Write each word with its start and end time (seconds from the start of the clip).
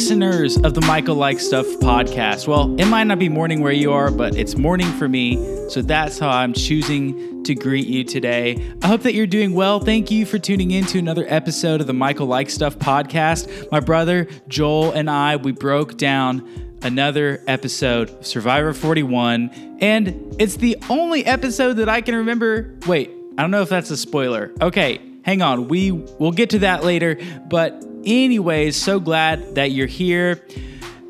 listeners 0.00 0.56
of 0.56 0.72
the 0.72 0.80
Michael 0.80 1.14
Like 1.14 1.38
Stuff 1.38 1.66
podcast. 1.82 2.48
Well, 2.48 2.74
it 2.80 2.86
might 2.86 3.04
not 3.04 3.18
be 3.18 3.28
morning 3.28 3.60
where 3.60 3.70
you 3.70 3.92
are, 3.92 4.10
but 4.10 4.34
it's 4.34 4.56
morning 4.56 4.90
for 4.92 5.06
me. 5.06 5.36
So 5.68 5.82
that's 5.82 6.18
how 6.18 6.30
I'm 6.30 6.54
choosing 6.54 7.44
to 7.44 7.54
greet 7.54 7.86
you 7.86 8.02
today. 8.02 8.72
I 8.80 8.86
hope 8.86 9.02
that 9.02 9.12
you're 9.12 9.26
doing 9.26 9.52
well. 9.52 9.78
Thank 9.78 10.10
you 10.10 10.24
for 10.24 10.38
tuning 10.38 10.70
in 10.70 10.86
to 10.86 10.98
another 10.98 11.26
episode 11.28 11.82
of 11.82 11.86
the 11.86 11.92
Michael 11.92 12.26
Like 12.26 12.48
Stuff 12.48 12.78
podcast. 12.78 13.70
My 13.70 13.80
brother 13.80 14.26
Joel 14.48 14.92
and 14.92 15.10
I, 15.10 15.36
we 15.36 15.52
broke 15.52 15.98
down 15.98 16.48
another 16.80 17.44
episode 17.46 18.08
of 18.08 18.26
Survivor 18.26 18.72
41, 18.72 19.78
and 19.82 20.34
it's 20.38 20.56
the 20.56 20.78
only 20.88 21.26
episode 21.26 21.74
that 21.74 21.90
I 21.90 22.00
can 22.00 22.14
remember. 22.14 22.74
Wait, 22.86 23.10
I 23.36 23.42
don't 23.42 23.50
know 23.50 23.60
if 23.60 23.68
that's 23.68 23.90
a 23.90 23.98
spoiler. 23.98 24.50
Okay, 24.62 24.98
hang 25.26 25.42
on. 25.42 25.68
We 25.68 25.92
we'll 25.92 26.32
get 26.32 26.48
to 26.50 26.60
that 26.60 26.84
later, 26.84 27.18
but 27.50 27.84
Anyways, 28.04 28.76
so 28.76 28.98
glad 28.98 29.54
that 29.56 29.72
you're 29.72 29.86
here. 29.86 30.42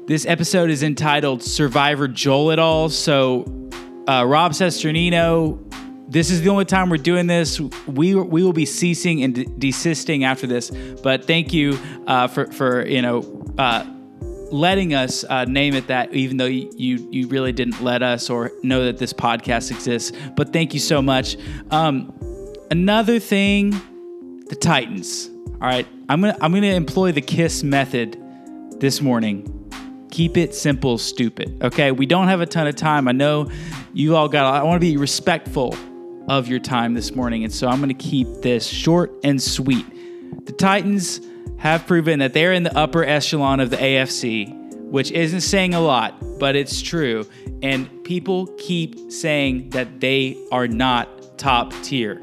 This 0.07 0.27
episode 0.27 0.71
is 0.71 0.83
entitled 0.83 1.43
Survivor 1.43 2.09
Joel 2.09 2.51
It 2.51 2.59
All. 2.59 2.89
So, 2.89 3.45
uh, 4.09 4.25
Rob 4.27 4.53
Cesternino, 4.53 5.59
this 6.09 6.31
is 6.31 6.43
the 6.43 6.49
only 6.49 6.65
time 6.65 6.91
we're 6.91 6.97
doing 6.97 7.29
this. 7.29 7.61
We 7.87 8.17
we 8.17 8.43
will 8.43 8.53
be 8.53 8.67
ceasing 8.67 9.23
and 9.23 9.35
de- 9.35 9.45
desisting 9.45 10.25
after 10.25 10.49
this. 10.49 10.71
But 11.03 11.27
thank 11.27 11.53
you 11.53 11.79
uh, 12.09 12.27
for 12.27 12.51
for 12.51 12.85
you 12.85 13.03
know 13.03 13.45
uh, 13.57 13.85
letting 14.51 14.93
us 14.93 15.23
uh, 15.25 15.45
name 15.45 15.75
it 15.75 15.87
that, 15.87 16.13
even 16.13 16.39
though 16.39 16.47
you, 16.47 16.73
you, 16.77 17.09
you 17.13 17.29
really 17.29 17.53
didn't 17.53 17.81
let 17.81 18.03
us 18.03 18.29
or 18.29 18.51
know 18.65 18.85
that 18.85 18.99
this 18.99 19.13
podcast 19.13 19.71
exists. 19.71 20.11
But 20.37 20.53
thank 20.53 20.75
you 20.75 20.81
so 20.81 21.01
much. 21.01 21.37
Um, 21.71 22.13
another 22.71 23.21
thing, 23.21 23.71
the 24.49 24.57
Titans. 24.57 25.31
All 25.61 25.69
right, 25.69 25.87
I'm 26.09 26.23
gonna 26.23 26.39
I'm 26.41 26.55
gonna 26.55 26.69
employ 26.69 27.13
the 27.13 27.21
kiss 27.21 27.63
method 27.63 28.17
this 28.81 29.03
morning. 29.03 30.09
Keep 30.11 30.39
it 30.39 30.55
simple, 30.55 30.97
stupid. 30.97 31.63
Okay, 31.63 31.93
we 31.93 32.07
don't 32.07 32.29
have 32.29 32.41
a 32.41 32.47
ton 32.47 32.67
of 32.67 32.77
time. 32.77 33.07
I 33.07 33.13
know 33.13 33.51
you 33.93 34.17
all 34.17 34.27
got. 34.27 34.55
I 34.55 34.63
want 34.63 34.81
to 34.81 34.87
be 34.87 34.97
respectful 34.97 35.77
of 36.29 36.49
your 36.49 36.61
time 36.61 36.95
this 36.95 37.15
morning, 37.15 37.45
and 37.45 37.53
so 37.53 37.69
I'm 37.69 37.79
gonna 37.79 37.93
keep 37.93 38.27
this 38.41 38.67
short 38.67 39.13
and 39.23 39.41
sweet. 39.41 39.85
The 40.47 40.53
Titans 40.53 41.21
have 41.59 41.87
proven 41.87 42.21
that 42.21 42.33
they're 42.33 42.55
in 42.55 42.63
the 42.63 42.75
upper 42.75 43.05
echelon 43.05 43.61
of 43.61 43.69
the 43.69 43.77
AFC, 43.77 44.81
which 44.85 45.11
isn't 45.11 45.43
saying 45.43 45.75
a 45.75 45.81
lot, 45.81 46.15
but 46.39 46.57
it's 46.57 46.81
true. 46.81 47.27
And 47.63 48.03
people 48.03 48.47
keep 48.59 49.13
saying 49.13 49.71
that 49.71 50.01
they 50.01 50.43
are 50.51 50.67
not 50.67 51.37
top 51.37 51.75
tier. 51.83 52.19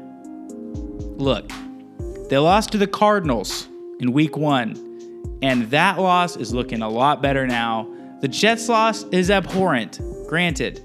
Look, 1.18 1.48
they 2.28 2.38
lost 2.38 2.72
to 2.72 2.78
the 2.78 2.86
Cardinals 2.86 3.68
in 4.00 4.12
week 4.12 4.36
one, 4.36 4.76
and 5.42 5.70
that 5.70 5.98
loss 5.98 6.36
is 6.36 6.52
looking 6.52 6.82
a 6.82 6.88
lot 6.88 7.22
better 7.22 7.46
now. 7.46 7.88
The 8.20 8.28
Jets 8.28 8.68
loss 8.68 9.04
is 9.04 9.30
abhorrent, 9.30 10.00
granted, 10.28 10.84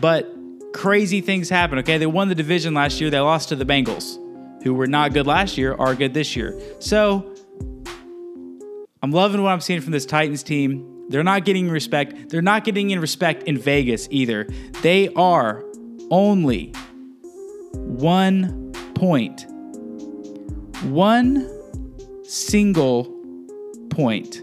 but 0.00 0.30
crazy 0.72 1.20
things 1.20 1.48
happen, 1.48 1.78
okay? 1.80 1.98
They 1.98 2.06
won 2.06 2.28
the 2.28 2.34
division 2.34 2.74
last 2.74 3.00
year, 3.00 3.10
they 3.10 3.20
lost 3.20 3.50
to 3.50 3.56
the 3.56 3.64
Bengals, 3.66 4.18
who 4.62 4.74
were 4.74 4.86
not 4.86 5.12
good 5.12 5.26
last 5.26 5.58
year, 5.58 5.74
are 5.74 5.94
good 5.94 6.14
this 6.14 6.34
year. 6.34 6.58
So, 6.80 7.34
I'm 9.02 9.10
loving 9.10 9.42
what 9.42 9.50
I'm 9.50 9.60
seeing 9.60 9.82
from 9.82 9.92
this 9.92 10.06
Titans 10.06 10.42
team. 10.42 11.08
They're 11.10 11.22
not 11.22 11.44
getting 11.44 11.68
respect. 11.68 12.30
They're 12.30 12.40
not 12.40 12.64
getting 12.64 12.90
in 12.90 13.00
respect 13.00 13.42
in 13.42 13.58
Vegas 13.58 14.08
either. 14.10 14.48
They 14.80 15.10
are 15.10 15.62
only 16.10 16.72
one 17.74 18.72
point 18.94 19.44
one 20.84 21.50
single 22.24 23.04
point 23.90 24.42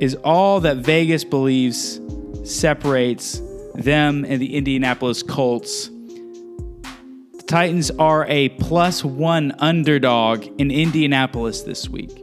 is 0.00 0.14
all 0.16 0.60
that 0.60 0.78
Vegas 0.78 1.24
believes 1.24 2.00
separates 2.44 3.40
them 3.74 4.24
and 4.24 4.40
the 4.40 4.54
Indianapolis 4.54 5.22
Colts. 5.22 5.88
The 5.88 7.44
Titans 7.46 7.90
are 7.92 8.26
a 8.28 8.50
plus 8.50 9.04
one 9.04 9.54
underdog 9.58 10.46
in 10.58 10.70
Indianapolis 10.70 11.62
this 11.62 11.88
week. 11.88 12.22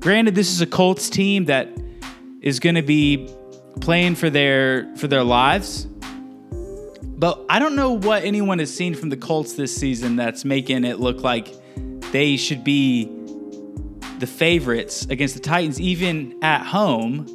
Granted, 0.00 0.34
this 0.34 0.50
is 0.50 0.60
a 0.60 0.66
Colts 0.66 1.08
team 1.08 1.46
that 1.46 1.68
is 2.40 2.60
going 2.60 2.74
to 2.74 2.82
be 2.82 3.28
playing 3.80 4.16
for 4.16 4.28
their 4.28 4.94
for 4.96 5.06
their 5.06 5.24
lives. 5.24 5.86
But 7.02 7.40
I 7.48 7.60
don't 7.60 7.76
know 7.76 7.92
what 7.92 8.24
anyone 8.24 8.58
has 8.58 8.74
seen 8.74 8.94
from 8.94 9.08
the 9.10 9.16
Colts 9.16 9.52
this 9.52 9.74
season 9.74 10.16
that's 10.16 10.44
making 10.44 10.84
it 10.84 10.98
look 10.98 11.22
like 11.22 11.54
they 12.12 12.36
should 12.36 12.62
be 12.62 13.10
the 14.18 14.26
favorites 14.26 15.06
against 15.10 15.34
the 15.34 15.40
Titans, 15.40 15.80
even 15.80 16.38
at 16.42 16.64
home. 16.64 17.26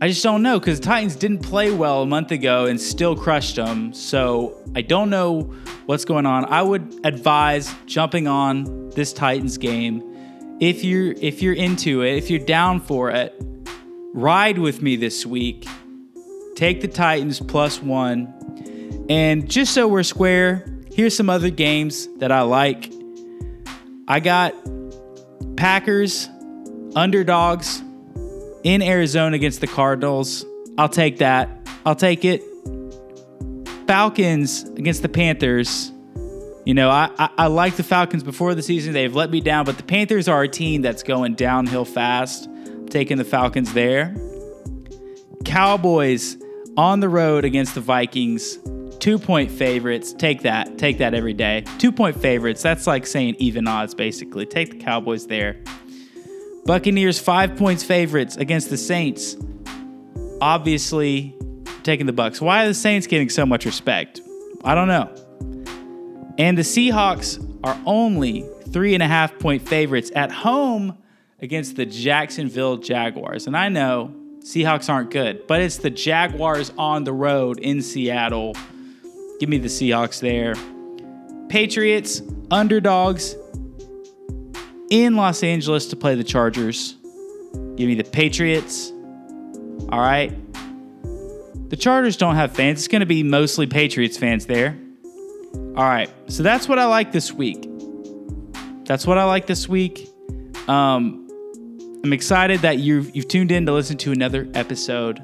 I 0.00 0.08
just 0.08 0.22
don't 0.22 0.42
know 0.42 0.58
because 0.58 0.80
the 0.80 0.86
Titans 0.86 1.14
didn't 1.14 1.38
play 1.38 1.70
well 1.70 2.02
a 2.02 2.06
month 2.06 2.32
ago 2.32 2.66
and 2.66 2.80
still 2.80 3.14
crushed 3.14 3.56
them. 3.56 3.94
So 3.94 4.60
I 4.74 4.82
don't 4.82 5.08
know 5.10 5.54
what's 5.86 6.04
going 6.04 6.26
on. 6.26 6.44
I 6.46 6.60
would 6.60 7.00
advise 7.04 7.72
jumping 7.86 8.26
on 8.26 8.90
this 8.90 9.12
Titans 9.12 9.56
game 9.56 10.02
if 10.60 10.82
you're 10.82 11.12
if 11.12 11.42
you're 11.42 11.54
into 11.54 12.02
it, 12.02 12.16
if 12.16 12.30
you're 12.30 12.44
down 12.44 12.80
for 12.80 13.10
it. 13.10 13.34
Ride 14.12 14.58
with 14.58 14.82
me 14.82 14.96
this 14.96 15.24
week. 15.24 15.66
Take 16.56 16.80
the 16.80 16.88
Titans 16.88 17.40
plus 17.40 17.82
one. 17.82 18.32
And 19.08 19.48
just 19.48 19.72
so 19.72 19.86
we're 19.86 20.02
square, 20.02 20.66
here's 20.92 21.16
some 21.16 21.30
other 21.30 21.50
games 21.50 22.08
that 22.16 22.32
I 22.32 22.40
like. 22.40 22.95
I 24.08 24.20
got 24.20 24.54
Packers 25.56 26.28
underdogs 26.94 27.82
in 28.62 28.82
Arizona 28.82 29.34
against 29.34 29.60
the 29.60 29.66
Cardinals. 29.66 30.44
I'll 30.78 30.88
take 30.88 31.18
that. 31.18 31.50
I'll 31.84 31.96
take 31.96 32.24
it. 32.24 32.42
Falcons 33.86 34.64
against 34.64 35.02
the 35.02 35.08
Panthers. 35.08 35.92
You 36.64 36.74
know, 36.74 36.90
I, 36.90 37.10
I, 37.18 37.30
I 37.38 37.46
like 37.46 37.76
the 37.76 37.82
Falcons 37.82 38.22
before 38.22 38.54
the 38.54 38.62
season. 38.62 38.92
They've 38.92 39.14
let 39.14 39.30
me 39.30 39.40
down, 39.40 39.64
but 39.64 39.76
the 39.76 39.84
Panthers 39.84 40.28
are 40.28 40.42
a 40.42 40.48
team 40.48 40.82
that's 40.82 41.02
going 41.02 41.34
downhill 41.34 41.84
fast. 41.84 42.46
I'm 42.46 42.88
taking 42.88 43.18
the 43.18 43.24
Falcons 43.24 43.72
there. 43.72 44.14
Cowboys 45.44 46.36
on 46.76 47.00
the 47.00 47.08
road 47.08 47.44
against 47.44 47.74
the 47.74 47.80
Vikings. 47.80 48.58
Two 49.06 49.20
point 49.20 49.52
favorites. 49.52 50.12
Take 50.12 50.42
that. 50.42 50.78
Take 50.78 50.98
that 50.98 51.14
every 51.14 51.32
day. 51.32 51.62
Two 51.78 51.92
point 51.92 52.20
favorites. 52.20 52.60
That's 52.60 52.88
like 52.88 53.06
saying 53.06 53.36
even 53.38 53.68
odds, 53.68 53.94
basically. 53.94 54.46
Take 54.46 54.72
the 54.72 54.78
Cowboys 54.78 55.28
there. 55.28 55.58
Buccaneers, 56.64 57.16
five 57.16 57.56
points 57.56 57.84
favorites 57.84 58.36
against 58.36 58.68
the 58.68 58.76
Saints. 58.76 59.36
Obviously, 60.40 61.36
taking 61.84 62.06
the 62.06 62.12
Bucks. 62.12 62.40
Why 62.40 62.64
are 62.64 62.66
the 62.66 62.74
Saints 62.74 63.06
getting 63.06 63.28
so 63.28 63.46
much 63.46 63.64
respect? 63.64 64.22
I 64.64 64.74
don't 64.74 64.88
know. 64.88 65.14
And 66.36 66.58
the 66.58 66.62
Seahawks 66.62 67.38
are 67.62 67.80
only 67.86 68.44
three 68.72 68.94
and 68.94 69.04
a 69.04 69.06
half 69.06 69.38
point 69.38 69.68
favorites 69.68 70.10
at 70.16 70.32
home 70.32 70.98
against 71.40 71.76
the 71.76 71.86
Jacksonville 71.86 72.78
Jaguars. 72.78 73.46
And 73.46 73.56
I 73.56 73.68
know 73.68 74.12
Seahawks 74.40 74.90
aren't 74.92 75.12
good, 75.12 75.46
but 75.46 75.60
it's 75.60 75.76
the 75.76 75.90
Jaguars 75.90 76.72
on 76.76 77.04
the 77.04 77.12
road 77.12 77.60
in 77.60 77.82
Seattle. 77.82 78.56
Give 79.38 79.48
me 79.48 79.58
the 79.58 79.68
Seahawks 79.68 80.20
there. 80.20 80.54
Patriots, 81.48 82.22
underdogs 82.50 83.36
in 84.90 85.16
Los 85.16 85.42
Angeles 85.42 85.86
to 85.86 85.96
play 85.96 86.14
the 86.14 86.24
Chargers. 86.24 86.96
Give 87.76 87.88
me 87.88 87.94
the 87.94 88.04
Patriots. 88.04 88.92
All 89.90 90.00
right. 90.00 90.32
The 91.70 91.76
Chargers 91.76 92.16
don't 92.16 92.36
have 92.36 92.52
fans. 92.52 92.78
It's 92.78 92.88
going 92.88 93.00
to 93.00 93.06
be 93.06 93.22
mostly 93.22 93.66
Patriots 93.66 94.16
fans 94.16 94.46
there. 94.46 94.78
All 95.54 95.84
right. 95.84 96.08
So 96.28 96.42
that's 96.42 96.68
what 96.68 96.78
I 96.78 96.86
like 96.86 97.12
this 97.12 97.32
week. 97.32 97.68
That's 98.84 99.06
what 99.06 99.18
I 99.18 99.24
like 99.24 99.46
this 99.46 99.68
week. 99.68 100.08
Um, 100.68 101.28
I'm 102.04 102.12
excited 102.12 102.60
that 102.60 102.78
you've, 102.78 103.14
you've 103.14 103.28
tuned 103.28 103.50
in 103.50 103.66
to 103.66 103.72
listen 103.72 103.96
to 103.98 104.12
another 104.12 104.48
episode 104.54 105.20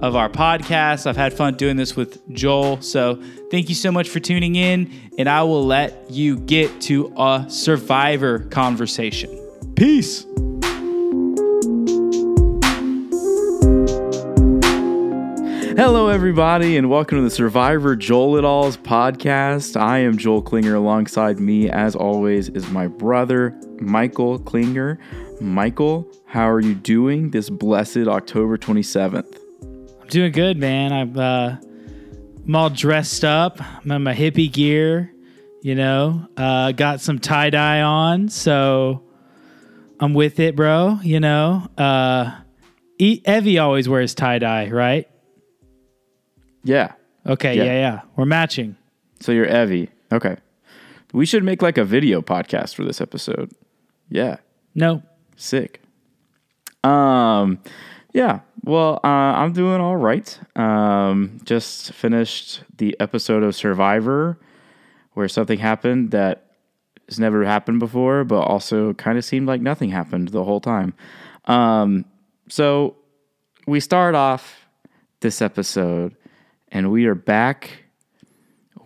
of 0.00 0.16
our 0.16 0.28
podcast. 0.28 1.06
I've 1.06 1.16
had 1.16 1.32
fun 1.32 1.54
doing 1.54 1.76
this 1.76 1.96
with 1.96 2.26
Joel. 2.30 2.80
So 2.80 3.22
thank 3.50 3.68
you 3.68 3.74
so 3.74 3.90
much 3.90 4.08
for 4.08 4.20
tuning 4.20 4.56
in, 4.56 4.92
and 5.18 5.28
I 5.28 5.42
will 5.42 5.64
let 5.64 6.10
you 6.10 6.38
get 6.38 6.80
to 6.82 7.12
a 7.16 7.46
survivor 7.48 8.40
conversation. 8.40 9.30
Peace. 9.76 10.26
Hello, 15.76 16.08
everybody, 16.08 16.76
and 16.76 16.88
welcome 16.88 17.18
to 17.18 17.22
the 17.24 17.30
Survivor 17.30 17.96
Joel 17.96 18.36
It 18.36 18.44
Alls 18.44 18.76
podcast. 18.76 19.76
I 19.76 19.98
am 19.98 20.16
Joel 20.16 20.40
Klinger. 20.40 20.76
Alongside 20.76 21.40
me, 21.40 21.68
as 21.68 21.96
always, 21.96 22.48
is 22.50 22.70
my 22.70 22.86
brother, 22.86 23.58
Michael 23.80 24.38
Klinger. 24.38 25.00
Michael, 25.40 26.08
how 26.26 26.48
are 26.48 26.60
you 26.60 26.76
doing 26.76 27.32
this 27.32 27.50
blessed 27.50 28.06
October 28.06 28.56
27th? 28.56 29.43
I'm 30.04 30.10
doing 30.10 30.32
good, 30.32 30.58
man. 30.58 30.92
I'm 30.92 31.18
uh, 31.18 31.56
I'm 32.44 32.54
all 32.56 32.68
dressed 32.68 33.24
up. 33.24 33.58
I'm 33.60 33.90
in 33.90 34.02
my 34.02 34.14
hippie 34.14 34.52
gear. 34.52 35.10
You 35.62 35.74
know, 35.74 36.28
uh, 36.36 36.72
got 36.72 37.00
some 37.00 37.18
tie 37.18 37.48
dye 37.48 37.80
on, 37.80 38.28
so 38.28 39.02
I'm 39.98 40.12
with 40.12 40.38
it, 40.40 40.54
bro. 40.54 40.98
You 41.02 41.20
know, 41.20 41.66
uh, 41.78 42.38
e- 42.98 43.22
Evvie 43.22 43.58
always 43.62 43.88
wears 43.88 44.14
tie 44.14 44.38
dye, 44.38 44.68
right? 44.68 45.08
Yeah. 46.64 46.92
Okay, 47.26 47.56
Yeah. 47.56 47.64
yeah. 47.64 47.72
yeah, 47.72 48.00
We're 48.16 48.26
matching. 48.26 48.76
So 49.20 49.32
you're 49.32 49.46
Evvie. 49.46 49.88
Okay. 50.12 50.36
We 51.14 51.24
should 51.24 51.44
make 51.44 51.62
like 51.62 51.78
a 51.78 51.84
video 51.84 52.20
podcast 52.20 52.74
for 52.74 52.84
this 52.84 53.00
episode. 53.00 53.50
Yeah. 54.10 54.36
No, 54.74 55.02
Sick. 55.36 55.80
Um, 56.82 57.58
yeah. 58.14 58.40
Well, 58.62 59.00
uh, 59.04 59.08
I'm 59.08 59.52
doing 59.52 59.80
all 59.80 59.96
right. 59.96 60.38
Um, 60.56 61.40
just 61.44 61.92
finished 61.92 62.62
the 62.78 62.96
episode 63.00 63.42
of 63.42 63.54
Survivor 63.54 64.38
where 65.12 65.28
something 65.28 65.58
happened 65.58 66.12
that 66.12 66.52
has 67.08 67.18
never 67.18 67.44
happened 67.44 67.80
before, 67.80 68.24
but 68.24 68.40
also 68.40 68.94
kind 68.94 69.18
of 69.18 69.24
seemed 69.24 69.46
like 69.46 69.60
nothing 69.60 69.90
happened 69.90 70.28
the 70.28 70.44
whole 70.44 70.60
time. 70.60 70.94
Um, 71.46 72.04
so 72.48 72.96
we 73.66 73.80
start 73.80 74.14
off 74.14 74.66
this 75.20 75.42
episode, 75.42 76.16
and 76.68 76.90
we 76.90 77.06
are 77.06 77.14
back 77.14 77.84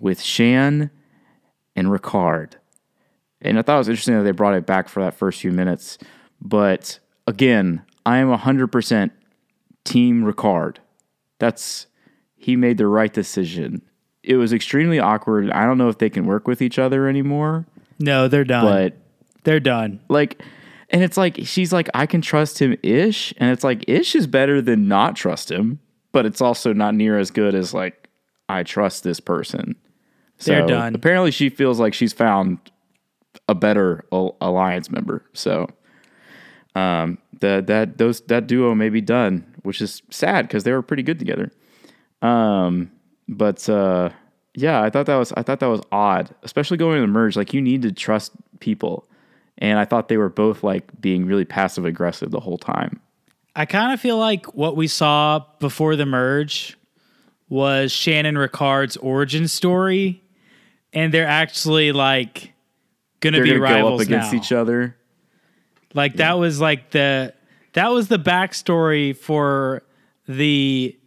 with 0.00 0.20
Shan 0.20 0.90
and 1.76 1.88
Ricard. 1.88 2.54
And 3.40 3.58
I 3.58 3.62
thought 3.62 3.76
it 3.76 3.78
was 3.78 3.88
interesting 3.88 4.16
that 4.16 4.24
they 4.24 4.32
brought 4.32 4.54
it 4.54 4.66
back 4.66 4.88
for 4.88 5.02
that 5.02 5.14
first 5.14 5.40
few 5.40 5.52
minutes. 5.52 5.98
But 6.40 6.98
again, 7.26 7.82
I 8.04 8.18
am 8.18 8.28
100% 8.34 9.10
Team 9.88 10.22
Ricard. 10.22 10.76
That's, 11.38 11.86
he 12.36 12.56
made 12.56 12.78
the 12.78 12.86
right 12.86 13.12
decision. 13.12 13.82
It 14.22 14.36
was 14.36 14.52
extremely 14.52 14.98
awkward. 14.98 15.50
I 15.50 15.64
don't 15.64 15.78
know 15.78 15.88
if 15.88 15.98
they 15.98 16.10
can 16.10 16.26
work 16.26 16.46
with 16.46 16.60
each 16.60 16.78
other 16.78 17.08
anymore, 17.08 17.66
no, 17.98 18.28
they're 18.28 18.44
done. 18.44 18.64
but 18.64 18.96
they're 19.44 19.60
done. 19.60 20.00
like, 20.08 20.42
and 20.90 21.02
it's 21.02 21.16
like, 21.16 21.38
she's 21.44 21.72
like, 21.72 21.88
I 21.94 22.06
can 22.06 22.20
trust 22.20 22.60
him 22.60 22.76
ish. 22.82 23.34
And 23.38 23.50
it's 23.50 23.64
like, 23.64 23.84
ish 23.88 24.14
is 24.14 24.26
better 24.26 24.60
than 24.62 24.88
not 24.88 25.16
trust 25.16 25.50
him, 25.50 25.80
but 26.12 26.26
it's 26.26 26.40
also 26.40 26.72
not 26.72 26.94
near 26.94 27.18
as 27.18 27.30
good 27.30 27.54
as 27.54 27.74
like, 27.74 28.08
I 28.48 28.62
trust 28.62 29.04
this 29.04 29.20
person. 29.20 29.76
They're 30.44 30.66
done. 30.66 30.94
Apparently, 30.94 31.30
she 31.30 31.48
feels 31.48 31.80
like 31.80 31.94
she's 31.94 32.12
found 32.12 32.58
a 33.48 33.54
better 33.54 34.04
alliance 34.12 34.90
member. 34.90 35.24
So, 35.32 35.68
um, 36.74 37.18
that 37.40 37.66
that 37.66 37.98
those 37.98 38.20
that 38.22 38.46
duo 38.46 38.74
may 38.74 38.88
be 38.88 39.00
done, 39.00 39.44
which 39.68 39.80
is 39.80 40.02
sad 40.10 40.48
because 40.48 40.64
they 40.64 40.72
were 40.72 40.82
pretty 40.82 41.04
good 41.04 41.18
together. 41.20 41.52
Um, 42.22 42.90
but 43.28 43.68
uh, 43.68 44.10
yeah, 44.54 44.82
I 44.82 44.90
thought 44.90 45.06
that 45.06 45.16
was 45.16 45.32
I 45.36 45.42
thought 45.42 45.60
that 45.60 45.68
was 45.68 45.80
odd, 45.92 46.34
especially 46.42 46.76
going 46.78 46.96
to 46.96 47.00
the 47.02 47.06
merge. 47.06 47.36
Like 47.36 47.54
you 47.54 47.60
need 47.60 47.82
to 47.82 47.92
trust 47.92 48.32
people, 48.58 49.06
and 49.58 49.78
I 49.78 49.84
thought 49.84 50.08
they 50.08 50.16
were 50.16 50.28
both 50.28 50.64
like 50.64 51.00
being 51.00 51.26
really 51.26 51.44
passive 51.44 51.84
aggressive 51.84 52.32
the 52.32 52.40
whole 52.40 52.58
time. 52.58 53.00
I 53.54 53.66
kind 53.66 53.92
of 53.92 54.00
feel 54.00 54.18
like 54.18 54.46
what 54.54 54.74
we 54.76 54.86
saw 54.88 55.44
before 55.60 55.94
the 55.96 56.06
merge 56.06 56.76
was 57.48 57.92
Shan 57.92 58.26
and 58.26 58.38
Ricard's 58.38 58.96
origin 58.96 59.46
story, 59.48 60.22
and 60.92 61.12
they're 61.14 61.26
actually 61.26 61.92
like 61.92 62.52
gonna 63.20 63.36
They're 63.36 63.44
be 63.44 63.48
gonna 63.50 63.60
go 63.60 63.64
rivals 63.64 64.00
up 64.00 64.06
against 64.06 64.32
now. 64.32 64.38
each 64.38 64.52
other. 64.52 64.96
Like 65.94 66.16
that 66.16 66.38
was 66.38 66.60
like 66.60 66.90
the 66.90 67.34
that 67.78 67.88
was 67.92 68.08
the 68.08 68.18
backstory 68.18 69.16
for 69.16 69.82
the 70.26 70.98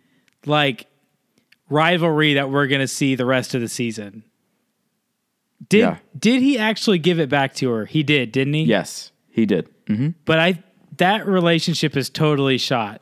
like 0.46 0.88
rivalry 1.70 2.34
that 2.36 2.50
we're 2.50 2.68
gonna 2.68 2.88
see 2.88 3.16
the 3.16 3.26
rest 3.26 3.54
of 3.54 3.62
the 3.62 3.68
season. 3.68 4.24
Did 5.70 5.80
Yeah. 5.80 5.98
did 6.18 6.42
he 6.42 6.58
actually 6.58 6.98
give 7.00 7.20
it 7.20 7.30
back 7.30 7.54
to 7.56 7.70
her? 7.72 7.86
He 7.86 8.04
did, 8.04 8.32
didn't 8.32 8.54
he? 8.54 8.64
Yes, 8.64 9.12
he 9.30 9.46
did. 9.46 9.68
hmm 9.88 10.10
But 10.26 10.40
I 10.40 10.64
that 10.98 11.26
relationship 11.28 11.96
is 11.98 12.10
totally 12.10 12.58
shot. 12.58 13.02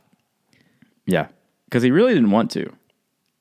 Yeah, 1.05 1.27
because 1.65 1.83
he 1.83 1.91
really 1.91 2.13
didn't 2.13 2.31
want 2.31 2.51
to. 2.51 2.71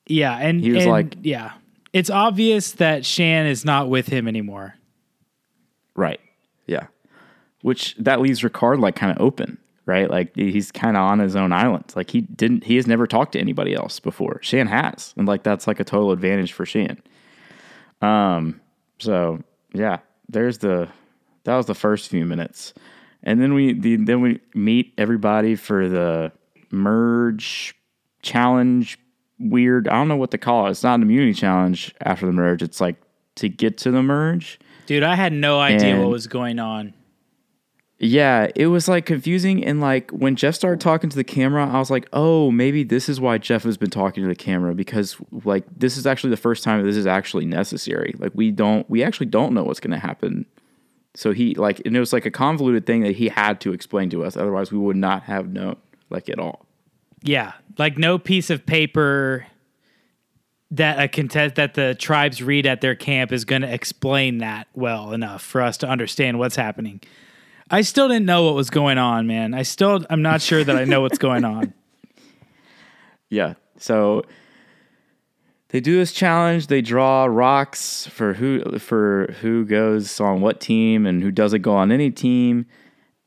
Yeah, 0.06 0.36
and 0.36 0.60
He 0.62 0.72
was 0.72 0.84
and, 0.84 0.90
like- 0.92 1.16
yeah, 1.22 1.52
it's 1.92 2.10
obvious 2.10 2.72
that 2.72 3.04
Shan 3.04 3.46
is 3.46 3.64
not 3.64 3.88
with 3.90 4.08
him 4.08 4.26
anymore. 4.26 4.74
Right. 5.94 6.20
Yeah. 6.66 6.86
Which 7.62 7.94
that 7.98 8.20
leaves 8.20 8.40
Ricard 8.42 8.80
like 8.80 8.94
kind 8.96 9.10
of 9.14 9.20
open, 9.20 9.58
right? 9.88 10.08
Like 10.10 10.36
he's 10.36 10.70
kind 10.70 10.96
of 10.96 11.02
on 11.02 11.18
his 11.18 11.34
own 11.34 11.50
island. 11.50 11.92
Like 11.96 12.10
he 12.10 12.20
didn't, 12.20 12.64
he 12.64 12.76
has 12.76 12.86
never 12.86 13.06
talked 13.06 13.32
to 13.32 13.40
anybody 13.40 13.74
else 13.74 13.98
before. 13.98 14.38
Shan 14.42 14.66
has, 14.68 15.14
and 15.16 15.26
like 15.26 15.42
that's 15.42 15.66
like 15.66 15.80
a 15.80 15.84
total 15.84 16.12
advantage 16.12 16.52
for 16.52 16.64
Shan. 16.66 17.02
Um. 18.00 18.60
So 19.00 19.42
yeah, 19.72 19.98
there's 20.28 20.58
the 20.58 20.88
that 21.44 21.56
was 21.56 21.66
the 21.66 21.74
first 21.74 22.10
few 22.10 22.26
minutes, 22.26 22.74
and 23.22 23.40
then 23.40 23.54
we 23.54 23.72
the, 23.72 23.96
then 23.96 24.20
we 24.20 24.40
meet 24.54 24.92
everybody 24.98 25.56
for 25.56 25.88
the 25.88 26.30
merge 26.70 27.74
challenge. 28.22 28.98
Weird. 29.40 29.88
I 29.88 29.92
don't 29.92 30.08
know 30.08 30.16
what 30.16 30.32
to 30.32 30.38
call 30.38 30.66
it. 30.66 30.72
It's 30.72 30.82
not 30.82 30.96
an 30.96 31.02
immunity 31.02 31.32
challenge 31.32 31.94
after 32.02 32.26
the 32.26 32.32
merge. 32.32 32.62
It's 32.62 32.80
like 32.80 32.96
to 33.36 33.48
get 33.48 33.78
to 33.78 33.90
the 33.90 34.02
merge. 34.02 34.58
Dude, 34.86 35.04
I 35.04 35.14
had 35.14 35.32
no 35.32 35.60
idea 35.60 36.00
what 36.00 36.10
was 36.10 36.26
going 36.26 36.58
on. 36.58 36.92
Yeah, 38.00 38.48
it 38.54 38.68
was 38.68 38.86
like 38.86 39.06
confusing. 39.06 39.64
And 39.64 39.80
like 39.80 40.10
when 40.12 40.36
Jeff 40.36 40.54
started 40.54 40.80
talking 40.80 41.10
to 41.10 41.16
the 41.16 41.24
camera, 41.24 41.68
I 41.68 41.78
was 41.78 41.90
like, 41.90 42.08
oh, 42.12 42.50
maybe 42.52 42.84
this 42.84 43.08
is 43.08 43.20
why 43.20 43.38
Jeff 43.38 43.64
has 43.64 43.76
been 43.76 43.90
talking 43.90 44.22
to 44.22 44.28
the 44.28 44.36
camera 44.36 44.72
because 44.74 45.16
like 45.44 45.64
this 45.76 45.96
is 45.96 46.06
actually 46.06 46.30
the 46.30 46.36
first 46.36 46.62
time 46.62 46.84
this 46.86 46.96
is 46.96 47.08
actually 47.08 47.44
necessary. 47.44 48.14
Like 48.18 48.32
we 48.34 48.52
don't, 48.52 48.88
we 48.88 49.02
actually 49.02 49.26
don't 49.26 49.52
know 49.52 49.64
what's 49.64 49.80
going 49.80 49.90
to 49.90 49.98
happen. 49.98 50.46
So 51.14 51.32
he 51.32 51.56
like, 51.56 51.82
and 51.84 51.96
it 51.96 52.00
was 52.00 52.12
like 52.12 52.24
a 52.24 52.30
convoluted 52.30 52.86
thing 52.86 53.02
that 53.02 53.16
he 53.16 53.28
had 53.28 53.60
to 53.62 53.72
explain 53.72 54.10
to 54.10 54.24
us. 54.24 54.36
Otherwise, 54.36 54.70
we 54.70 54.78
would 54.78 54.96
not 54.96 55.24
have 55.24 55.48
known 55.48 55.76
like 56.08 56.28
at 56.28 56.38
all. 56.38 56.66
Yeah, 57.22 57.54
like 57.78 57.98
no 57.98 58.16
piece 58.16 58.48
of 58.48 58.64
paper 58.64 59.44
that 60.70 61.00
a 61.00 61.08
contest 61.08 61.56
that 61.56 61.74
the 61.74 61.96
tribes 61.96 62.42
read 62.42 62.66
at 62.66 62.80
their 62.80 62.94
camp 62.94 63.32
is 63.32 63.44
going 63.44 63.62
to 63.62 63.72
explain 63.72 64.38
that 64.38 64.68
well 64.74 65.12
enough 65.12 65.42
for 65.42 65.62
us 65.62 65.78
to 65.78 65.88
understand 65.88 66.38
what's 66.38 66.54
happening. 66.54 67.00
I 67.70 67.82
still 67.82 68.08
didn't 68.08 68.26
know 68.26 68.44
what 68.44 68.54
was 68.54 68.70
going 68.70 68.98
on, 68.98 69.26
man. 69.26 69.54
I 69.54 69.62
still 69.62 70.04
I'm 70.10 70.22
not 70.22 70.40
sure 70.40 70.64
that 70.64 70.76
I 70.76 70.84
know 70.84 71.00
what's 71.00 71.18
going 71.18 71.44
on. 71.44 71.74
Yeah. 73.30 73.54
So 73.76 74.22
they 75.68 75.80
do 75.80 75.98
this 75.98 76.12
challenge. 76.12 76.68
They 76.68 76.80
draw 76.80 77.26
rocks 77.26 78.06
for 78.06 78.32
who 78.32 78.78
for 78.78 79.34
who 79.42 79.66
goes 79.66 80.18
on 80.18 80.40
what 80.40 80.60
team 80.60 81.04
and 81.04 81.22
who 81.22 81.30
doesn't 81.30 81.60
go 81.62 81.74
on 81.74 81.92
any 81.92 82.10
team. 82.10 82.64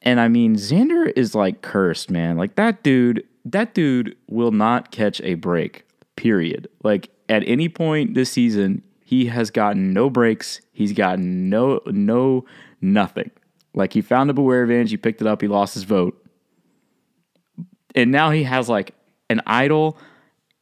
And 0.01 0.19
I 0.19 0.27
mean, 0.27 0.55
Xander 0.55 1.13
is 1.15 1.35
like 1.35 1.61
cursed, 1.61 2.09
man. 2.09 2.35
Like 2.35 2.55
that 2.55 2.81
dude, 2.81 3.23
that 3.45 3.75
dude 3.75 4.17
will 4.27 4.51
not 4.51 4.91
catch 4.91 5.21
a 5.21 5.35
break. 5.35 5.85
Period. 6.15 6.67
Like 6.83 7.09
at 7.29 7.43
any 7.45 7.69
point 7.69 8.15
this 8.15 8.31
season, 8.31 8.81
he 9.03 9.27
has 9.27 9.51
gotten 9.51 9.93
no 9.93 10.09
breaks. 10.09 10.61
He's 10.71 10.93
gotten 10.93 11.49
no 11.49 11.81
no 11.85 12.45
nothing. 12.81 13.29
Like 13.73 13.93
he 13.93 14.01
found 14.01 14.29
a 14.29 14.33
beware 14.33 14.63
advantage, 14.63 14.91
he 14.91 14.97
picked 14.97 15.21
it 15.21 15.27
up, 15.27 15.41
he 15.41 15.47
lost 15.47 15.73
his 15.73 15.83
vote. 15.83 16.17
And 17.95 18.11
now 18.11 18.31
he 18.31 18.43
has 18.43 18.69
like 18.69 18.93
an 19.29 19.41
idol 19.45 19.97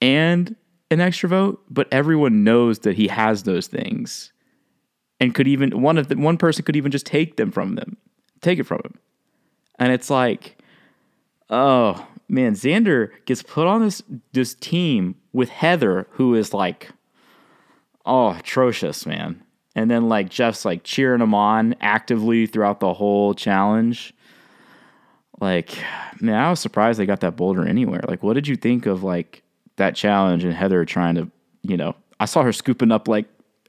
and 0.01 0.55
an 0.91 0.99
extra 1.01 1.29
vote, 1.29 1.63
but 1.69 1.87
everyone 1.91 2.43
knows 2.43 2.79
that 2.79 2.95
he 2.95 3.07
has 3.07 3.43
those 3.43 3.67
things, 3.67 4.31
and 5.19 5.35
could 5.35 5.47
even 5.47 5.81
one 5.81 5.97
of 5.97 6.07
the 6.07 6.15
one 6.15 6.37
person 6.37 6.65
could 6.65 6.75
even 6.75 6.91
just 6.91 7.05
take 7.05 7.37
them 7.37 7.51
from 7.51 7.75
them, 7.75 7.97
take 8.41 8.59
it 8.59 8.63
from 8.63 8.81
him, 8.83 8.95
and 9.77 9.91
it's 9.93 10.09
like, 10.09 10.57
oh 11.49 12.07
man, 12.27 12.53
Xander 12.53 13.09
gets 13.25 13.43
put 13.43 13.67
on 13.67 13.81
this 13.81 14.01
this 14.31 14.55
team 14.55 15.15
with 15.31 15.49
Heather, 15.49 16.07
who 16.11 16.33
is 16.33 16.53
like, 16.53 16.89
oh 18.05 18.31
atrocious, 18.31 19.05
man, 19.05 19.43
and 19.75 19.89
then 19.89 20.09
like 20.09 20.29
Jeff's 20.29 20.65
like 20.65 20.83
cheering 20.83 21.21
him 21.21 21.33
on 21.33 21.75
actively 21.81 22.45
throughout 22.45 22.79
the 22.79 22.93
whole 22.93 23.33
challenge. 23.33 24.13
Like 25.39 25.77
man 26.19 26.35
i 26.35 26.49
was 26.49 26.59
surprised 26.59 26.99
they 26.99 27.05
got 27.05 27.21
that 27.21 27.37
boulder 27.37 27.65
anywhere. 27.65 28.01
Like 28.07 28.23
what 28.23 28.33
did 28.33 28.47
you 28.47 28.55
think 28.55 28.85
of 28.85 29.03
like 29.03 29.43
that 29.77 29.95
challenge 29.95 30.43
and 30.43 30.53
heather 30.53 30.83
trying 30.83 31.15
to 31.15 31.31
you 31.61 31.77
know 31.77 31.95
i 32.19 32.25
saw 32.25 32.43
her 32.43 32.51
scooping 32.51 32.91
up 32.91 33.07
like 33.07 33.25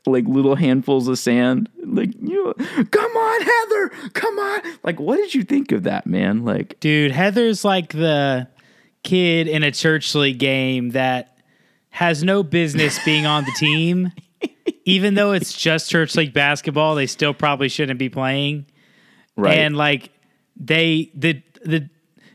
like 0.06 0.26
little 0.26 0.54
handfuls 0.54 1.08
of 1.08 1.18
sand. 1.18 1.68
Like 1.84 2.10
you 2.20 2.44
know, 2.44 2.84
come 2.90 3.12
on 3.12 3.42
heather! 3.42 4.10
Come 4.10 4.38
on! 4.38 4.60
Like 4.82 5.00
what 5.00 5.16
did 5.16 5.34
you 5.34 5.42
think 5.42 5.72
of 5.72 5.84
that 5.84 6.06
man? 6.06 6.44
Like 6.44 6.78
Dude, 6.80 7.12
Heather's 7.12 7.64
like 7.64 7.92
the 7.92 8.48
kid 9.02 9.48
in 9.48 9.62
a 9.62 9.70
church 9.70 10.14
league 10.14 10.38
game 10.38 10.90
that 10.90 11.38
has 11.90 12.22
no 12.22 12.42
business 12.42 13.02
being 13.04 13.26
on 13.26 13.44
the 13.44 13.52
team. 13.56 14.12
Even 14.84 15.14
though 15.14 15.32
it's 15.32 15.52
just 15.52 15.90
church 15.90 16.16
league 16.16 16.32
basketball, 16.32 16.94
they 16.94 17.06
still 17.06 17.34
probably 17.34 17.68
shouldn't 17.68 17.98
be 17.98 18.08
playing. 18.08 18.66
right 19.36 19.58
And 19.58 19.76
like 19.76 20.10
they 20.56 21.10
the 21.14 21.42
the 21.64 21.88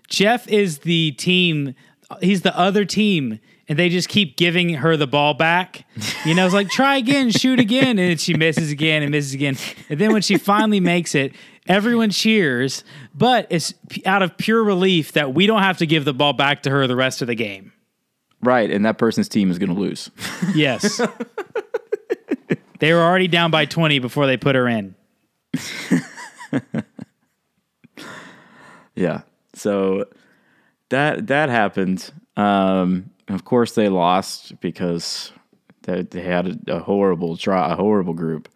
Jeff 0.07 0.47
is 0.47 0.79
the 0.79 1.11
team 1.11 1.75
he's 2.21 2.43
the 2.43 2.57
other 2.57 2.85
team 2.85 3.39
and 3.67 3.79
they 3.79 3.89
just 3.89 4.09
keep 4.09 4.37
giving 4.37 4.75
her 4.75 4.95
the 4.95 5.07
ball 5.07 5.33
back. 5.33 5.87
You 6.23 6.35
know, 6.35 6.45
it's 6.45 6.53
like 6.53 6.69
try 6.69 6.97
again, 6.97 7.31
shoot 7.31 7.59
again, 7.59 7.97
and 7.97 8.21
she 8.21 8.35
misses 8.35 8.69
again 8.71 9.01
and 9.01 9.11
misses 9.11 9.33
again. 9.33 9.57
And 9.89 9.99
then 9.99 10.13
when 10.13 10.21
she 10.21 10.37
finally 10.37 10.79
makes 10.79 11.15
it, 11.15 11.33
Everyone 11.67 12.11
cheers, 12.11 12.83
but 13.15 13.47
it's 13.49 13.73
out 14.05 14.21
of 14.21 14.37
pure 14.37 14.63
relief 14.63 15.13
that 15.13 15.33
we 15.33 15.47
don't 15.47 15.63
have 15.63 15.79
to 15.79 15.87
give 15.87 16.05
the 16.05 16.13
ball 16.13 16.33
back 16.33 16.61
to 16.63 16.69
her 16.69 16.85
the 16.85 16.95
rest 16.95 17.23
of 17.23 17.27
the 17.27 17.33
game. 17.33 17.71
Right, 18.43 18.69
and 18.69 18.85
that 18.85 18.99
person's 18.99 19.27
team 19.27 19.49
is 19.49 19.57
going 19.57 19.73
to 19.73 19.79
lose. 19.79 20.11
Yes. 20.53 21.01
they 22.79 22.93
were 22.93 23.01
already 23.01 23.27
down 23.27 23.51
by 23.51 23.65
20 23.65 23.99
before 23.99 24.27
they 24.27 24.37
put 24.37 24.55
her 24.55 24.67
in. 24.67 24.95
Yeah. 28.95 29.21
So 29.53 30.05
that 30.89 31.27
that 31.27 31.49
happened. 31.49 32.11
Um, 32.37 33.11
of 33.27 33.45
course, 33.45 33.73
they 33.73 33.89
lost 33.89 34.59
because 34.59 35.31
they, 35.83 36.03
they 36.03 36.21
had 36.21 36.47
a, 36.67 36.77
a 36.77 36.79
horrible 36.79 37.37
try, 37.37 37.71
a 37.71 37.75
horrible 37.75 38.13
group, 38.13 38.49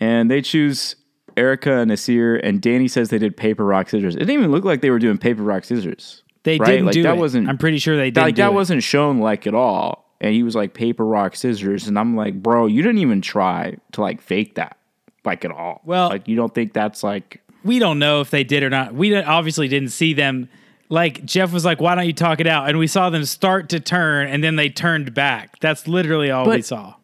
and 0.00 0.30
they 0.30 0.42
choose 0.42 0.96
Erika 1.36 1.78
and 1.78 1.90
Naseer. 1.90 2.40
And 2.42 2.60
Danny 2.60 2.88
says 2.88 3.10
they 3.10 3.18
did 3.18 3.36
paper 3.36 3.64
rock 3.64 3.88
scissors. 3.88 4.14
It 4.16 4.20
didn't 4.20 4.34
even 4.34 4.50
look 4.50 4.64
like 4.64 4.80
they 4.80 4.90
were 4.90 4.98
doing 4.98 5.18
paper 5.18 5.42
rock 5.42 5.64
scissors. 5.64 6.22
They 6.44 6.58
right? 6.58 6.66
didn't 6.66 6.86
like 6.86 6.94
do 6.94 7.02
that 7.02 7.16
it. 7.16 7.20
wasn't 7.20 7.48
I'm 7.48 7.58
pretty 7.58 7.78
sure 7.78 7.96
they 7.96 8.10
did. 8.10 8.20
like 8.20 8.36
that 8.36 8.54
wasn't 8.54 8.82
shown 8.82 9.18
like 9.18 9.46
at 9.46 9.54
all. 9.54 10.07
And 10.20 10.34
he 10.34 10.42
was 10.42 10.56
like 10.56 10.74
paper 10.74 11.04
rock 11.04 11.36
scissors, 11.36 11.86
and 11.86 11.98
I'm 11.98 12.16
like, 12.16 12.42
bro, 12.42 12.66
you 12.66 12.82
didn't 12.82 12.98
even 12.98 13.20
try 13.20 13.76
to 13.92 14.00
like 14.00 14.20
fake 14.20 14.56
that 14.56 14.76
like 15.24 15.44
at 15.44 15.50
all. 15.50 15.80
Well- 15.84 16.08
like 16.08 16.26
you 16.26 16.36
don't 16.36 16.54
think 16.54 16.72
that's 16.72 17.02
like 17.02 17.40
we 17.64 17.78
don't 17.78 17.98
know 17.98 18.20
if 18.20 18.30
they 18.30 18.44
did 18.44 18.62
or 18.62 18.70
not. 18.70 18.94
We 18.94 19.14
obviously 19.16 19.68
didn't 19.68 19.90
see 19.90 20.14
them. 20.14 20.48
Like 20.88 21.24
Jeff 21.24 21.52
was 21.52 21.64
like, 21.64 21.80
"Why 21.80 21.94
don't 21.94 22.06
you 22.06 22.12
talk 22.14 22.40
it 22.40 22.46
out?" 22.46 22.68
And 22.68 22.78
we 22.78 22.86
saw 22.86 23.10
them 23.10 23.24
start 23.24 23.68
to 23.70 23.80
turn, 23.80 24.26
and 24.28 24.42
then 24.42 24.56
they 24.56 24.70
turned 24.70 25.12
back. 25.12 25.58
That's 25.60 25.86
literally 25.86 26.30
all 26.30 26.48
we 26.48 26.62
saw. 26.62 26.94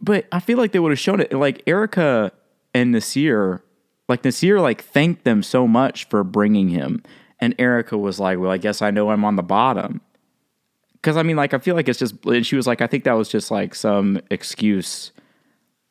But 0.00 0.26
I 0.30 0.38
feel 0.40 0.56
like 0.56 0.70
they 0.72 0.78
would 0.78 0.92
have 0.92 0.98
shown 1.00 1.20
it. 1.20 1.32
Like 1.32 1.62
Erika 1.66 2.30
and 2.72 2.94
Naseer, 2.94 3.60
like 4.08 4.22
Naseer, 4.22 4.60
like 4.62 4.82
thanked 4.84 5.24
them 5.24 5.42
so 5.42 5.66
much 5.66 6.06
for 6.08 6.22
bringing 6.22 6.68
him, 6.68 7.02
and 7.40 7.56
Erika 7.58 7.98
was 7.98 8.20
like, 8.20 8.38
"Well, 8.38 8.52
I 8.52 8.56
guess 8.58 8.80
I 8.82 8.92
know 8.92 9.10
I'm 9.10 9.24
on 9.24 9.34
the 9.36 9.42
bottom." 9.42 10.00
Because 11.08 11.16
I 11.16 11.22
mean, 11.22 11.36
like 11.36 11.54
I 11.54 11.58
feel 11.58 11.74
like 11.74 11.88
it's 11.88 11.98
just, 11.98 12.22
and 12.26 12.44
she 12.44 12.54
was 12.54 12.66
like, 12.66 12.82
I 12.82 12.86
think 12.86 13.04
that 13.04 13.14
was 13.14 13.30
just 13.30 13.50
like 13.50 13.74
some 13.74 14.20
excuse 14.30 15.10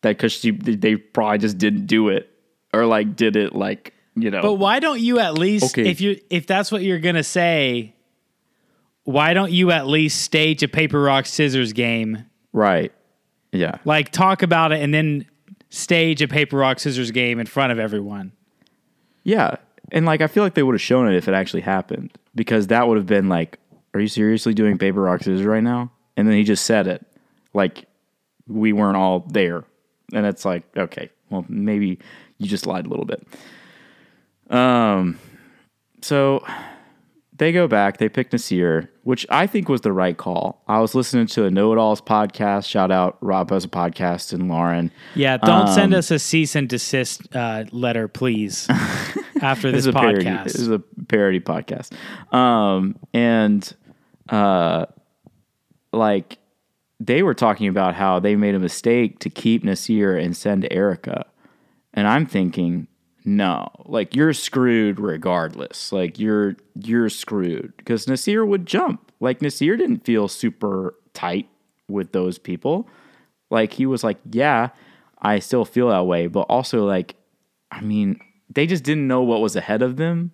that 0.03 0.09
because 0.09 0.31
she 0.31 0.51
they 0.51 0.95
probably 0.95 1.39
just 1.39 1.57
didn't 1.57 1.87
do 1.87 2.09
it 2.09 2.29
or 2.71 2.85
like 2.85 3.15
did 3.15 3.35
it 3.35 3.55
like 3.55 3.95
you 4.15 4.29
know. 4.29 4.43
But 4.43 4.53
why 4.53 4.79
don't 4.79 4.99
you 4.99 5.17
at 5.17 5.33
least, 5.35 5.75
Okay. 5.75 5.89
if 5.89 6.01
you 6.01 6.19
if 6.29 6.45
that's 6.45 6.71
what 6.71 6.83
you're 6.83 6.99
gonna 6.99 7.23
say, 7.23 7.95
why 9.05 9.33
don't 9.33 9.51
you 9.51 9.71
at 9.71 9.87
least 9.87 10.21
stage 10.21 10.61
a 10.61 10.67
paper 10.67 11.01
rock 11.01 11.25
scissors 11.25 11.73
game? 11.73 12.25
right? 12.53 12.91
Yeah. 13.51 13.79
Like 13.85 14.11
talk 14.11 14.43
about 14.43 14.71
it 14.71 14.83
and 14.83 14.93
then 14.93 15.25
stage 15.71 16.21
a 16.21 16.27
paper 16.27 16.57
rock 16.57 16.79
scissors 16.79 17.09
game 17.09 17.39
in 17.39 17.47
front 17.47 17.71
of 17.71 17.79
everyone. 17.79 18.33
Yeah. 19.23 19.55
And 19.91 20.05
like 20.05 20.21
I 20.21 20.27
feel 20.27 20.43
like 20.43 20.53
they 20.53 20.61
would 20.61 20.75
have 20.75 20.81
shown 20.81 21.11
it 21.11 21.15
if 21.15 21.27
it 21.27 21.33
actually 21.33 21.61
happened. 21.61 22.11
Because 22.35 22.67
that 22.67 22.87
would 22.87 22.97
have 22.97 23.07
been 23.07 23.29
like, 23.29 23.57
Are 23.93 23.99
you 23.99 24.07
seriously 24.07 24.53
doing 24.53 24.77
paper 24.77 25.01
rock 25.01 25.19
scissors 25.23 25.43
right 25.45 25.63
now? 25.63 25.91
And 26.15 26.27
then 26.27 26.35
he 26.35 26.43
just 26.43 26.65
said 26.65 26.87
it. 26.87 27.05
Like 27.53 27.85
we 28.47 28.73
weren't 28.73 28.97
all 28.97 29.21
there. 29.29 29.63
And 30.13 30.25
it's 30.25 30.45
like, 30.45 30.63
okay, 30.77 31.09
well 31.29 31.45
maybe 31.49 31.99
you 32.37 32.47
just 32.47 32.65
lied 32.67 32.85
a 32.85 32.89
little 32.89 33.05
bit. 33.05 33.25
Um 34.49 35.19
so 36.01 36.45
they 37.35 37.51
go 37.51 37.67
back, 37.67 37.97
they 37.97 38.09
pick 38.09 38.31
Naseer, 38.31 38.87
which 39.03 39.25
I 39.29 39.45
think 39.45 39.69
was 39.69 39.81
the 39.81 39.91
right 39.91 40.17
call. 40.17 40.63
I 40.67 40.79
was 40.79 40.95
listening 40.95 41.27
to 41.27 41.45
a 41.45 41.51
Know 41.51 41.71
It 41.71 41.77
Alls 41.77 42.01
podcast. 42.01 42.67
Shout 42.67 42.91
out 42.91 43.17
Rob 43.21 43.51
has 43.51 43.63
a 43.63 43.67
podcast 43.67 44.33
and 44.33 44.47
Lauren. 44.49 44.91
Yeah, 45.13 45.37
don't 45.37 45.67
send 45.67 45.93
Um, 45.93 45.99
us 45.99 46.09
a 46.09 46.17
cease 46.17 46.55
and 46.55 46.67
desist 46.67 47.35
uh, 47.35 47.65
letter, 47.71 48.07
please. 48.07 48.67
after 49.41 49.71
this, 49.71 49.81
is 49.81 49.87
a 49.87 49.93
parody. 49.93 50.25
podcast, 50.25 50.43
This 50.45 50.55
is 50.55 50.69
a 50.69 50.81
parody 51.07 51.39
podcast. 51.39 51.93
Um, 52.33 52.97
and 53.13 53.73
uh, 54.29 54.85
like 55.91 56.37
they 56.99 57.23
were 57.23 57.33
talking 57.33 57.67
about 57.67 57.95
how 57.95 58.19
they 58.19 58.35
made 58.35 58.55
a 58.55 58.59
mistake 58.59 59.19
to 59.19 59.29
keep 59.29 59.63
Naseer 59.63 60.21
and 60.21 60.35
send 60.35 60.67
Erika, 60.71 61.25
and 61.93 62.07
I'm 62.07 62.25
thinking, 62.25 62.87
no, 63.23 63.69
like 63.85 64.15
you're 64.15 64.33
screwed 64.33 64.99
regardless. 64.99 65.91
Like 65.91 66.19
you're 66.19 66.55
you're 66.75 67.09
screwed 67.09 67.73
because 67.77 68.05
Naseer 68.05 68.47
would 68.47 68.65
jump. 68.65 69.11
Like 69.19 69.39
Naseer 69.39 69.77
didn't 69.77 70.05
feel 70.05 70.27
super 70.27 70.95
tight 71.13 71.49
with 71.89 72.11
those 72.11 72.37
people. 72.37 72.87
Like 73.49 73.73
he 73.73 73.85
was 73.85 74.03
like, 74.03 74.17
yeah, 74.31 74.69
I 75.21 75.39
still 75.39 75.65
feel 75.65 75.89
that 75.89 76.05
way, 76.05 76.27
but 76.27 76.41
also 76.41 76.85
like, 76.85 77.15
I 77.71 77.81
mean, 77.81 78.19
they 78.49 78.67
just 78.67 78.83
didn't 78.83 79.07
know 79.07 79.21
what 79.23 79.41
was 79.41 79.55
ahead 79.55 79.81
of 79.81 79.97
them, 79.97 80.31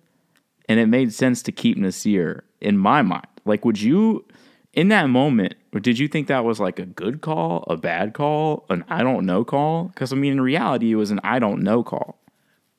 and 0.68 0.80
it 0.80 0.86
made 0.86 1.12
sense 1.12 1.42
to 1.42 1.52
keep 1.52 1.76
Naseer 1.76 2.42
in 2.60 2.78
my 2.78 3.02
mind. 3.02 3.26
Like, 3.44 3.64
would 3.64 3.80
you, 3.80 4.24
in 4.72 4.88
that 4.88 5.08
moment, 5.08 5.54
did 5.80 5.98
you 5.98 6.08
think 6.08 6.28
that 6.28 6.44
was 6.44 6.60
like 6.60 6.78
a 6.78 6.86
good 6.86 7.20
call, 7.20 7.64
a 7.68 7.76
bad 7.76 8.14
call, 8.14 8.64
an 8.70 8.84
I 8.88 9.02
don't 9.02 9.26
know 9.26 9.44
call? 9.44 9.84
Because 9.84 10.12
I 10.12 10.16
mean, 10.16 10.32
in 10.32 10.40
reality, 10.40 10.92
it 10.92 10.96
was 10.96 11.10
an 11.10 11.20
I 11.22 11.38
don't 11.38 11.62
know 11.62 11.82
call. 11.82 12.18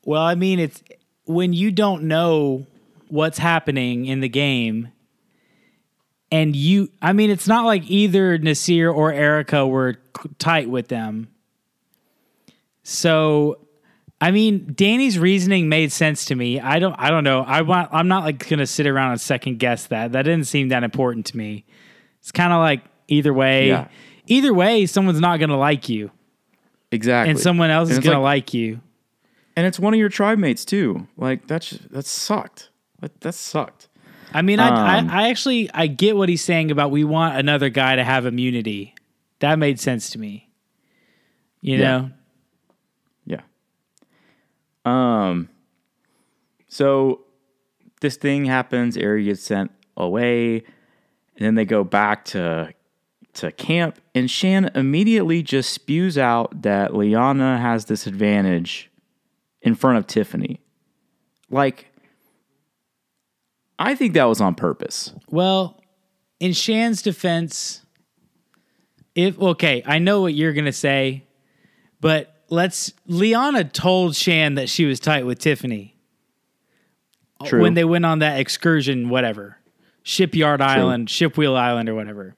Well, 0.03 0.21
I 0.21 0.35
mean, 0.35 0.59
it's 0.59 0.83
when 1.25 1.53
you 1.53 1.71
don't 1.71 2.03
know 2.03 2.65
what's 3.07 3.37
happening 3.37 4.05
in 4.05 4.21
the 4.21 4.29
game, 4.29 4.91
and 6.31 6.55
you, 6.55 6.89
I 7.01 7.13
mean, 7.13 7.29
it's 7.29 7.47
not 7.47 7.65
like 7.65 7.89
either 7.89 8.37
Naseer 8.37 8.93
or 8.93 9.11
Erika 9.11 9.65
were 9.65 9.95
tight 10.39 10.69
with 10.69 10.87
them. 10.87 11.29
So, 12.83 13.64
I 14.21 14.31
mean, 14.31 14.71
Danny's 14.75 15.19
reasoning 15.19 15.67
made 15.69 15.91
sense 15.91 16.25
to 16.25 16.35
me. 16.35 16.59
I 16.59 16.79
don't, 16.79 16.95
I 16.97 17.09
don't 17.09 17.23
know. 17.25 17.41
I 17.41 17.61
want, 17.61 17.89
I'm 17.91 18.07
not 18.07 18.23
like 18.23 18.47
gonna 18.47 18.65
sit 18.65 18.87
around 18.87 19.11
and 19.11 19.21
second 19.21 19.59
guess 19.59 19.87
that. 19.87 20.13
That 20.13 20.23
didn't 20.23 20.47
seem 20.47 20.69
that 20.69 20.83
important 20.83 21.25
to 21.27 21.37
me. 21.37 21.65
It's 22.21 22.31
kind 22.31 22.53
of 22.53 22.59
like 22.59 22.81
either 23.07 23.33
way, 23.33 23.67
Yeah. 23.67 23.87
either 24.27 24.53
way, 24.53 24.85
someone's 24.85 25.19
not 25.19 25.39
gonna 25.39 25.57
like 25.57 25.89
you, 25.89 26.11
Exactly. 26.91 27.29
and 27.31 27.39
someone 27.39 27.69
else 27.69 27.89
And 27.89 27.99
is 27.99 28.03
gonna 28.03 28.21
like- 28.21 28.43
like 28.45 28.53
you. 28.53 28.79
and 29.57 29.67
it's 29.67 29.79
one 29.79 29.93
of 29.93 29.99
your 29.99 30.09
tribe 30.09 30.37
mates 30.39 30.63
too. 30.65 31.07
Like 31.17 31.45
that's 31.47 31.71
that 31.91 32.05
sucked. 32.05 32.69
That, 33.01 33.19
that 33.21 33.33
sucked. 33.35 33.89
I 34.33 34.41
mean, 34.41 34.59
Um, 34.59 34.73
I, 34.73 34.99
I, 34.99 35.23
I 35.25 35.29
actually 35.29 35.69
I 35.73 35.87
get 35.87 36.15
what 36.17 36.29
he's 36.29 36.43
saying 36.43 36.71
about 36.71 36.89
we 36.89 37.03
want 37.03 37.37
another 37.37 37.69
guy 37.69 37.95
to 37.97 38.03
have 38.03 38.25
immunity. 38.25 38.95
That 39.39 39.59
made 39.59 39.79
sense 39.79 40.09
to 40.11 40.19
me. 40.19 40.49
You 41.61 41.77
Yeah. 41.77 41.97
know. 41.97 42.11
Um. 44.85 45.49
So 46.67 47.21
this 48.01 48.17
thing 48.17 48.45
happens. 48.45 48.97
Ari 48.97 49.25
gets 49.25 49.43
sent 49.43 49.71
away, 49.97 50.57
and 50.57 50.65
then 51.39 51.55
they 51.55 51.65
go 51.65 51.83
back 51.83 52.25
to 52.25 52.73
to 53.33 53.51
camp, 53.51 53.99
and 54.13 54.31
Shan 54.31 54.71
immediately 54.75 55.43
just 55.43 55.71
spews 55.71 56.17
out 56.17 56.61
that 56.61 56.95
Liana 56.95 57.57
has 57.57 57.85
this 57.85 58.07
advantage 58.07 58.89
in 59.61 59.75
front 59.75 59.97
of 59.97 60.07
Tiffany. 60.07 60.61
Like, 61.49 61.91
I 63.77 63.95
think 63.95 64.13
that 64.13 64.25
was 64.25 64.39
on 64.39 64.55
purpose. 64.55 65.13
well, 65.29 65.81
in 66.39 66.53
Shan's 66.53 67.01
defense, 67.01 67.81
if 69.15 69.39
okay, 69.39 69.83
I 69.85 69.99
know 69.99 70.21
what 70.21 70.33
you're 70.33 70.53
gonna 70.53 70.71
say, 70.71 71.23
but 71.99 72.34
let's. 72.49 72.93
Liana 73.07 73.63
told 73.63 74.15
Shan 74.15 74.55
that 74.55 74.69
she 74.69 74.85
was 74.85 74.99
tight 74.99 75.25
with 75.25 75.39
Tiffany 75.39 75.95
True. 77.45 77.61
when 77.61 77.73
they 77.73 77.83
went 77.85 78.05
on 78.05 78.19
that 78.19 78.39
excursion, 78.39 79.09
whatever, 79.09 79.57
Shipyard 80.03 80.61
Island, 80.61 81.07
Shipwheel 81.09 81.55
Island, 81.57 81.89
or 81.89 81.95
whatever. 81.95 82.35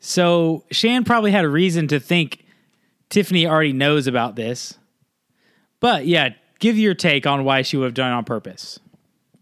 So 0.00 0.64
Shan 0.70 1.04
probably 1.04 1.30
had 1.30 1.44
a 1.44 1.48
reason 1.48 1.88
to 1.88 2.00
think 2.00 2.44
Tiffany 3.08 3.46
already 3.46 3.72
knows 3.72 4.06
about 4.06 4.36
this. 4.36 4.78
But 5.80 6.06
yeah, 6.06 6.30
give 6.58 6.76
your 6.76 6.94
take 6.94 7.26
on 7.26 7.44
why 7.44 7.62
she 7.62 7.76
would 7.76 7.84
have 7.86 7.94
done 7.94 8.10
it 8.12 8.14
on 8.14 8.24
purpose. 8.24 8.78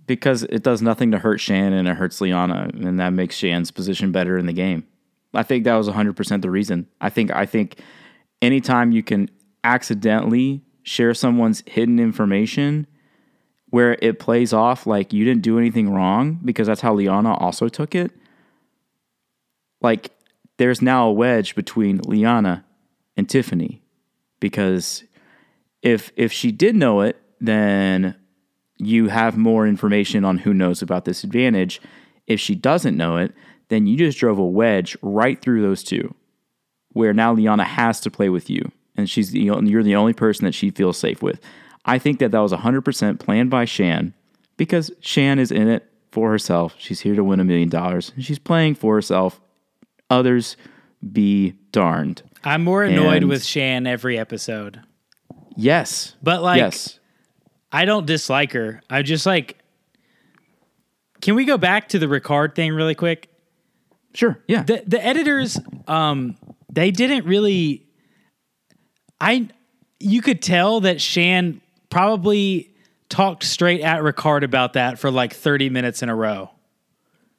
because 0.06 0.42
it 0.42 0.62
does 0.64 0.82
nothing 0.82 1.12
to 1.12 1.18
hurt 1.18 1.38
Shan 1.38 1.72
and 1.72 1.86
it 1.86 1.96
hurts 1.96 2.20
Liana, 2.20 2.68
and 2.74 2.98
that 2.98 3.10
makes 3.10 3.36
Shan's 3.36 3.70
position 3.70 4.10
better 4.12 4.36
in 4.38 4.46
the 4.46 4.52
game. 4.52 4.84
I 5.32 5.44
think 5.44 5.62
that 5.64 5.74
was 5.76 5.88
100% 5.88 6.42
the 6.42 6.50
reason. 6.50 6.88
I 7.00 7.10
think 7.10 7.30
I 7.30 7.46
think 7.46 7.78
anytime 8.42 8.92
you 8.92 9.02
can 9.02 9.30
accidentally 9.64 10.62
share 10.82 11.14
someone's 11.14 11.62
hidden 11.66 11.98
information 11.98 12.86
where 13.66 13.96
it 14.02 14.18
plays 14.18 14.52
off 14.52 14.86
like 14.86 15.12
you 15.12 15.24
didn't 15.24 15.42
do 15.42 15.58
anything 15.58 15.90
wrong 15.90 16.40
because 16.44 16.66
that's 16.66 16.80
how 16.80 16.92
Liana 16.94 17.34
also 17.34 17.68
took 17.68 17.94
it. 17.94 18.10
Like 19.80 20.10
there's 20.58 20.82
now 20.82 21.08
a 21.08 21.12
wedge 21.12 21.54
between 21.54 21.98
Liana 21.98 22.64
and 23.16 23.28
Tiffany 23.28 23.82
because 24.40 25.04
if 25.82 26.10
if 26.16 26.32
she 26.32 26.50
did 26.52 26.74
know 26.74 27.00
it, 27.00 27.16
then 27.40 28.16
you 28.76 29.08
have 29.08 29.36
more 29.36 29.66
information 29.66 30.24
on 30.24 30.38
who 30.38 30.52
knows 30.52 30.82
about 30.82 31.04
this 31.04 31.22
advantage. 31.22 31.80
If 32.26 32.40
she 32.40 32.54
doesn't 32.54 32.96
know 32.96 33.16
it, 33.16 33.32
then 33.68 33.86
you 33.86 33.96
just 33.96 34.18
drove 34.18 34.38
a 34.38 34.44
wedge 34.44 34.96
right 35.02 35.40
through 35.40 35.62
those 35.62 35.82
two, 35.82 36.14
where 36.92 37.12
now 37.12 37.32
Liana 37.32 37.64
has 37.64 38.00
to 38.00 38.10
play 38.10 38.28
with 38.28 38.48
you, 38.50 38.70
and 38.96 39.08
she's 39.08 39.30
the 39.30 39.40
you're 39.40 39.82
the 39.82 39.96
only 39.96 40.12
person 40.12 40.44
that 40.44 40.54
she 40.54 40.70
feels 40.70 40.98
safe 40.98 41.22
with. 41.22 41.40
I 41.84 41.98
think 41.98 42.18
that 42.18 42.30
that 42.32 42.40
was 42.40 42.52
100% 42.52 43.18
planned 43.18 43.48
by 43.50 43.64
Shan 43.64 44.12
because 44.56 44.90
Shan 45.00 45.38
is 45.38 45.50
in 45.50 45.66
it 45.68 45.90
for 46.12 46.30
herself. 46.30 46.74
She's 46.78 47.00
here 47.00 47.14
to 47.14 47.24
win 47.24 47.40
a 47.40 47.44
million 47.44 47.68
dollars. 47.70 48.12
She's 48.18 48.38
playing 48.38 48.74
for 48.74 48.94
herself. 48.96 49.40
Others 50.10 50.56
be 51.12 51.54
darned. 51.72 52.22
I'm 52.44 52.64
more 52.64 52.82
annoyed 52.84 53.18
And- 53.22 53.28
with 53.28 53.44
Shan 53.44 53.86
every 53.86 54.18
episode. 54.18 54.80
Yes. 55.56 56.14
But 56.22 56.42
like 56.42 56.58
yes. 56.58 56.98
I 57.72 57.84
don't 57.84 58.06
dislike 58.06 58.52
her. 58.52 58.82
I 58.90 59.02
just 59.02 59.24
like 59.26 59.56
Can 61.20 61.34
we 61.34 61.44
go 61.44 61.58
back 61.58 61.88
to 61.90 61.98
the 61.98 62.06
Ricard 62.06 62.54
thing 62.54 62.72
really 62.72 62.94
quick? 62.94 63.28
Sure. 64.14 64.38
Yeah. 64.46 64.62
The 64.62 64.82
the 64.86 65.04
editors 65.04 65.58
um 65.86 66.36
they 66.72 66.90
didn't 66.90 67.24
really 67.26 67.86
I 69.20 69.48
you 69.98 70.22
could 70.22 70.40
tell 70.42 70.80
that 70.80 71.00
Shan 71.00 71.60
probably 71.90 72.70
talked 73.08 73.42
straight 73.44 73.80
at 73.80 74.00
Ricard 74.02 74.44
about 74.44 74.74
that 74.74 74.98
for 74.98 75.10
like 75.10 75.34
30 75.34 75.68
minutes 75.70 76.02
in 76.02 76.08
a 76.08 76.14
row. 76.14 76.50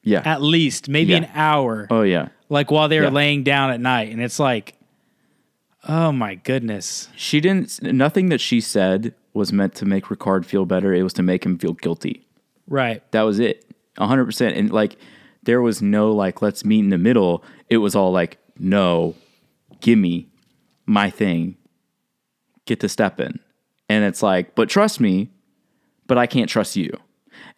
yeah. 0.02 0.22
At 0.24 0.42
least, 0.42 0.88
maybe 0.88 1.12
Yeah. 1.12 1.18
an 1.18 1.28
hour. 1.34 1.86
oh 1.90 2.02
yeah. 2.02 2.28
like 2.48 2.70
while 2.70 2.88
they 2.88 2.98
were 2.98 3.04
Yeah. 3.06 3.10
laying 3.10 3.42
down 3.42 3.70
at 3.70 3.80
night 3.80 4.10
and 4.12 4.20
it's 4.20 4.38
like 4.38 4.74
oh 5.88 6.12
my 6.12 6.34
goodness 6.36 7.08
She 7.16 7.40
didn't 7.40 7.82
nothing 7.82 8.28
that 8.28 8.40
she 8.40 8.60
said 8.60 9.14
was 9.34 9.52
meant 9.52 9.74
to 9.76 9.84
make 9.86 10.04
Ricard 10.04 10.44
feel 10.44 10.66
better. 10.66 10.92
It 10.94 11.02
was 11.02 11.14
to 11.14 11.22
make 11.22 11.44
him 11.46 11.58
feel 11.58 11.72
guilty. 11.72 12.26
right 12.68 13.02
That 13.12 13.22
was 13.22 13.38
it. 13.40 13.64
100%. 13.98 14.56
And 14.58 14.70
like, 14.70 14.96
there 15.42 15.60
was 15.60 15.82
no 15.82 16.12
like, 16.12 16.40
let's 16.40 16.64
meet 16.64 16.78
in 16.80 16.88
the 16.90 16.96
middle. 16.98 17.42
It 17.68 17.78
was 17.78 17.94
all 17.94 18.10
like, 18.12 18.38
no, 18.58 19.14
give 19.82 19.98
me 19.98 20.30
my 20.86 21.10
thing. 21.10 21.56
Get 22.64 22.80
to 22.80 22.88
step 22.88 23.20
in. 23.20 23.38
And 23.90 24.04
it's 24.04 24.22
like, 24.22 24.54
but 24.54 24.70
trust 24.70 25.00
me, 25.00 25.30
but 26.06 26.16
I 26.16 26.26
can't 26.26 26.48
trust 26.48 26.76
you. 26.76 26.90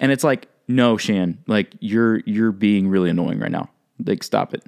And 0.00 0.11
it's 0.11 0.25
like, 0.25 0.49
no, 0.66 0.97
Shan, 0.97 1.38
like 1.47 1.75
you're 1.78 2.21
you're 2.26 2.50
being 2.50 2.88
really 2.88 3.11
annoying 3.11 3.38
right 3.38 3.52
now. 3.52 3.71
Like, 4.04 4.25
stop 4.25 4.54
it. 4.54 4.64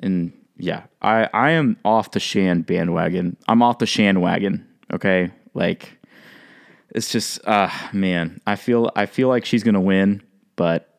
And 0.00 0.32
yeah, 0.56 0.84
I 1.02 1.28
I 1.32 1.50
am 1.52 1.76
off 1.84 2.10
the 2.10 2.20
Shan 2.20 2.62
bandwagon. 2.62 3.36
I'm 3.46 3.62
off 3.62 3.78
the 3.78 3.86
Shan 3.86 4.20
wagon. 4.20 4.66
Okay, 4.92 5.30
like 5.54 5.96
it's 6.96 7.10
just 7.10 7.46
uh 7.46 7.70
man 7.92 8.40
i 8.46 8.56
feel 8.56 8.90
i 8.96 9.06
feel 9.06 9.28
like 9.28 9.44
she's 9.44 9.62
gonna 9.62 9.80
win 9.80 10.22
but 10.56 10.98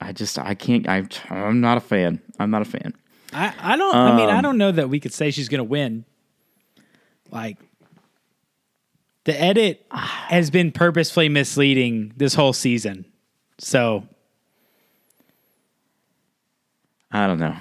i 0.00 0.12
just 0.12 0.38
i 0.38 0.54
can't 0.54 0.88
I, 0.88 1.06
i'm 1.30 1.60
not 1.60 1.76
a 1.76 1.80
fan 1.80 2.22
i'm 2.38 2.50
not 2.50 2.62
a 2.62 2.66
fan 2.66 2.94
i, 3.34 3.52
I 3.58 3.76
don't 3.76 3.94
i 3.94 4.16
mean 4.16 4.28
i 4.30 4.36
Um, 4.38 4.42
don't 4.42 4.58
know 4.58 4.72
that 4.72 4.88
we 4.88 5.00
could 5.00 5.12
say 5.12 5.30
she's 5.30 5.48
gonna 5.48 5.64
win. 5.64 6.04
Like 7.30 7.58
the 9.24 9.38
edit 9.40 9.84
has 9.90 10.50
been 10.50 10.70
purposefully 10.70 11.28
misleading 11.28 12.12
this 12.16 12.34
whole 12.34 12.52
season. 12.52 13.04
So 13.58 14.06
i 17.10 17.26
don't 17.26 17.38
know. 17.40 17.56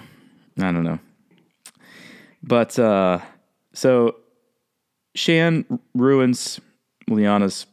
I 0.60 0.72
don't 0.72 0.84
know. 0.84 1.00
But 2.44 2.77
uh 2.77 3.20
so 3.74 4.18
shan 5.15 5.65
ruins 5.96 6.60
liana's 7.10 7.65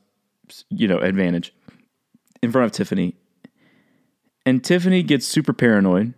you 0.71 0.89
know 0.89 0.99
advantage 0.99 1.53
in 2.43 2.51
front 2.53 2.67
of 2.67 2.73
tiffany. 2.73 3.15
And 4.47 4.65
tiffany 4.65 5.03
gets 5.03 5.27
super 5.27 5.53
paranoid 5.53 6.15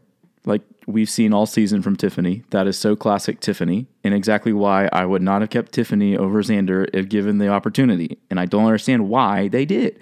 we've 0.87 1.11
seen 1.11 1.33
all 1.33 1.47
season 1.47 1.83
from 1.83 1.97
Tiffany. 1.97 2.43
That 2.51 2.67
is 2.67 2.79
so 2.79 2.97
classic 2.97 3.40
Tiffany, 3.40 3.87
and 4.05 4.14
exactly 4.14 4.53
why 4.53 4.88
I 4.92 5.05
would 5.05 5.23
not 5.23 5.40
have 5.40 5.51
kept 5.51 5.73
Tiffany 5.73 6.16
over 6.16 6.42
Xander 6.42 6.88
if 6.92 7.09
given 7.09 7.38
the 7.38 7.49
opportunity. 7.49 8.18
And 8.31 8.38
I 8.40 8.47
don't 8.47 8.64
understand 8.64 9.09
why 9.09 9.49
they 9.49 9.64
did. 9.64 10.01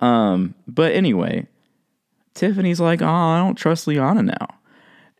Um, 0.00 0.54
but 0.66 0.92
anyway, 0.92 1.46
Tiffany's 2.34 2.80
like, 2.80 3.02
oh, 3.02 3.06
I 3.06 3.38
don't 3.38 3.56
trust 3.56 3.86
Liana 3.86 4.22
now. 4.22 4.48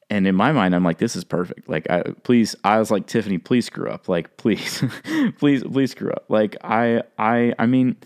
And 0.09 0.27
in 0.27 0.37
my 0.37 0.53
mind, 0.53 0.75
I'm 0.75 0.85
like, 0.85 0.99
this 0.99 1.17
is 1.17 1.25
perfect. 1.25 1.69
Like, 1.69 1.91
I 1.91 2.03
please, 2.23 2.55
I 2.63 2.79
was 2.79 2.91
like, 2.91 3.07
Tiffany, 3.07 3.39
please 3.39 3.67
screw 3.67 3.89
up. 3.91 4.09
Like, 4.09 4.37
please, 4.37 4.85
please, 5.39 5.65
please 5.65 5.91
screw 5.91 6.11
up. 6.11 6.27
Like, 6.29 6.57
I, 6.63 7.03
I, 7.19 7.55
I 7.59 7.67
mean, 7.67 7.97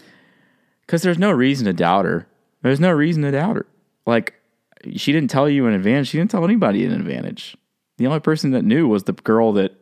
because 0.87 1.03
there's 1.03 1.19
no 1.19 1.31
reason 1.31 1.67
to 1.67 1.73
doubt 1.73 2.07
her. 2.07 2.27
There's 2.63 2.81
no 2.81 2.91
reason 2.91 3.23
to 3.25 3.31
doubt 3.33 3.57
her. 3.57 3.67
Like, 4.07 4.40
she 4.97 5.13
didn't 5.13 5.31
tell 5.31 5.49
you 5.49 5.67
in 5.67 5.75
advance. 5.75 6.09
She 6.09 6.19
didn't 6.19 6.31
tell 6.31 6.45
anybody 6.45 6.85
in 6.85 6.93
advantage. 6.93 7.57
The 7.99 8.07
only 8.07 8.21
person 8.21 8.53
that 8.53 8.65
knew 8.65 8.89
was 8.89 9.05
the 9.05 9.13
girl 9.13 9.53
that 9.55 9.75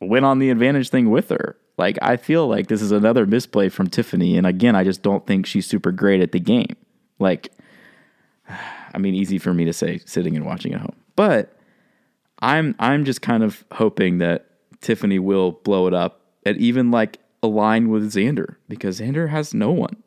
went 0.00 0.24
on 0.24 0.38
the 0.38 0.50
advantage 0.50 0.88
thing 0.90 1.10
with 1.10 1.28
her. 1.28 1.56
Like, 1.78 1.98
I 2.02 2.16
feel 2.16 2.46
like 2.48 2.68
this 2.68 2.82
is 2.82 2.92
another 2.92 3.26
misplay 3.26 3.68
from 3.68 3.88
Tiffany. 3.88 4.36
And 4.36 4.46
again, 4.46 4.76
I 4.76 4.84
just 4.84 5.02
don't 5.02 5.26
think 5.26 5.46
she's 5.46 5.66
super 5.66 5.90
great 5.90 6.20
at 6.20 6.32
the 6.32 6.40
game. 6.40 6.76
Like, 7.18 7.52
I 8.94 8.98
mean, 8.98 9.14
easy 9.14 9.38
for 9.38 9.54
me 9.54 9.64
to 9.64 9.72
say 9.72 9.98
sitting 10.04 10.36
and 10.36 10.44
watching 10.44 10.74
at 10.74 10.80
home. 10.80 10.96
But 11.16 11.56
I'm 12.40 12.74
I'm 12.78 13.04
just 13.04 13.22
kind 13.22 13.42
of 13.42 13.64
hoping 13.72 14.18
that 14.18 14.46
Tiffany 14.80 15.18
will 15.18 15.52
blow 15.52 15.86
it 15.86 15.94
up 15.94 16.20
and 16.44 16.56
even 16.58 16.90
like 16.90 17.18
align 17.42 17.88
with 17.88 18.12
Xander 18.12 18.56
because 18.68 19.00
Xander 19.00 19.28
has 19.28 19.54
no 19.54 19.70
one 19.70 20.02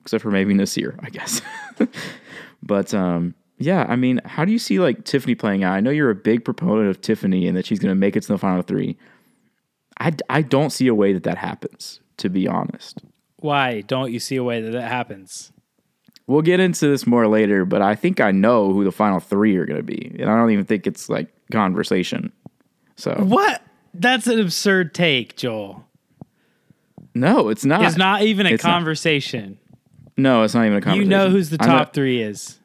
except 0.00 0.22
for 0.22 0.30
maybe 0.30 0.54
Naseer, 0.54 0.98
I 1.02 1.10
guess. 1.10 1.42
but 2.62 2.92
um, 2.94 3.34
yeah, 3.60 3.86
I 3.88 3.94
mean, 3.94 4.20
how 4.24 4.44
do 4.44 4.50
you 4.52 4.58
see 4.58 4.80
like 4.80 5.04
Tiffany 5.04 5.34
playing 5.36 5.62
out? 5.62 5.74
I 5.74 5.80
know 5.80 5.90
you're 5.90 6.10
a 6.10 6.14
big 6.14 6.44
proponent 6.44 6.88
of 6.88 7.00
Tiffany 7.00 7.46
and 7.46 7.56
that 7.56 7.66
she's 7.66 7.78
going 7.78 7.90
to 7.90 7.94
make 7.94 8.16
it 8.16 8.22
to 8.22 8.28
the 8.28 8.38
final 8.38 8.62
three. 8.62 8.96
I, 10.00 10.12
I 10.30 10.42
don't 10.42 10.70
see 10.70 10.86
a 10.88 10.94
way 10.94 11.12
that 11.12 11.24
that 11.24 11.36
happens, 11.38 12.00
to 12.16 12.28
be 12.30 12.48
honest. 12.48 13.00
why 13.36 13.82
don't 13.82 14.10
you 14.12 14.18
see 14.18 14.36
a 14.36 14.42
way 14.42 14.60
that 14.62 14.72
that 14.72 14.90
happens 14.90 15.52
We'll 16.26 16.42
get 16.42 16.60
into 16.60 16.86
this 16.86 17.08
more 17.08 17.26
later, 17.26 17.64
but 17.64 17.82
I 17.82 17.96
think 17.96 18.20
I 18.20 18.30
know 18.30 18.72
who 18.72 18.84
the 18.84 18.92
final 18.92 19.18
three 19.18 19.56
are 19.56 19.66
going 19.66 19.78
to 19.78 19.82
be. 19.82 20.14
And 20.20 20.30
I 20.30 20.36
don't 20.36 20.52
even 20.52 20.64
think 20.64 20.86
it's 20.86 21.08
like 21.08 21.26
conversation. 21.50 22.30
So, 22.94 23.14
what 23.18 23.62
that's 23.94 24.28
an 24.28 24.38
absurd 24.38 24.94
take 24.94 25.34
joel 25.36 25.84
no, 27.16 27.48
it's 27.48 27.64
not. 27.64 27.82
it's 27.82 27.96
not 27.96 28.22
even 28.22 28.46
a 28.46 28.50
It's 28.50 28.62
not. 28.62 28.70
conversation 28.74 29.58
No, 30.16 30.44
it's 30.44 30.54
not 30.54 30.66
even 30.66 30.78
a 30.78 30.80
conversation. 30.80 31.10
you 31.10 31.16
know 31.16 31.30
who's 31.30 31.50
the 31.50 31.58
top 31.58 31.92
three 31.92 32.22
is 32.22 32.59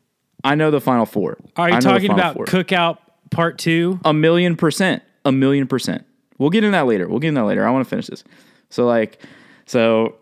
I 0.46 0.56
know 0.56 0.72
the 0.72 0.80
final 0.80 1.06
four. 1.06 1.38
are 1.58 1.70
you 1.70 1.82
talking 1.82 2.12
about 2.12 2.36
four. 2.36 2.46
cookout 2.46 3.00
part 3.32 3.58
two 3.58 4.00
A 4.06 4.14
million 4.14 4.56
percent. 4.56 5.04
A 5.26 5.32
million 5.32 5.68
percent. 5.68 6.06
We'll 6.38 6.52
get 6.52 6.64
into 6.64 6.76
that 6.76 6.86
later. 6.86 7.08
We'll 7.08 7.20
get 7.20 7.30
into 7.30 7.42
that 7.42 7.48
later. 7.48 7.66
I 7.66 7.72
want 7.72 7.86
to 7.86 7.90
finish 7.90 8.08
this. 8.08 8.24
So 8.70 8.86
like, 8.86 9.22
so 9.66 10.16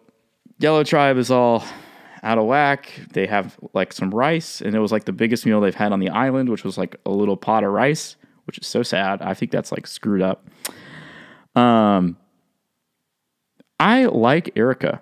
Yellow 0.60 0.84
Tribe 0.84 1.18
is 1.18 1.30
all 1.30 1.64
out 2.24 2.38
of 2.38 2.46
whack. 2.46 2.90
They 3.12 3.26
have 3.28 3.58
like 3.74 3.92
some 3.92 4.12
rice, 4.12 4.62
and 4.62 4.76
it 4.76 4.80
was 4.80 4.92
like 4.92 5.06
the 5.06 5.12
biggest 5.12 5.46
meal 5.46 5.60
they've 5.60 5.76
had 5.76 5.92
on 5.92 6.00
the 6.00 6.10
island, 6.10 6.50
which 6.50 6.64
was 6.64 6.78
like 6.78 6.96
a 7.06 7.10
little 7.10 7.36
pot 7.36 7.64
of 7.64 7.72
rice, 7.72 8.16
which 8.46 8.58
is 8.58 8.66
so 8.66 8.82
sad. 8.82 9.22
I 9.22 9.34
think 9.34 9.52
that's 9.52 9.72
like 9.72 9.88
screwed 9.88 10.22
up. 10.22 10.48
Um, 11.56 12.18
I 13.80 14.06
like 14.06 14.52
Erika. 14.56 15.02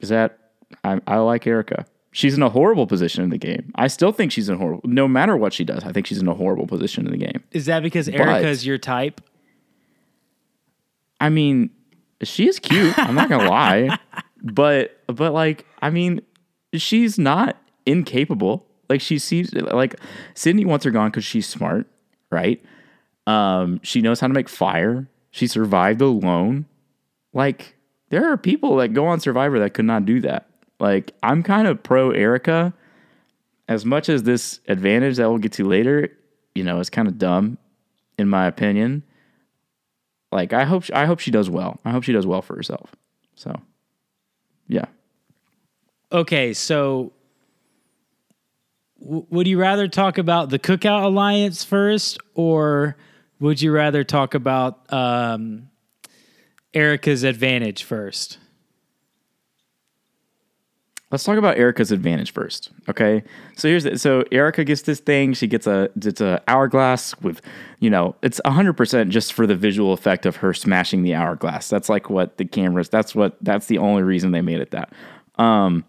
Is 0.00 0.08
that 0.08 0.38
I, 0.82 1.00
I 1.06 1.18
like 1.18 1.46
Erika. 1.46 1.86
She's 2.14 2.34
in 2.34 2.42
a 2.42 2.50
horrible 2.50 2.86
position 2.86 3.24
in 3.24 3.30
the 3.30 3.38
game. 3.38 3.72
I 3.74 3.86
still 3.86 4.12
think 4.12 4.32
she's 4.32 4.50
in 4.50 4.58
horrible. 4.58 4.82
No 4.84 5.08
matter 5.08 5.34
what 5.36 5.54
she 5.54 5.64
does, 5.64 5.82
I 5.82 5.92
think 5.92 6.06
she's 6.06 6.18
in 6.18 6.28
a 6.28 6.34
horrible 6.34 6.66
position 6.66 7.06
in 7.06 7.12
the 7.12 7.18
game. 7.18 7.42
Is 7.52 7.66
that 7.66 7.82
because 7.82 8.06
Erika 8.08 8.48
is 8.48 8.66
your 8.66 8.76
type? 8.76 9.22
I 11.18 11.30
mean, 11.30 11.70
she 12.22 12.48
is 12.48 12.58
cute. 12.58 12.98
I'm 12.98 13.14
not 13.14 13.30
gonna 13.30 13.48
lie, 13.48 13.98
but 14.42 15.00
but 15.06 15.32
like, 15.32 15.64
I 15.80 15.88
mean, 15.88 16.20
she's 16.74 17.18
not 17.18 17.56
incapable. 17.86 18.66
Like 18.90 19.00
she 19.00 19.18
seems 19.18 19.52
like 19.54 19.94
Sydney 20.34 20.66
wants 20.66 20.84
her 20.84 20.90
gone 20.90 21.10
because 21.10 21.24
she's 21.24 21.48
smart, 21.48 21.86
right? 22.30 22.62
Um, 23.26 23.80
she 23.82 24.02
knows 24.02 24.20
how 24.20 24.26
to 24.26 24.34
make 24.34 24.50
fire. 24.50 25.08
She 25.30 25.46
survived 25.46 26.02
alone. 26.02 26.66
Like 27.32 27.76
there 28.10 28.30
are 28.30 28.36
people 28.36 28.76
that 28.76 28.88
go 28.88 29.06
on 29.06 29.20
Survivor 29.20 29.58
that 29.60 29.72
could 29.72 29.86
not 29.86 30.04
do 30.04 30.20
that. 30.20 30.50
Like 30.82 31.14
I'm 31.22 31.42
kind 31.42 31.66
of 31.66 31.82
pro 31.82 32.10
Erika. 32.10 32.74
As 33.68 33.86
much 33.86 34.10
as 34.10 34.24
this 34.24 34.60
advantage 34.68 35.16
that 35.16 35.30
we'll 35.30 35.38
get 35.38 35.52
to 35.52 35.64
later, 35.64 36.10
you 36.54 36.64
know, 36.64 36.80
is 36.80 36.90
kind 36.90 37.08
of 37.08 37.16
dumb, 37.16 37.56
in 38.18 38.28
my 38.28 38.46
opinion 38.46 39.02
like 40.32 40.52
I 40.52 40.64
hope 40.64 40.84
I 40.92 41.04
hope 41.04 41.20
she 41.20 41.30
does 41.30 41.48
well. 41.48 41.78
I 41.84 41.90
hope 41.92 42.02
she 42.02 42.12
does 42.12 42.26
well 42.26 42.42
for 42.42 42.56
herself. 42.56 42.96
So, 43.36 43.60
yeah. 44.66 44.86
Okay, 46.10 46.54
so 46.54 47.12
w- 49.00 49.26
would 49.30 49.46
you 49.46 49.60
rather 49.60 49.88
talk 49.88 50.18
about 50.18 50.50
the 50.50 50.58
Cookout 50.58 51.04
Alliance 51.04 51.62
first, 51.62 52.18
or 52.34 52.96
would 53.40 53.60
you 53.60 53.72
rather 53.72 54.04
talk 54.04 54.34
about 54.34 54.92
um, 54.92 55.68
Erika's 56.74 57.22
advantage 57.22 57.84
first? 57.84 58.38
Let's 61.12 61.24
talk 61.24 61.36
about 61.36 61.58
Erika's 61.58 61.92
advantage 61.92 62.32
first. 62.32 62.70
Okay, 62.88 63.22
so 63.56 63.68
here's 63.68 63.84
the, 63.84 63.98
so 63.98 64.24
Erika 64.32 64.64
gets 64.64 64.82
this 64.82 64.98
thing. 64.98 65.34
She 65.34 65.46
gets 65.46 65.66
a 65.66 65.90
it's 65.94 66.22
a 66.22 66.42
hourglass 66.48 67.14
with, 67.20 67.42
you 67.80 67.90
know, 67.90 68.16
it's 68.22 68.40
hundred 68.46 68.72
percent 68.72 69.10
just 69.10 69.34
for 69.34 69.46
the 69.46 69.54
visual 69.54 69.92
effect 69.92 70.24
of 70.24 70.36
her 70.36 70.54
smashing 70.54 71.02
the 71.02 71.14
hourglass. 71.14 71.68
That's 71.68 71.90
like 71.90 72.08
what 72.08 72.38
the 72.38 72.46
cameras. 72.46 72.88
That's 72.88 73.14
what 73.14 73.36
that's 73.42 73.66
the 73.66 73.78
only 73.78 74.02
reason 74.02 74.32
they 74.32 74.40
made 74.40 74.60
it 74.60 74.70
that. 74.70 74.92
Um, 75.36 75.84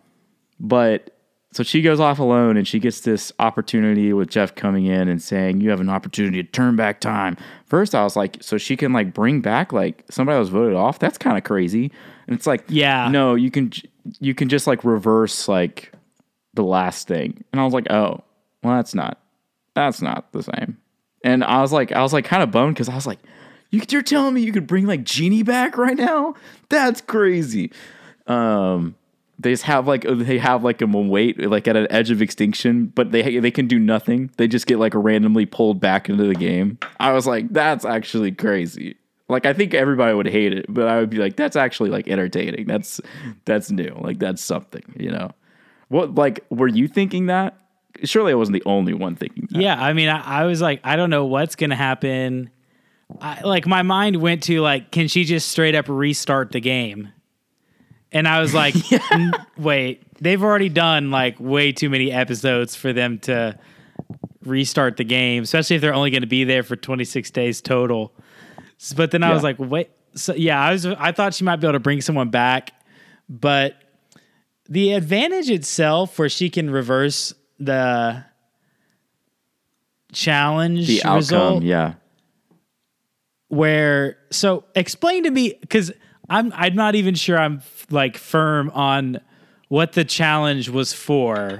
but 0.59 1.13
so 1.53 1.61
she 1.61 1.81
goes 1.81 1.99
off 1.99 2.17
alone 2.17 2.57
and 2.57 2.67
she 2.67 2.79
gets 2.79 3.01
this 3.01 3.31
opportunity 3.37 4.11
with 4.11 4.29
Jeff 4.29 4.55
coming 4.55 4.87
in 4.87 5.07
and 5.07 5.21
saying, 5.21 5.61
You 5.61 5.69
have 5.69 5.79
an 5.79 5.89
opportunity 5.89 6.41
to 6.41 6.49
turn 6.49 6.75
back 6.75 6.99
time. 6.99 7.37
First, 7.65 7.93
I 7.93 8.03
was 8.03 8.15
like, 8.15 8.37
So 8.41 8.57
she 8.57 8.75
can 8.75 8.91
like 8.91 9.13
bring 9.13 9.39
back 9.41 9.71
like 9.71 10.03
somebody 10.09 10.35
that 10.35 10.39
was 10.39 10.49
voted 10.49 10.75
off? 10.75 10.99
That's 10.99 11.17
kind 11.17 11.37
of 11.37 11.43
crazy. 11.43 11.91
And 12.27 12.35
it's 12.35 12.47
like, 12.47 12.63
Yeah. 12.69 13.07
No, 13.09 13.35
you 13.35 13.51
can, 13.51 13.71
you 14.19 14.33
can 14.33 14.49
just 14.49 14.67
like 14.67 14.83
reverse 14.83 15.47
like 15.47 15.91
the 16.53 16.63
last 16.63 17.07
thing. 17.07 17.43
And 17.51 17.59
I 17.59 17.65
was 17.65 17.73
like, 17.73 17.89
Oh, 17.89 18.23
well, 18.63 18.75
that's 18.75 18.95
not, 18.95 19.19
that's 19.75 20.01
not 20.01 20.31
the 20.31 20.43
same. 20.43 20.77
And 21.23 21.43
I 21.43 21.61
was 21.61 21.71
like, 21.71 21.91
I 21.91 22.01
was 22.01 22.13
like 22.13 22.25
kind 22.25 22.43
of 22.43 22.51
bummed 22.51 22.75
because 22.75 22.89
I 22.89 22.95
was 22.95 23.07
like, 23.07 23.19
you, 23.69 23.81
You're 23.89 24.01
telling 24.01 24.33
me 24.33 24.41
you 24.41 24.51
could 24.51 24.67
bring 24.67 24.85
like 24.85 25.03
Genie 25.03 25.43
back 25.43 25.77
right 25.77 25.97
now? 25.97 26.35
That's 26.69 27.01
crazy. 27.01 27.71
Um, 28.27 28.95
they 29.39 29.51
just 29.51 29.63
have 29.63 29.87
like 29.87 30.05
they 30.07 30.37
have 30.37 30.63
like 30.63 30.81
a 30.81 30.85
wait 30.85 31.39
like 31.39 31.67
at 31.67 31.75
an 31.75 31.87
edge 31.89 32.11
of 32.11 32.21
extinction, 32.21 32.87
but 32.87 33.11
they 33.11 33.39
they 33.39 33.51
can 33.51 33.67
do 33.67 33.79
nothing. 33.79 34.29
They 34.37 34.47
just 34.47 34.67
get 34.67 34.79
like 34.79 34.93
randomly 34.95 35.45
pulled 35.45 35.79
back 35.79 36.07
into 36.07 36.25
the 36.25 36.35
game. 36.35 36.77
I 36.99 37.13
was 37.13 37.25
like, 37.25 37.49
that's 37.49 37.83
actually 37.83 38.31
crazy. 38.31 38.95
Like 39.33 39.45
I 39.45 39.53
think 39.53 39.73
everybody 39.73 40.13
would 40.13 40.27
hate 40.27 40.53
it, 40.53 40.65
but 40.69 40.87
I 40.87 40.99
would 40.99 41.09
be 41.09 41.17
like, 41.17 41.35
that's 41.35 41.55
actually 41.55 41.89
like 41.89 42.07
entertaining. 42.07 42.67
That's 42.67 43.01
that's 43.45 43.71
new. 43.71 43.97
Like 43.99 44.19
that's 44.19 44.41
something, 44.41 44.83
you 44.95 45.11
know. 45.11 45.31
What 45.89 46.15
like 46.15 46.45
were 46.49 46.67
you 46.67 46.87
thinking 46.87 47.25
that? 47.25 47.57
Surely 48.03 48.31
I 48.31 48.35
wasn't 48.35 48.53
the 48.53 48.69
only 48.69 48.93
one 48.93 49.15
thinking 49.15 49.47
that. 49.51 49.61
Yeah, 49.61 49.81
I 49.81 49.93
mean, 49.93 50.09
I, 50.09 50.41
I 50.41 50.45
was 50.45 50.61
like, 50.61 50.79
I 50.83 50.95
don't 50.95 51.09
know 51.09 51.25
what's 51.25 51.55
gonna 51.55 51.75
happen. 51.75 52.49
I, 53.21 53.41
like 53.41 53.67
my 53.67 53.81
mind 53.81 54.17
went 54.17 54.43
to 54.43 54.61
like, 54.61 54.91
can 54.91 55.07
she 55.07 55.23
just 55.23 55.49
straight 55.49 55.75
up 55.75 55.85
restart 55.87 56.51
the 56.51 56.61
game? 56.61 57.09
And 58.11 58.27
I 58.27 58.39
was 58.39 58.53
like, 58.63 58.75
"N- 59.11 59.33
wait, 59.57 60.03
they've 60.21 60.41
already 60.41 60.69
done 60.69 61.11
like 61.11 61.39
way 61.39 61.71
too 61.71 61.89
many 61.89 62.11
episodes 62.11 62.75
for 62.75 62.93
them 62.93 63.19
to 63.19 63.57
restart 64.45 64.97
the 64.97 65.03
game, 65.03 65.43
especially 65.43 65.75
if 65.75 65.81
they're 65.81 65.93
only 65.93 66.11
going 66.11 66.21
to 66.21 66.27
be 66.27 66.43
there 66.43 66.63
for 66.63 66.75
26 66.75 67.31
days 67.31 67.61
total. 67.61 68.13
But 68.91 69.11
then 69.11 69.23
I 69.23 69.33
was 69.33 69.43
like, 69.43 69.57
wait, 69.59 69.89
so 70.15 70.33
yeah, 70.33 70.59
I 70.61 70.71
was 70.71 70.85
I 70.85 71.11
thought 71.11 71.33
she 71.33 71.43
might 71.43 71.57
be 71.57 71.67
able 71.67 71.73
to 71.73 71.79
bring 71.79 72.01
someone 72.01 72.29
back, 72.29 72.71
but 73.29 73.75
the 74.67 74.93
advantage 74.93 75.49
itself 75.49 76.17
where 76.19 76.29
she 76.29 76.49
can 76.49 76.69
reverse 76.69 77.33
the 77.59 78.23
challenge 80.11 80.87
The 80.87 80.99
outcome, 81.03 81.15
result 81.17 81.63
yeah. 81.63 81.93
where 83.47 84.17
so 84.31 84.63
explain 84.75 85.23
to 85.23 85.31
me 85.31 85.53
because 85.59 85.91
i'm 86.29 86.53
i'm 86.55 86.75
not 86.75 86.93
even 86.95 87.15
sure 87.15 87.37
i'm 87.39 87.57
f- 87.57 87.87
like 87.89 88.15
firm 88.17 88.69
on 88.71 89.19
what 89.69 89.93
the 89.93 90.05
challenge 90.05 90.69
was 90.69 90.93
for 90.93 91.59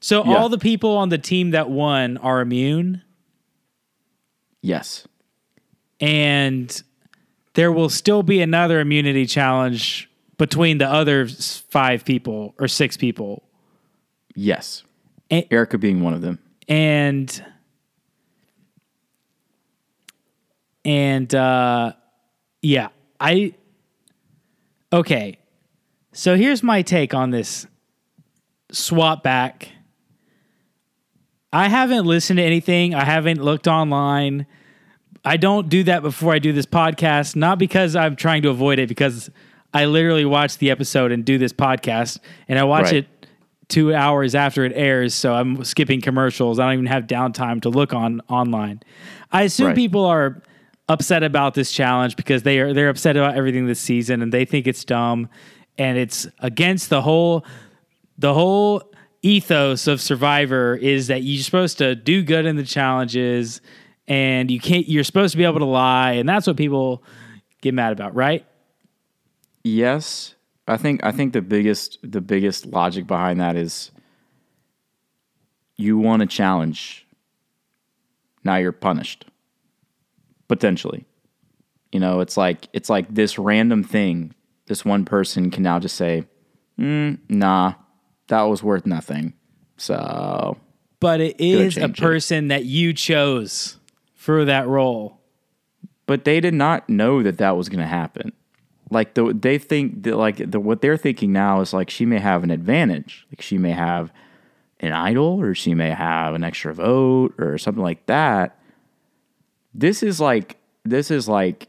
so 0.00 0.24
Yeah. 0.24 0.36
all 0.36 0.48
the 0.48 0.58
people 0.58 0.96
on 0.96 1.08
the 1.10 1.18
team 1.18 1.50
that 1.52 1.70
won 1.70 2.16
are 2.18 2.40
immune 2.40 3.02
Yes. 4.60 5.06
And 6.00 6.82
there 7.54 7.70
will 7.72 7.88
still 7.88 8.22
be 8.22 8.40
another 8.40 8.80
immunity 8.80 9.26
challenge 9.26 10.10
between 10.38 10.78
the 10.78 10.88
other 10.88 11.28
five 11.28 12.04
people 12.04 12.54
or 12.58 12.66
six 12.68 12.96
people. 12.96 13.42
Yes. 14.34 14.82
And- 15.30 15.46
Erica 15.50 15.78
being 15.78 16.02
one 16.02 16.14
of 16.14 16.20
them. 16.22 16.38
and 16.68 17.44
and 20.84 21.34
uh 21.34 21.92
yeah 22.62 22.88
i 23.20 23.54
okay. 24.92 25.38
So 26.12 26.36
here's 26.36 26.62
my 26.62 26.82
take 26.82 27.12
on 27.14 27.30
this 27.30 27.66
swap 28.70 29.22
back. 29.24 29.70
I 31.52 31.68
haven't 31.68 32.04
listened 32.06 32.36
to 32.36 32.42
anything. 32.44 32.94
I 32.94 33.04
haven't 33.04 33.42
looked 33.42 33.66
online 33.66 34.46
i 35.24 35.36
don't 35.36 35.68
do 35.68 35.82
that 35.84 36.02
before 36.02 36.32
i 36.32 36.38
do 36.38 36.52
this 36.52 36.66
podcast 36.66 37.36
not 37.36 37.58
because 37.58 37.96
i'm 37.96 38.16
trying 38.16 38.42
to 38.42 38.50
avoid 38.50 38.78
it 38.78 38.88
because 38.88 39.30
i 39.72 39.84
literally 39.84 40.24
watch 40.24 40.58
the 40.58 40.70
episode 40.70 41.12
and 41.12 41.24
do 41.24 41.38
this 41.38 41.52
podcast 41.52 42.18
and 42.48 42.58
i 42.58 42.64
watch 42.64 42.84
Right. 42.86 42.94
it 42.94 43.08
two 43.68 43.94
hours 43.94 44.34
after 44.34 44.66
it 44.66 44.72
airs, 44.74 45.14
so 45.14 45.32
I'm 45.34 45.64
skipping 45.64 46.02
commercials. 46.02 46.58
I 46.58 46.64
don't 46.66 46.74
even 46.74 46.86
have 46.86 47.04
downtime 47.06 47.62
to 47.62 47.70
look 47.70 47.94
on 47.94 48.20
online. 48.28 48.82
I 49.32 49.44
assume 49.44 49.68
Right. 49.68 49.74
people 49.74 50.04
are 50.04 50.42
upset 50.90 51.22
about 51.22 51.54
this 51.54 51.72
challenge 51.72 52.14
because 52.14 52.42
they 52.42 52.58
are 52.58 52.74
they're 52.74 52.90
upset 52.90 53.16
about 53.16 53.36
everything 53.36 53.66
this 53.66 53.80
season 53.80 54.20
and 54.20 54.30
they 54.30 54.44
think 54.44 54.66
it's 54.66 54.84
dumb 54.84 55.30
and 55.78 55.96
it's 55.96 56.28
against 56.40 56.90
the 56.90 57.00
whole 57.00 57.46
the 58.18 58.34
whole 58.34 58.82
ethos 59.22 59.86
of 59.86 59.98
Survivor 59.98 60.76
is 60.76 61.06
that 61.06 61.22
you're 61.22 61.42
supposed 61.42 61.78
to 61.78 61.94
do 61.94 62.22
good 62.22 62.44
in 62.44 62.56
the 62.56 62.64
challenges 62.64 63.62
and 64.08 64.50
you 64.50 64.60
can't 64.60 64.88
you're 64.88 65.04
supposed 65.04 65.32
to 65.32 65.38
be 65.38 65.44
able 65.44 65.58
to 65.60 65.64
lie 65.64 66.12
and 66.12 66.28
that's 66.28 66.46
what 66.46 66.56
people 66.56 67.02
get 67.62 67.74
mad 67.74 67.92
about, 67.92 68.14
right? 68.14 68.44
Yes, 69.62 70.34
I 70.68 70.76
think 70.76 71.04
I 71.04 71.12
think 71.12 71.32
the 71.32 71.42
biggest 71.42 71.98
the 72.02 72.20
biggest 72.20 72.66
logic 72.66 73.06
behind 73.06 73.40
that 73.40 73.56
is 73.56 73.90
you 75.76 75.98
want 75.98 76.22
a 76.22 76.26
challenge. 76.26 77.06
Now 78.44 78.56
you're 78.56 78.72
punished. 78.72 79.24
Potentially. 80.48 81.06
You 81.92 82.00
know, 82.00 82.20
it's 82.20 82.36
like 82.36 82.68
it's 82.72 82.90
like 82.90 83.12
this 83.14 83.38
random 83.38 83.82
thing. 83.82 84.34
This 84.66 84.84
one 84.84 85.04
person 85.04 85.50
can 85.50 85.62
now 85.62 85.78
just 85.78 85.96
say, 85.96 86.24
mm, 86.78 87.18
"Nah, 87.28 87.74
that 88.28 88.42
was 88.42 88.62
worth 88.62 88.84
nothing." 88.84 89.32
So 89.76 90.58
But 91.00 91.20
it 91.20 91.40
is 91.40 91.76
a 91.76 91.80
change 91.80 91.98
it. 91.98 92.02
person 92.02 92.48
that 92.48 92.64
you 92.64 92.92
chose 92.92 93.78
for 94.24 94.44
that 94.46 94.66
role. 94.66 95.18
but 96.06 96.24
they 96.24 96.40
did 96.40 96.54
not 96.54 96.88
know 96.88 97.22
that 97.22 97.36
that 97.38 97.56
was 97.56 97.68
going 97.68 97.80
to 97.80 97.86
happen. 97.86 98.32
Like 98.90 99.14
the, 99.14 99.32
they 99.38 99.58
think 99.58 100.02
that 100.04 100.16
like 100.16 100.36
the, 100.50 100.58
what 100.60 100.80
they're 100.82 100.96
thinking 100.98 101.30
now 101.32 101.60
is 101.60 101.72
like 101.74 101.90
she 101.90 102.06
may 102.06 102.18
have 102.20 102.42
an 102.44 102.50
advantage. 102.50 103.26
Like 103.30 103.40
she 103.42 103.58
may 103.58 103.72
have 103.72 104.12
an 104.80 104.92
idol 104.92 105.40
or 105.40 105.54
she 105.54 105.74
may 105.74 105.90
have 105.90 106.34
an 106.34 106.42
extra 106.44 106.72
vote 106.74 107.34
or 107.38 107.58
something 107.58 107.82
like 107.82 108.04
that. 108.06 108.58
This 109.74 110.02
is 110.02 110.20
like 110.20 110.56
this 110.84 111.10
is 111.10 111.28
like 111.28 111.68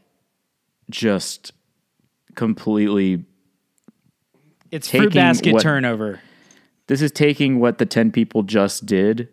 just 0.90 1.52
completely 2.34 3.24
It's 4.70 4.90
fruit 4.90 5.12
basket 5.14 5.52
what- 5.54 5.62
turnover. 5.62 6.20
this 6.86 7.00
is 7.02 7.10
taking 7.12 7.58
what 7.60 7.78
the 7.78 7.86
10 7.86 8.12
people 8.12 8.42
just 8.42 8.86
did 8.86 9.28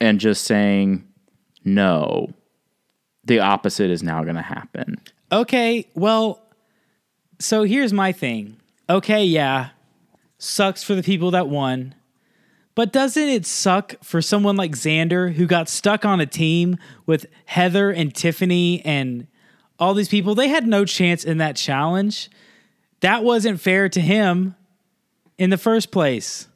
and 0.00 0.20
just 0.20 0.44
saying 0.44 1.06
no. 1.64 2.32
The 3.24 3.40
opposite 3.40 3.90
is 3.90 4.02
now 4.02 4.22
going 4.24 4.36
to 4.36 4.42
happen. 4.42 5.00
Okay, 5.30 5.88
well, 5.94 6.42
so 7.38 7.62
here's 7.62 7.92
my 7.92 8.12
thing. 8.12 8.56
Okay, 8.90 9.24
yeah, 9.24 9.70
sucks 10.38 10.82
for 10.82 10.94
the 10.94 11.02
people 11.02 11.30
that 11.30 11.48
won. 11.48 11.94
But 12.74 12.92
doesn't 12.92 13.28
it 13.28 13.46
suck 13.46 13.94
for 14.02 14.22
someone 14.22 14.56
like 14.56 14.72
Xander 14.72 15.32
who 15.34 15.46
got 15.46 15.68
stuck 15.68 16.04
on 16.04 16.20
a 16.20 16.26
team 16.26 16.78
with 17.06 17.26
Heather 17.44 17.90
and 17.90 18.14
Tiffany 18.14 18.82
and 18.84 19.26
all 19.78 19.94
these 19.94 20.08
people? 20.08 20.34
They 20.34 20.48
had 20.48 20.66
no 20.66 20.84
chance 20.84 21.24
in 21.24 21.38
that 21.38 21.56
challenge. 21.56 22.30
That 23.00 23.24
wasn't 23.24 23.60
fair 23.60 23.88
to 23.90 24.00
him 24.00 24.56
in 25.38 25.50
the 25.50 25.58
first 25.58 25.90
place. 25.90 26.48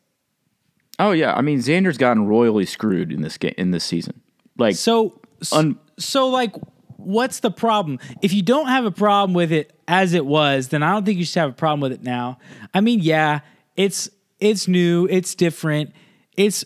Oh 0.99 1.13
yeah, 1.13 1.35
I 1.35 1.43
mean 1.43 1.59
Xander's 1.59 1.99
gotten 1.99 2.27
royally 2.27 2.65
screwed 2.65 3.13
in 3.13 3.21
this 3.21 3.37
game 3.37 3.55
in 3.59 3.71
this 3.71 3.85
season. 3.85 4.23
Like 4.59 4.77
So, 4.77 5.21
Un- 5.53 5.79
so 5.99 6.29
like, 6.29 6.55
what's 6.97 7.41
the 7.41 7.51
problem? 7.51 7.99
If 8.23 8.33
you 8.33 8.43
don't 8.43 8.67
have 8.69 8.85
a 8.85 8.91
problem 8.91 9.35
with 9.35 9.53
it 9.53 9.73
as 9.87 10.13
it 10.15 10.25
was, 10.27 10.69
then 10.69 10.83
I 10.83 10.93
don't 10.93 11.05
think 11.05 11.19
you 11.19 11.25
should 11.25 11.41
have 11.41 11.51
a 11.51 11.55
problem 11.55 11.81
with 11.81 11.93
it 11.93 12.03
now. 12.03 12.39
I 12.75 12.81
mean, 12.81 13.01
yeah, 13.01 13.41
it's 13.77 14.09
it's 14.41 14.67
new, 14.69 15.07
it's 15.11 15.35
different, 15.35 15.93
it's 16.37 16.65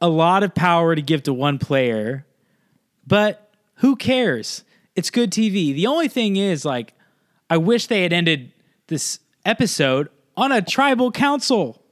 a 0.00 0.08
lot 0.08 0.42
of 0.42 0.54
power 0.54 0.94
to 0.94 1.02
give 1.02 1.22
to 1.24 1.32
one 1.32 1.58
player, 1.58 2.26
but 3.06 3.50
who 3.76 3.96
cares? 3.96 4.62
It's 4.96 5.10
good 5.10 5.30
TV. 5.30 5.74
The 5.74 5.86
only 5.86 6.08
thing 6.08 6.36
is, 6.36 6.64
like, 6.64 6.94
I 7.48 7.56
wish 7.56 7.86
they 7.86 8.02
had 8.02 8.12
ended 8.12 8.52
this 8.88 9.18
episode 9.44 10.08
on 10.36 10.52
a 10.52 10.60
tribal 10.62 11.10
council 11.10 11.82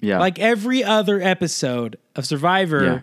yeah, 0.00 0.18
like 0.18 0.38
every 0.38 0.84
other 0.84 1.20
episode 1.20 1.98
of 2.14 2.26
Survivor 2.26 2.84
Yeah. 2.84 3.00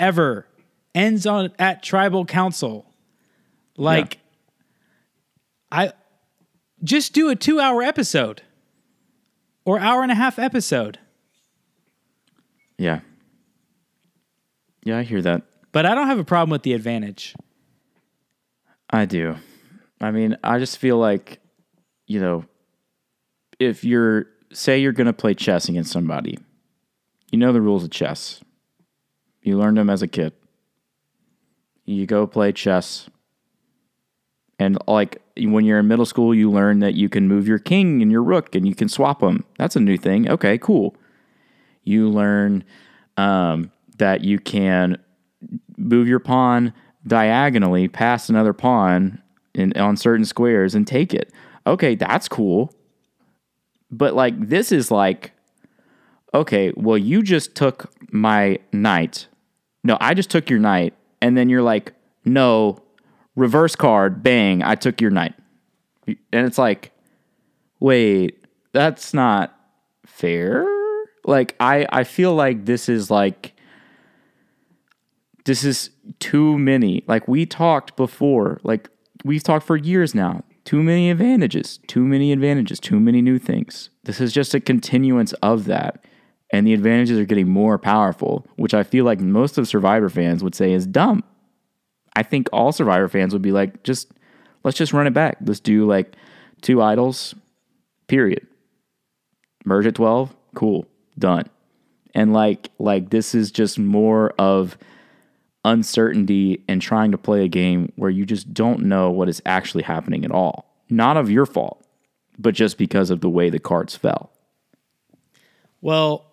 ever 0.00 0.46
ends 0.94 1.26
on 1.26 1.52
at 1.58 1.82
tribal 1.82 2.24
council. 2.24 2.86
Like 3.76 4.18
I 5.70 5.92
just 6.82 7.12
do 7.12 7.30
a 7.30 7.36
2-hour 7.36 7.82
episode. 7.82 8.42
or 9.68 9.78
hour 9.78 10.02
and 10.02 10.10
a 10.10 10.14
half 10.14 10.38
episode. 10.38 10.98
Yeah. 12.78 13.00
Yeah, 14.82 14.96
I 14.96 15.02
hear 15.02 15.20
that. 15.20 15.42
But 15.72 15.84
I 15.84 15.94
don't 15.94 16.06
have 16.06 16.18
a 16.18 16.24
problem 16.24 16.48
with 16.48 16.62
the 16.62 16.72
advantage. 16.72 17.34
I 18.88 19.04
do. 19.04 19.36
I 20.00 20.10
mean, 20.10 20.38
I 20.42 20.58
just 20.58 20.78
feel 20.78 20.96
like, 20.96 21.40
you 22.06 22.18
know, 22.18 22.46
if 23.58 23.84
you're, 23.84 24.28
say 24.54 24.78
you're 24.78 24.92
going 24.92 25.06
to 25.06 25.12
play 25.12 25.34
chess 25.34 25.68
against 25.68 25.92
somebody, 25.92 26.38
you 27.30 27.38
know 27.38 27.52
the 27.52 27.60
rules 27.60 27.84
of 27.84 27.90
chess. 27.90 28.40
You 29.42 29.58
learned 29.58 29.76
them 29.76 29.90
as 29.90 30.00
a 30.00 30.08
kid. 30.08 30.32
You 31.88 32.04
go 32.04 32.26
play 32.26 32.52
chess. 32.52 33.08
And 34.58 34.76
like 34.86 35.22
when 35.38 35.64
you're 35.64 35.78
in 35.78 35.88
middle 35.88 36.04
school, 36.04 36.34
you 36.34 36.50
learn 36.50 36.80
that 36.80 36.94
you 36.94 37.08
can 37.08 37.26
move 37.26 37.48
your 37.48 37.58
king 37.58 38.02
and 38.02 38.12
your 38.12 38.22
rook 38.22 38.54
and 38.54 38.68
you 38.68 38.74
can 38.74 38.90
swap 38.90 39.20
them. 39.20 39.44
That's 39.56 39.74
a 39.74 39.80
new 39.80 39.96
thing. 39.96 40.28
Okay, 40.28 40.58
cool. 40.58 40.94
You 41.84 42.10
learn 42.10 42.64
um, 43.16 43.72
that 43.96 44.22
you 44.22 44.38
can 44.38 44.98
move 45.78 46.08
your 46.08 46.18
pawn 46.18 46.74
diagonally 47.06 47.88
past 47.88 48.28
another 48.28 48.52
pawn 48.52 49.22
in, 49.54 49.72
on 49.78 49.96
certain 49.96 50.26
squares 50.26 50.74
and 50.74 50.86
take 50.86 51.14
it. 51.14 51.32
Okay, 51.66 51.94
that's 51.94 52.28
cool. 52.28 52.74
But 53.90 54.12
like 54.12 54.34
this 54.38 54.72
is 54.72 54.90
like 54.90 55.32
okay, 56.34 56.70
well 56.76 56.98
you 56.98 57.22
just 57.22 57.54
took 57.54 57.90
my 58.12 58.58
knight. 58.74 59.26
No, 59.82 59.96
I 60.02 60.12
just 60.12 60.28
took 60.28 60.50
your 60.50 60.58
knight 60.58 60.92
and 61.20 61.36
then 61.36 61.48
you're 61.48 61.62
like, 61.62 61.94
"No, 62.24 62.82
reverse 63.36 63.76
card, 63.76 64.22
bang, 64.22 64.62
I 64.62 64.74
took 64.74 65.00
your 65.00 65.10
knight." 65.10 65.34
And 66.06 66.46
it's 66.46 66.58
like, 66.58 66.92
"Wait, 67.80 68.44
that's 68.72 69.12
not 69.12 69.54
fair?" 70.06 70.66
Like 71.24 71.54
I 71.60 71.86
I 71.90 72.04
feel 72.04 72.34
like 72.34 72.64
this 72.64 72.88
is 72.88 73.10
like 73.10 73.54
this 75.44 75.64
is 75.64 75.90
too 76.20 76.58
many. 76.58 77.02
Like 77.06 77.26
we 77.26 77.46
talked 77.46 77.96
before, 77.96 78.60
like 78.64 78.90
we've 79.24 79.42
talked 79.42 79.66
for 79.66 79.76
years 79.76 80.14
now. 80.14 80.44
Too 80.64 80.82
many 80.82 81.10
advantages, 81.10 81.80
too 81.86 82.04
many 82.04 82.32
advantages, 82.32 82.78
too 82.78 83.00
many 83.00 83.22
new 83.22 83.38
things. 83.38 83.88
This 84.04 84.20
is 84.20 84.34
just 84.34 84.52
a 84.52 84.60
continuance 84.60 85.32
of 85.34 85.64
that. 85.64 86.04
And 86.50 86.66
the 86.66 86.72
advantages 86.72 87.18
are 87.18 87.24
getting 87.24 87.48
more 87.48 87.78
powerful, 87.78 88.46
which 88.56 88.74
I 88.74 88.82
feel 88.82 89.04
like 89.04 89.20
most 89.20 89.58
of 89.58 89.68
Survivor 89.68 90.08
fans 90.08 90.42
would 90.42 90.54
say 90.54 90.72
is 90.72 90.86
dumb. 90.86 91.22
I 92.16 92.22
think 92.22 92.48
all 92.52 92.72
Survivor 92.72 93.08
fans 93.08 93.32
would 93.32 93.42
be 93.42 93.52
like, 93.52 93.82
just 93.82 94.10
let's 94.64 94.78
just 94.78 94.92
run 94.92 95.06
it 95.06 95.12
back. 95.12 95.38
Let's 95.44 95.60
do 95.60 95.86
like 95.86 96.16
two 96.62 96.82
idols, 96.82 97.34
period. 98.06 98.46
Merge 99.64 99.86
at 99.86 99.94
12, 99.94 100.34
cool, 100.54 100.86
done. 101.18 101.48
And 102.14 102.32
like 102.32 102.70
like 102.78 103.10
this 103.10 103.34
is 103.34 103.50
just 103.50 103.78
more 103.78 104.30
of 104.38 104.78
uncertainty 105.64 106.64
and 106.66 106.80
trying 106.80 107.12
to 107.12 107.18
play 107.18 107.44
a 107.44 107.48
game 107.48 107.92
where 107.96 108.10
you 108.10 108.24
just 108.24 108.54
don't 108.54 108.84
know 108.84 109.10
what 109.10 109.28
is 109.28 109.42
actually 109.44 109.82
happening 109.82 110.24
at 110.24 110.30
all. 110.30 110.74
Not 110.88 111.16
of 111.16 111.30
your 111.30 111.44
fault, 111.44 111.84
but 112.38 112.54
just 112.54 112.78
because 112.78 113.10
of 113.10 113.20
the 113.20 113.28
way 113.28 113.50
the 113.50 113.58
cards 113.58 113.94
fell. 113.94 114.32
Well, 115.80 116.27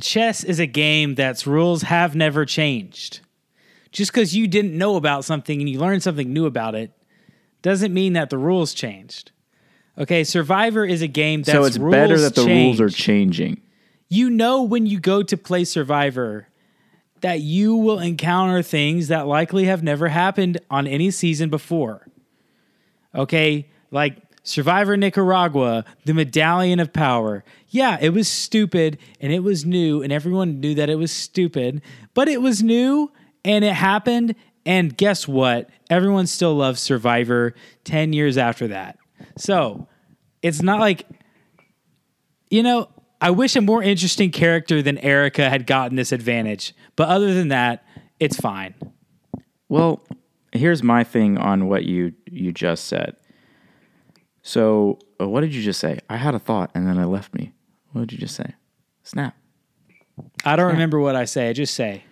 chess 0.00 0.44
is 0.44 0.58
a 0.58 0.66
game 0.66 1.14
that's 1.14 1.46
rules 1.46 1.82
have 1.82 2.14
never 2.14 2.44
changed. 2.44 3.20
Just 3.90 4.12
because 4.12 4.34
you 4.34 4.48
didn't 4.48 4.76
know 4.76 4.96
about 4.96 5.24
something 5.24 5.60
and 5.60 5.68
you 5.68 5.78
learned 5.78 6.02
something 6.02 6.32
new 6.32 6.46
about 6.46 6.74
it 6.74 6.92
doesn't 7.60 7.92
mean 7.92 8.14
that 8.14 8.30
the 8.30 8.38
rules 8.38 8.74
changed. 8.74 9.32
Okay, 9.98 10.24
Survivor 10.24 10.84
is 10.84 11.02
a 11.02 11.06
game 11.06 11.42
that's 11.42 11.56
so 11.56 11.64
it's 11.64 11.76
better 11.78 12.18
that 12.18 12.34
the 12.34 12.44
change. 12.44 12.78
rules 12.78 12.80
are 12.80 12.94
changing. 12.94 13.60
You 14.08 14.30
know 14.30 14.62
when 14.62 14.86
you 14.86 14.98
go 14.98 15.22
to 15.22 15.36
play 15.36 15.64
Survivor 15.64 16.48
that 17.20 17.40
you 17.40 17.76
will 17.76 17.98
encounter 18.00 18.62
things 18.62 19.08
that 19.08 19.26
likely 19.26 19.64
have 19.64 19.82
never 19.82 20.08
happened 20.08 20.60
on 20.70 20.86
any 20.86 21.10
season 21.10 21.50
before. 21.50 22.06
Okay, 23.14 23.68
like 23.90 24.16
Survivor 24.42 24.96
Nicaragua, 24.96 25.84
the 26.04 26.14
Medallion 26.14 26.80
of 26.80 26.92
Power. 26.92 27.44
Yeah, 27.68 27.98
it 28.00 28.10
was 28.10 28.28
stupid 28.28 28.98
and 29.20 29.32
it 29.32 29.40
was 29.40 29.64
new, 29.64 30.02
and 30.02 30.12
everyone 30.12 30.60
knew 30.60 30.74
that 30.74 30.90
it 30.90 30.96
was 30.96 31.12
stupid, 31.12 31.82
but 32.14 32.28
it 32.28 32.42
was 32.42 32.62
new 32.62 33.12
and 33.44 33.64
it 33.64 33.74
happened. 33.74 34.34
And 34.64 34.96
guess 34.96 35.26
what? 35.26 35.70
Everyone 35.90 36.26
still 36.26 36.54
loves 36.54 36.80
Survivor 36.80 37.54
10 37.84 38.12
years 38.12 38.36
after 38.38 38.68
that. 38.68 38.98
So 39.36 39.88
it's 40.42 40.62
not 40.62 40.80
like, 40.80 41.06
you 42.50 42.62
know, 42.62 42.88
I 43.20 43.30
wish 43.30 43.54
a 43.54 43.60
more 43.60 43.82
interesting 43.82 44.32
character 44.32 44.82
than 44.82 44.98
Erika 44.98 45.48
had 45.48 45.66
gotten 45.66 45.96
this 45.96 46.10
advantage. 46.10 46.74
But 46.96 47.08
other 47.08 47.32
than 47.34 47.48
that, 47.48 47.84
it's 48.18 48.36
fine. 48.36 48.74
Well, 49.68 50.04
here's 50.52 50.82
my 50.82 51.04
thing 51.04 51.38
on 51.38 51.68
what 51.68 51.84
you 51.84 52.12
you 52.30 52.52
just 52.52 52.86
said. 52.86 53.16
So, 54.42 54.98
uh, 55.20 55.28
what 55.28 55.40
did 55.40 55.54
you 55.54 55.62
just 55.62 55.80
say? 55.80 56.00
I 56.10 56.16
had 56.16 56.34
a 56.34 56.38
thought 56.38 56.70
and 56.74 56.86
then 56.86 56.98
I 56.98 57.04
left 57.04 57.34
me. 57.34 57.52
What 57.92 58.02
did 58.02 58.12
you 58.12 58.18
just 58.18 58.34
say? 58.34 58.54
Snap. 59.02 59.36
I 60.44 60.56
don't 60.56 60.72
remember 60.72 60.98
what 60.98 61.16
I 61.16 61.24
say. 61.24 61.48
I 61.48 61.52
just 61.52 61.74
say. 61.74 62.04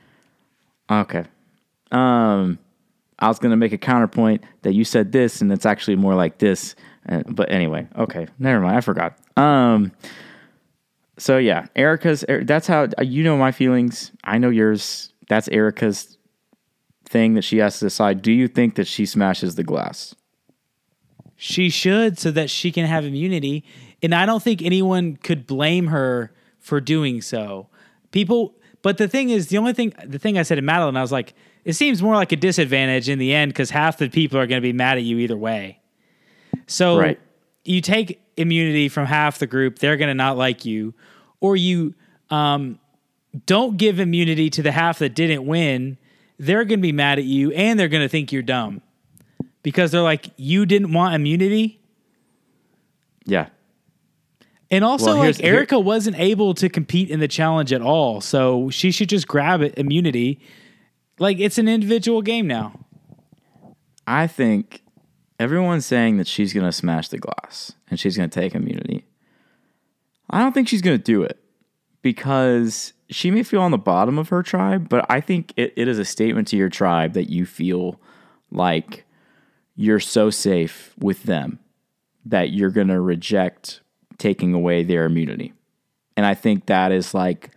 Okay. 0.91 1.25
Um, 1.91 2.59
I 3.19 3.29
was 3.29 3.39
gonna 3.39 3.57
make 3.57 3.73
a 3.73 3.79
counterpoint 3.79 4.45
that 4.63 4.73
you 4.73 4.85
said 4.85 5.13
this, 5.13 5.41
and 5.41 5.53
it's 5.53 5.67
actually 5.67 5.97
more 5.97 6.15
like 6.15 6.39
this. 6.39 6.75
Uh, 7.09 7.23
but 7.27 7.51
anyway, 7.51 7.87
okay, 7.97 8.27
never 8.39 8.61
mind. 8.61 8.77
I 8.77 8.81
forgot. 8.81 9.19
Um, 9.37 9.93
so 11.19 11.37
yeah, 11.37 11.67
Erika's. 11.77 12.25
Er, 12.29 12.45
that's 12.45 12.67
how 12.67 12.89
uh, 12.99 13.03
you 13.03 13.23
know 13.23 13.37
my 13.37 13.53
feelings. 13.53 14.13
I 14.25 14.39
know 14.39 14.51
yours. 14.51 15.13
That's 15.29 15.49
Erika's 15.49 16.17
thing 17.05 17.35
that 17.35 17.43
she 17.43 17.59
has 17.59 17.79
to 17.79 17.87
decide. 17.87 18.23
Do 18.23 18.33
you 18.33 18.49
think 18.49 18.77
that 18.77 18.87
she 18.87 19.05
smashes 19.05 19.55
the 19.55 19.65
glass? 19.65 20.15
She 21.43 21.71
should 21.71 22.19
so 22.19 22.31
that 22.33 22.51
she 22.51 22.71
can 22.71 22.85
have 22.85 23.07
immunity. 23.07 23.65
And 24.03 24.15
I 24.15 24.27
don't 24.27 24.43
think 24.43 24.61
anyone 24.61 25.17
could 25.17 25.47
blame 25.47 25.87
her 25.87 26.35
for 26.59 26.83
doing 26.83 27.23
so. 27.23 27.67
People, 28.11 28.53
but 28.83 28.99
the 28.99 29.09
thing 29.09 29.31
is, 29.31 29.49
the 29.49 29.57
only 29.57 29.73
thing, 29.73 29.95
the 30.05 30.19
thing 30.19 30.37
I 30.37 30.43
said 30.43 30.57
to 30.57 30.63
Madeline, 30.63 30.99
I 30.99 31.01
was 31.01 31.11
like, 31.11 31.33
it 31.65 31.73
seems 31.73 32.03
more 32.03 32.15
like 32.15 32.33
a 32.33 32.37
disadvantage 32.37 33.09
in 33.09 33.19
the 33.19 33.33
end 33.33 33.55
because 33.55 33.71
half 33.71 33.97
the 33.97 34.11
people 34.11 34.39
are 34.39 34.47
going 34.47 34.61
to 34.61 34.63
be 34.63 34.75
mad 34.75 34.99
at 34.99 35.05
you 35.05 35.17
either 35.17 35.37
way. 35.37 35.81
So 36.67 36.99
Right. 36.99 37.19
you 37.65 37.81
take 37.81 38.21
immunity 38.37 38.91
from 38.91 39.07
half 39.07 39.39
the 39.39 39.47
group, 39.47 39.79
they're 39.79 39.97
going 39.97 40.09
to 40.09 40.15
not 40.15 40.37
like 40.37 40.67
you, 40.67 40.93
or 41.41 41.57
you 41.57 41.95
um, 42.29 42.79
don't 43.47 43.79
give 43.79 43.99
immunity 43.99 44.51
to 44.51 44.63
the 44.63 44.73
half 44.73 44.99
that 44.99 45.15
didn't 45.15 45.47
win, 45.47 45.97
they're 46.39 46.67
going 46.67 46.81
to 46.81 46.83
be 46.83 46.93
mad 46.93 47.19
at 47.19 47.25
you 47.25 47.51
and 47.53 47.81
they're 47.81 47.89
going 47.89 48.05
to 48.05 48.11
think 48.11 48.31
you're 48.31 48.43
dumb 48.43 48.83
because 49.63 49.91
they're 49.91 50.03
like, 50.03 50.31
you 50.37 50.67
didn't 50.67 50.93
want 50.93 51.15
immunity. 51.15 51.81
Yeah. 53.25 53.49
And 54.71 54.85
also, 54.85 55.07
Well, 55.07 55.17
like 55.17 55.23
here's- 55.25 55.37
here- 55.39 55.55
Erika 55.55 55.79
wasn't 55.79 56.19
able 56.19 56.55
to 56.55 56.69
compete 56.69 57.11
in 57.11 57.21
the 57.21 57.29
challenge 57.29 57.73
at 57.73 57.83
all, 57.83 58.21
so 58.21 58.71
she 58.71 58.91
should 58.91 59.09
just 59.09 59.27
grab 59.27 59.61
it 59.63 59.75
immunity. 59.77 60.41
Like 61.19 61.39
it's 61.41 61.59
an 61.59 61.69
individual 61.69 62.23
game 62.23 62.47
now. 62.47 62.79
I 64.07 64.27
think 64.27 64.83
everyone's 65.39 65.87
saying 65.87 66.17
that 66.19 66.27
she's 66.27 66.53
going 66.53 66.67
to 66.67 66.73
smash 66.73 67.09
the 67.09 67.19
glass 67.19 67.73
and 67.91 67.99
she's 68.01 68.17
going 68.17 68.31
to 68.31 68.41
take 68.41 68.55
immunity. 68.55 69.05
I 70.31 70.39
don't 70.41 70.53
think 70.53 70.69
she's 70.69 70.83
going 70.83 70.97
to 70.97 71.03
do 71.03 71.23
it 71.23 71.39
because 72.03 72.93
she 73.11 73.31
may 73.31 73.43
feel 73.43 73.61
on 73.63 73.73
the 73.73 73.79
bottom 73.79 74.19
of 74.19 74.29
her 74.31 74.43
tribe, 74.43 74.89
but 74.89 75.05
I 75.11 75.21
think 75.21 75.53
it, 75.57 75.73
it 75.77 75.89
is 75.89 75.99
a 75.99 76.05
statement 76.05 76.49
to 76.49 76.57
your 76.57 76.69
tribe 76.69 77.13
that 77.15 77.29
you 77.29 77.45
feel 77.45 78.01
like 78.51 79.05
you're 79.81 79.99
so 79.99 80.29
safe 80.29 80.95
with 80.99 81.23
them 81.23 81.59
that 82.27 82.51
you're 82.51 82.71
going 82.71 82.89
to 82.89 83.01
reject 83.01 83.81
taking 84.19 84.53
away 84.53 84.83
their 84.83 85.07
immunity. 85.07 85.55
And 86.19 86.27
I 86.27 86.35
think 86.35 86.67
that 86.67 86.93
is 86.93 87.15
like 87.15 87.55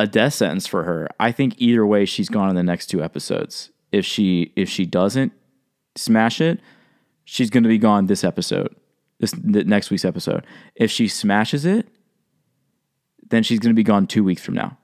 a 0.00 0.06
death 0.08 0.34
sentence 0.34 0.66
for 0.66 0.82
her. 0.82 1.06
I 1.20 1.30
think 1.30 1.54
either 1.58 1.86
way 1.86 2.04
she's 2.04 2.28
gone 2.28 2.50
in 2.50 2.56
the 2.56 2.64
next 2.64 2.88
two 2.88 3.04
episodes. 3.04 3.70
If 3.92 4.04
she 4.04 4.52
if 4.56 4.68
she 4.68 4.84
doesn't 4.84 5.32
smash 5.94 6.40
it, 6.40 6.58
she's 7.24 7.50
going 7.50 7.62
to 7.62 7.68
be 7.68 7.78
gone 7.78 8.06
this 8.06 8.24
episode. 8.24 8.74
This 9.20 9.30
the 9.30 9.62
next 9.62 9.90
week's 9.90 10.04
episode. 10.04 10.44
If 10.74 10.90
she 10.90 11.06
smashes 11.06 11.64
it, 11.64 11.86
then 13.28 13.44
she's 13.44 13.60
going 13.60 13.70
to 13.70 13.78
be 13.78 13.84
gone 13.84 14.08
2 14.08 14.24
weeks 14.24 14.42
from 14.42 14.54
now. 14.54 14.76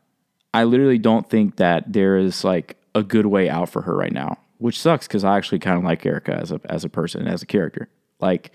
I 0.55 0.63
literally 0.63 0.99
don't 0.99 1.29
think 1.29 1.57
that 1.57 1.93
there 1.93 2.17
is 2.17 2.45
like 2.45 2.77
a 2.95 3.03
good 3.03 3.27
way 3.27 3.51
out 3.51 3.69
for 3.69 3.83
her 3.83 3.97
right 3.97 4.13
now, 4.13 4.39
which 4.61 4.79
sucks 4.79 5.09
cuz 5.09 5.25
I 5.25 5.37
actually 5.37 5.59
kind 5.59 5.77
of 5.77 5.85
like 5.85 6.07
Erika 6.07 6.35
as 6.35 6.53
a 6.53 6.61
as 6.67 6.85
a 6.85 6.89
person, 6.89 7.27
as 7.27 7.43
a 7.43 7.47
character. 7.47 7.89
Like 8.21 8.53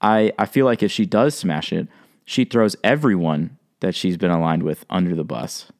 I 0.00 0.32
I 0.38 0.46
feel 0.46 0.64
like 0.64 0.82
if 0.82 0.92
she 0.92 1.04
does 1.04 1.34
smash 1.34 1.72
it, 1.72 1.88
she 2.24 2.44
throws 2.44 2.76
everyone 2.84 3.58
that 3.80 3.94
she's 3.94 4.16
been 4.16 4.30
aligned 4.30 4.62
with 4.62 4.84
under 4.88 5.14
the 5.14 5.24
bus 5.24 5.70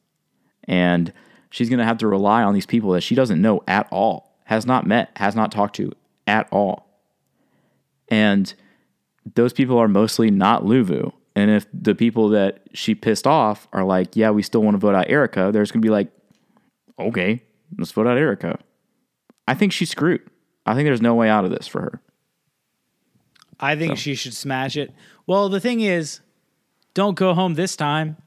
and 0.69 1.11
she's 1.49 1.69
to 1.69 1.83
have 1.83 1.97
to 1.97 2.07
rely 2.07 2.43
on 2.43 2.53
these 2.53 2.65
people 2.65 2.91
that 2.91 3.01
she 3.01 3.15
doesn't 3.15 3.41
know 3.41 3.63
at 3.67 3.87
all, 3.91 4.37
has 4.45 4.65
not 4.65 4.85
met, 4.85 5.09
has 5.17 5.35
not 5.35 5.51
talked 5.51 5.75
to 5.77 5.91
at 6.27 6.47
all. 6.51 6.87
And 8.07 8.53
those 9.35 9.51
people 9.51 9.77
are 9.77 9.87
mostly 9.87 10.31
not 10.31 10.63
Luvu. 10.63 11.11
And 11.35 11.51
if 11.51 11.65
the 11.73 11.95
people 11.95 12.29
that 12.29 12.61
she 12.73 12.95
pissed 12.95 13.27
off 13.27 13.67
are 13.73 13.83
like, 13.83 14.15
yeah, 14.15 14.29
we 14.29 14.43
still 14.43 14.61
want 14.61 14.75
to 14.75 14.79
vote 14.79 14.95
out 14.95 15.09
Erika, 15.09 15.49
there's 15.51 15.71
to 15.81 15.85
be 15.85 15.91
like, 15.91 16.09
okay, 16.99 17.41
let's 17.77 17.91
vote 17.91 18.07
out 18.07 18.17
Erika. 18.17 18.59
I 19.49 19.55
think 19.55 19.71
she's 19.73 19.89
screwed. 19.89 20.21
I 20.65 20.75
think 20.75 20.85
there's 20.85 21.01
no 21.01 21.15
way 21.15 21.29
out 21.29 21.43
of 21.45 21.51
this 21.51 21.67
for 21.67 21.81
her. 21.81 22.01
I 23.59 23.75
think 23.75 23.97
she 23.97 24.13
should 24.15 24.33
smash 24.33 24.77
it. 24.77 24.93
Well, 25.25 25.49
the 25.49 25.59
thing 25.59 25.81
is, 25.81 26.21
don't 26.93 27.15
go 27.15 27.33
home 27.33 27.55
this 27.55 27.75
time. 27.75 28.17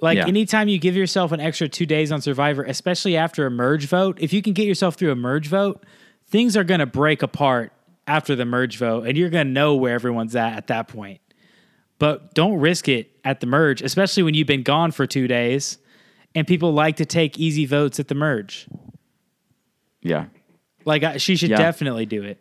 Like 0.00 0.16
Yeah. 0.16 0.26
anytime 0.26 0.68
you 0.68 0.78
give 0.78 0.96
yourself 0.96 1.32
an 1.32 1.40
extra 1.40 1.68
two 1.68 1.86
days 1.86 2.10
on 2.12 2.20
Survivor, 2.22 2.62
especially 2.62 3.16
after 3.16 3.46
a 3.46 3.50
merge 3.50 3.86
vote, 3.86 4.16
if 4.20 4.32
you 4.32 4.40
can 4.42 4.52
get 4.52 4.66
yourself 4.66 4.94
through 4.94 5.10
a 5.10 5.16
merge 5.16 5.48
vote, 5.48 5.84
things 6.28 6.56
are 6.56 6.64
going 6.64 6.80
to 6.80 6.86
break 6.86 7.22
apart 7.22 7.72
after 8.06 8.34
the 8.34 8.44
merge 8.44 8.78
vote, 8.78 9.06
and 9.06 9.16
you're 9.18 9.28
going 9.28 9.46
to 9.46 9.52
know 9.52 9.74
where 9.74 9.94
everyone's 9.94 10.34
at 10.36 10.54
at 10.56 10.68
that 10.68 10.88
point. 10.88 11.20
But 11.98 12.32
don't 12.32 12.54
risk 12.60 12.88
it 12.88 13.10
at 13.24 13.40
the 13.40 13.46
merge, 13.46 13.82
especially 13.82 14.22
when 14.22 14.34
you've 14.34 14.46
been 14.46 14.62
gone 14.62 14.90
for 14.92 15.06
two 15.06 15.28
days, 15.28 15.78
and 16.34 16.46
people 16.46 16.72
like 16.72 16.96
to 16.96 17.04
take 17.04 17.38
easy 17.38 17.66
votes 17.66 18.00
at 18.00 18.08
the 18.08 18.14
merge. 18.14 18.66
Yeah. 20.02 20.26
Like 20.84 21.02
I- 21.02 21.16
she 21.18 21.36
should 21.36 21.50
Yeah. 21.50 21.58
definitely 21.58 22.06
do 22.06 22.22
it. 22.22 22.38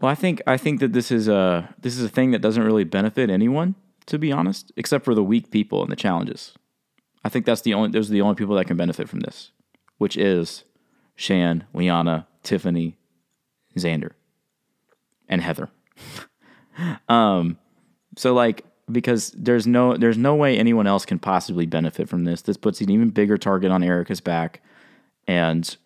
Well, 0.00 0.10
I 0.10 0.14
think 0.14 0.42
I 0.46 0.56
think 0.56 0.80
that 0.80 0.92
this 0.92 1.10
is 1.10 1.26
a 1.28 1.74
this 1.80 1.96
is 1.96 2.04
a 2.04 2.08
thing 2.08 2.30
that 2.32 2.42
doesn't 2.42 2.62
really 2.62 2.84
benefit 2.84 3.30
anyone, 3.30 3.74
to 4.06 4.18
be 4.18 4.30
honest, 4.32 4.70
except 4.76 5.04
for 5.04 5.14
the 5.14 5.24
weak 5.24 5.50
people 5.50 5.82
and 5.82 5.90
the 5.90 5.96
challenges. 5.96 6.52
I 7.24 7.28
think 7.28 7.46
that's 7.46 7.62
the 7.62 7.74
only 7.74 7.90
those 7.90 8.10
are 8.10 8.12
the 8.12 8.20
only 8.20 8.34
people 8.36 8.54
that 8.56 8.66
can 8.66 8.76
benefit 8.76 9.08
from 9.08 9.20
this, 9.20 9.52
which 9.98 10.16
is 10.16 10.64
Shan, 11.14 11.64
Liana, 11.72 12.26
Tiffany, 12.42 12.98
Xander, 13.76 14.12
and 15.28 15.40
Heather. 15.40 15.70
um, 17.08 17.58
so 18.16 18.34
like 18.34 18.64
because 18.90 19.30
there's 19.32 19.66
no 19.66 19.96
there's 19.96 20.18
no 20.18 20.34
way 20.34 20.58
anyone 20.58 20.86
else 20.86 21.04
can 21.06 21.18
possibly 21.18 21.66
benefit 21.66 22.08
from 22.08 22.24
this. 22.24 22.42
This 22.42 22.56
puts 22.56 22.80
an 22.80 22.90
even 22.90 23.10
bigger 23.10 23.38
target 23.38 23.70
on 23.70 23.82
Erika's 23.82 24.20
back, 24.20 24.60
and 25.26 25.76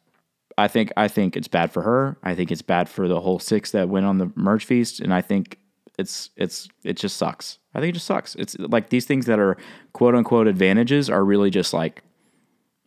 I 0.60 0.68
think 0.68 0.92
I 0.96 1.08
think 1.08 1.36
it's 1.36 1.48
bad 1.48 1.72
for 1.72 1.82
her. 1.82 2.16
I 2.22 2.34
think 2.34 2.50
it's 2.52 2.62
bad 2.62 2.88
for 2.88 3.08
the 3.08 3.20
whole 3.20 3.38
six 3.38 3.70
that 3.72 3.88
went 3.88 4.06
on 4.06 4.18
the 4.18 4.30
merge 4.34 4.64
feast, 4.64 5.00
and 5.00 5.12
I 5.12 5.20
think 5.20 5.58
it's 5.98 6.30
it's 6.36 6.68
it 6.84 6.96
just 6.96 7.16
sucks. 7.16 7.58
I 7.74 7.80
think 7.80 7.90
it 7.90 7.94
just 7.94 8.06
sucks. 8.06 8.34
It's 8.36 8.58
like 8.58 8.90
these 8.90 9.04
things 9.06 9.26
that 9.26 9.38
are 9.38 9.56
quote 9.92 10.14
unquote 10.14 10.46
advantages 10.46 11.08
are 11.10 11.24
really 11.24 11.50
just 11.50 11.72
like 11.72 12.02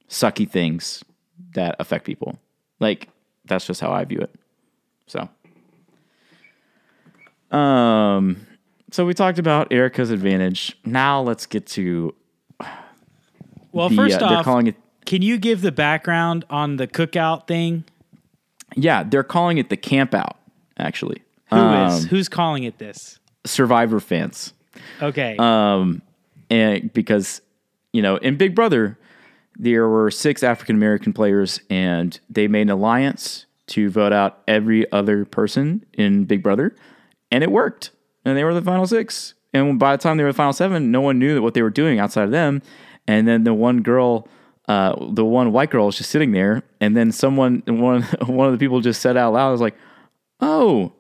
sucky 0.10 0.50
things 0.50 1.04
that 1.56 1.76
affect 1.80 2.06
people. 2.06 2.38
Like 2.80 3.10
that's 3.46 3.66
just 3.66 3.82
how 3.82 3.92
I 3.92 4.04
view 4.06 4.20
it. 4.20 4.36
So, 5.08 5.30
um, 7.56 8.46
so 8.92 9.06
we 9.06 9.14
talked 9.14 9.40
about 9.40 9.72
Erika's 9.72 10.12
advantage. 10.12 10.78
Now 10.86 11.22
let's 11.22 11.46
get 11.46 11.66
to 11.68 12.14
Well, 13.72 13.90
the. 13.90 13.96
first 13.96 14.22
uh, 14.22 14.30
they're 14.30 14.44
calling 14.44 14.68
it 14.68 14.76
Can 15.06 15.22
you 15.22 15.38
give 15.38 15.62
the 15.62 15.72
background 15.72 16.46
on 16.50 16.78
the 16.78 16.88
cookout 16.88 17.48
thing? 17.48 17.84
yeah, 18.76 19.04
they're 19.04 19.24
calling 19.24 19.58
it 19.60 19.70
the 19.70 19.78
camp 19.78 20.14
out. 20.16 20.38
Actually, 20.80 21.22
Who 21.52 21.58
is 21.58 22.04
Um, 22.04 22.10
who's 22.10 22.28
calling 22.28 22.64
it 22.64 22.80
this? 22.80 23.20
Survivor 23.46 24.00
fans. 24.00 24.54
Okay. 25.02 25.36
Um, 25.38 26.02
and 26.50 26.92
because 26.94 27.42
you 27.92 28.02
know, 28.02 28.16
in 28.18 28.38
Big 28.38 28.56
Brother, 28.56 28.98
there 29.60 29.88
were 29.88 30.10
six 30.10 30.42
African 30.42 30.76
American 30.76 31.14
players, 31.14 31.60
and 31.70 32.20
they 32.30 32.48
made 32.48 32.64
an 32.64 32.72
alliance 32.72 33.46
to 33.68 33.90
vote 33.90 34.12
out 34.12 34.42
every 34.48 34.92
other 34.92 35.26
person 35.26 35.86
in 35.94 36.26
Big 36.26 36.42
Brother, 36.42 36.76
and 37.32 37.44
it 37.44 37.52
worked. 37.52 37.92
And 38.26 38.36
they 38.36 38.44
were 38.44 38.54
the 38.54 38.62
final 38.62 38.88
six. 38.88 39.36
And 39.54 39.78
by 39.78 39.96
the 39.96 40.02
time 40.02 40.18
they 40.18 40.24
were 40.24 40.32
the 40.32 40.38
final 40.38 40.54
seven, 40.54 40.90
no 40.90 41.02
one 41.02 41.20
knew 41.20 41.40
what 41.44 41.54
they 41.54 41.62
were 41.62 41.70
doing 41.70 42.00
outside 42.00 42.24
of 42.24 42.32
them. 42.32 42.64
And 43.06 43.28
then 43.28 43.44
the 43.44 43.54
one 43.54 43.82
girl, 43.84 44.28
uh, 44.68 44.96
the 45.12 45.26
one 45.26 45.52
white 45.52 45.70
girl, 45.70 45.88
was 45.88 45.98
just 45.98 46.10
sitting 46.10 46.32
there, 46.32 46.64
and 46.80 46.96
then 46.96 47.12
someone, 47.12 47.64
one, 47.68 48.04
one 48.26 48.48
of 48.48 48.54
the 48.54 48.60
people, 48.60 48.82
just 48.82 49.02
said 49.02 49.18
out 49.18 49.34
loud, 49.34 49.52
"Was 49.52 49.62
like, 49.62 49.76
oh." 50.40 50.94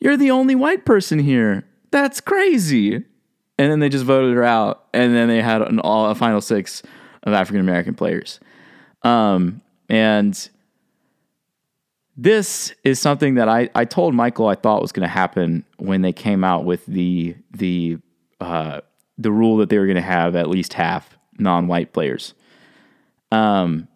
You're 0.00 0.16
the 0.16 0.30
only 0.30 0.54
white 0.54 0.86
person 0.86 1.18
here. 1.18 1.64
That's 1.90 2.20
crazy. 2.20 2.94
And 2.94 3.70
then 3.70 3.80
they 3.80 3.90
just 3.90 4.06
voted 4.06 4.34
her 4.34 4.44
out, 4.44 4.86
and 4.94 5.14
then 5.14 5.28
they 5.28 5.42
had 5.42 5.60
an 5.60 5.78
all 5.80 6.06
a 6.06 6.14
final 6.14 6.40
six 6.40 6.82
of 7.22 7.34
African 7.34 7.60
American 7.60 7.94
players. 7.94 8.40
Um, 9.02 9.60
and 9.90 10.48
this 12.16 12.74
is 12.84 12.98
something 12.98 13.34
that 13.34 13.48
I, 13.48 13.68
I 13.74 13.84
told 13.84 14.14
Michael 14.14 14.46
I 14.46 14.54
thought 14.54 14.80
was 14.80 14.92
going 14.92 15.06
to 15.06 15.12
happen 15.12 15.64
when 15.76 16.00
they 16.00 16.12
came 16.12 16.42
out 16.42 16.64
with 16.64 16.86
the 16.86 17.36
the 17.50 17.98
uh, 18.40 18.80
the 19.18 19.30
rule 19.30 19.58
that 19.58 19.68
they 19.68 19.78
were 19.78 19.86
going 19.86 19.96
to 19.96 20.00
have 20.00 20.36
at 20.36 20.48
least 20.48 20.72
half 20.72 21.18
non-white 21.38 21.92
players. 21.92 22.32
Um, 23.32 23.88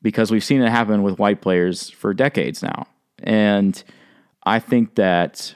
because 0.00 0.30
we've 0.30 0.44
seen 0.44 0.62
it 0.62 0.70
happen 0.70 1.02
with 1.02 1.18
white 1.18 1.40
players 1.40 1.90
for 1.90 2.12
decades 2.12 2.62
now, 2.62 2.86
and 3.22 3.82
I 4.42 4.58
think 4.58 4.96
that 4.96 5.54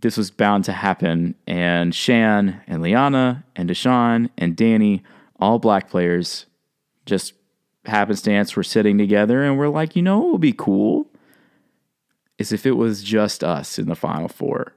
this 0.00 0.16
was 0.16 0.30
bound 0.30 0.64
to 0.64 0.72
happen. 0.72 1.34
And 1.46 1.94
Shan 1.94 2.62
and 2.66 2.82
Liana 2.82 3.44
and 3.56 3.68
Deshawn 3.68 4.30
and 4.38 4.56
Danny, 4.56 5.02
all 5.38 5.58
black 5.58 5.90
players, 5.90 6.46
just 7.06 7.34
happenstance 7.84 8.54
were 8.54 8.62
sitting 8.62 8.98
together 8.98 9.42
and 9.42 9.58
we're 9.58 9.68
like, 9.68 9.96
you 9.96 10.02
know 10.02 10.18
what 10.18 10.32
would 10.32 10.40
be 10.40 10.52
cool? 10.52 11.06
Is 12.38 12.52
if 12.52 12.66
it 12.66 12.72
was 12.72 13.02
just 13.02 13.42
us 13.42 13.78
in 13.78 13.88
the 13.88 13.96
final 13.96 14.28
four. 14.28 14.74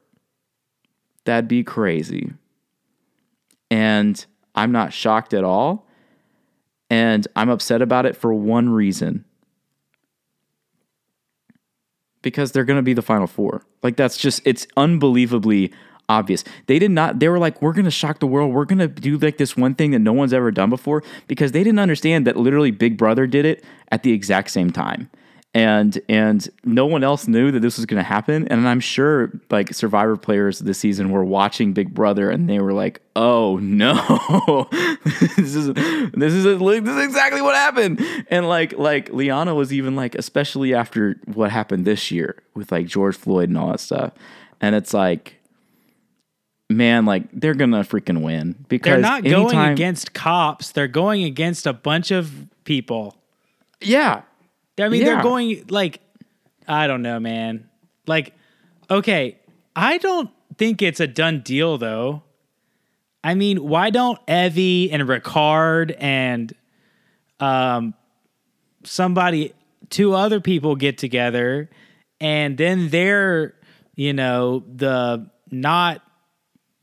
That'd 1.25 1.47
be 1.47 1.63
crazy. 1.63 2.34
And 3.69 4.25
I'm 4.56 4.71
not 4.71 4.93
shocked 4.93 5.34
at 5.34 5.43
all. 5.43 5.88
And 6.91 7.25
I'm 7.38 7.49
upset 7.49 7.82
about 7.82 8.06
it 8.06 8.17
for 8.17 8.34
one 8.34 8.69
reason 8.69 9.23
because 12.21 12.51
they're 12.51 12.65
going 12.65 12.80
to 12.80 12.84
be 12.84 12.93
the 12.93 13.01
final 13.01 13.27
four. 13.27 13.63
Like 13.82 13.95
that's 13.95 14.17
just 14.17 14.41
it's 14.43 14.67
unbelievably 14.75 15.71
obvious. 16.10 16.43
They 16.67 16.80
did 16.80 16.91
not 16.91 17.19
they 17.19 17.30
were 17.30 17.39
like 17.39 17.62
we're 17.62 17.71
going 17.71 17.86
to 17.86 17.91
shock 17.91 18.19
the 18.19 18.27
world. 18.27 18.54
We're 18.54 18.65
going 18.65 18.80
to 18.80 18.89
do 18.89 19.17
like 19.17 19.38
this 19.38 19.56
one 19.56 19.73
thing 19.73 19.91
that 19.91 19.99
no 19.99 20.12
one's 20.12 20.34
ever 20.34 20.51
done 20.51 20.69
before 20.69 21.01
because 21.27 21.54
they 21.54 21.63
didn't 21.63 21.80
understand 21.80 22.27
that 22.27 22.36
literally 22.36 22.71
Big 22.71 22.97
Brother 22.97 23.25
did 23.25 23.45
it 23.45 23.63
at 23.89 24.04
the 24.04 24.12
exact 24.12 24.51
same 24.51 24.69
time. 24.69 25.10
And 25.54 26.02
and 26.08 26.48
no 26.64 26.86
one 26.86 27.04
else 27.04 27.28
knew 27.28 27.52
that 27.52 27.60
this 27.60 27.76
was 27.78 27.86
going 27.86 27.98
to 27.98 28.08
happen 28.08 28.48
and 28.48 28.66
I'm 28.70 28.80
sure 28.80 29.32
like 29.50 29.74
survivor 29.74 30.16
players 30.16 30.60
this 30.60 30.78
season 30.78 31.12
were 31.12 31.26
watching 31.26 31.74
Big 31.74 31.94
Brother 31.94 32.30
and 32.30 32.50
they 32.50 32.60
were 32.60 32.72
like, 32.72 33.02
"Oh 33.18 33.58
no. 33.58 34.70
this 35.36 35.54
is 35.54 35.74
this 35.74 36.34
is 36.34 36.44
this 36.46 36.96
is 36.96 37.04
exactly 37.04 37.42
what 37.42 37.56
happened." 37.56 38.00
And 38.30 38.48
like 38.48 38.78
like 38.78 39.10
Liana 39.12 39.54
was 39.54 39.74
even 39.74 39.98
like 39.98 40.16
especially 40.16 40.74
after 40.74 41.20
what 41.26 41.52
happened 41.52 41.84
this 41.84 42.12
year 42.12 42.42
with 42.54 42.72
like 42.72 42.88
George 42.88 43.18
Floyd 43.18 43.50
and 43.50 43.58
all 43.58 43.72
that 43.72 43.82
stuff. 43.82 44.14
And 44.62 44.74
it's 44.74 44.94
like 44.94 45.42
man, 46.72 47.06
like 47.06 47.24
they're 47.34 47.54
going 47.54 47.72
to 47.72 47.80
freaking 47.80 48.22
win 48.22 48.66
because 48.68 48.94
They're 48.94 49.02
not 49.02 49.24
going 49.24 49.58
against 49.58 50.14
cops. 50.14 50.72
They're 50.72 50.88
going 50.88 51.24
against 51.24 51.68
a 51.68 51.74
bunch 51.74 52.12
of 52.12 52.48
people. 52.64 53.16
Yeah. 53.80 54.22
I 54.82 54.89
mean, 54.89 55.02
Yeah. 55.02 55.15
they're 55.15 55.24
going 55.24 55.65
like 55.70 56.00
I 56.67 56.88
don't 56.88 57.02
know, 57.02 57.20
man. 57.20 57.70
Like, 58.08 58.34
okay, 58.89 59.39
I 59.76 59.98
don't 59.98 60.30
think 60.58 60.82
it's 60.82 61.00
a 61.00 61.08
done 61.08 61.41
deal 61.41 61.78
though. 61.78 62.24
I 63.24 63.36
mean, 63.36 63.63
why 63.63 63.89
don't 63.89 64.20
Evvie 64.28 64.89
and 64.91 65.04
Ricard 65.04 65.96
and 66.00 66.54
um 67.39 67.94
somebody 68.84 69.54
two 69.89 70.13
other 70.13 70.39
people 70.39 70.76
get 70.76 70.98
together 70.98 71.70
and 72.20 72.58
then 72.58 72.89
they're, 72.89 73.54
you 73.95 74.14
know, 74.14 74.64
the 74.74 75.30
not 75.49 76.01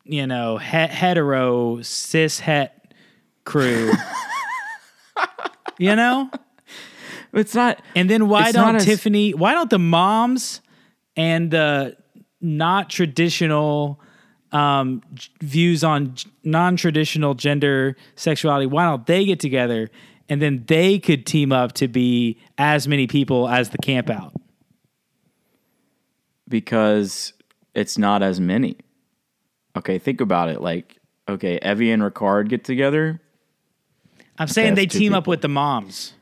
you 0.04 0.26
know, 0.26 0.56
he- 0.56 0.66
hetero 0.88 1.82
cis 1.82 2.40
het 2.40 2.94
crew. 3.44 3.92
you 5.78 5.94
know? 5.94 6.30
It's 7.32 7.54
not 7.54 7.82
And 7.94 8.08
then 8.08 8.28
why 8.28 8.48
It's 8.48 8.54
not 8.54 8.66
don't 8.66 8.76
as- 8.76 8.84
Tiffany? 8.84 9.34
Why 9.34 9.52
don't 9.52 9.70
the 9.70 9.78
moms 9.78 10.60
and 11.16 11.50
the 11.50 11.96
not 12.40 12.88
traditional 12.90 14.00
um, 14.52 15.02
views 15.42 15.84
on 15.84 16.14
non-traditional 16.44 17.34
gender 17.34 17.96
sexuality? 18.16 18.66
Why 18.66 18.84
don't 18.84 19.06
they 19.06 19.24
get 19.24 19.40
together 19.40 19.90
and 20.28 20.40
then 20.40 20.64
they 20.66 20.98
could 20.98 21.26
team 21.26 21.52
up 21.52 21.72
to 21.74 21.88
be 21.88 22.38
as 22.56 22.88
many 22.88 23.06
people 23.06 23.48
as 23.48 23.70
the 23.70 23.78
camp 23.78 24.10
out? 24.10 24.32
because 26.48 27.32
it's 27.74 27.98
not 27.98 28.22
as 28.22 28.40
many. 28.40 28.76
Okay, 29.76 29.98
think 29.98 30.20
about 30.20 30.48
it. 30.48 30.60
Like, 30.60 30.98
okay, 31.28 31.58
Evvie 31.60 31.92
and 31.92 32.02
Ricard 32.02 32.48
get 32.48 32.64
together. 32.64 33.20
I'm 34.38 34.48
saying 34.48 34.74
they 34.74 34.86
that's 34.86 34.94
two 34.94 35.00
team 35.00 35.14
up 35.14 35.26
with 35.26 35.42
the 35.42 35.48
moms. 35.48 36.14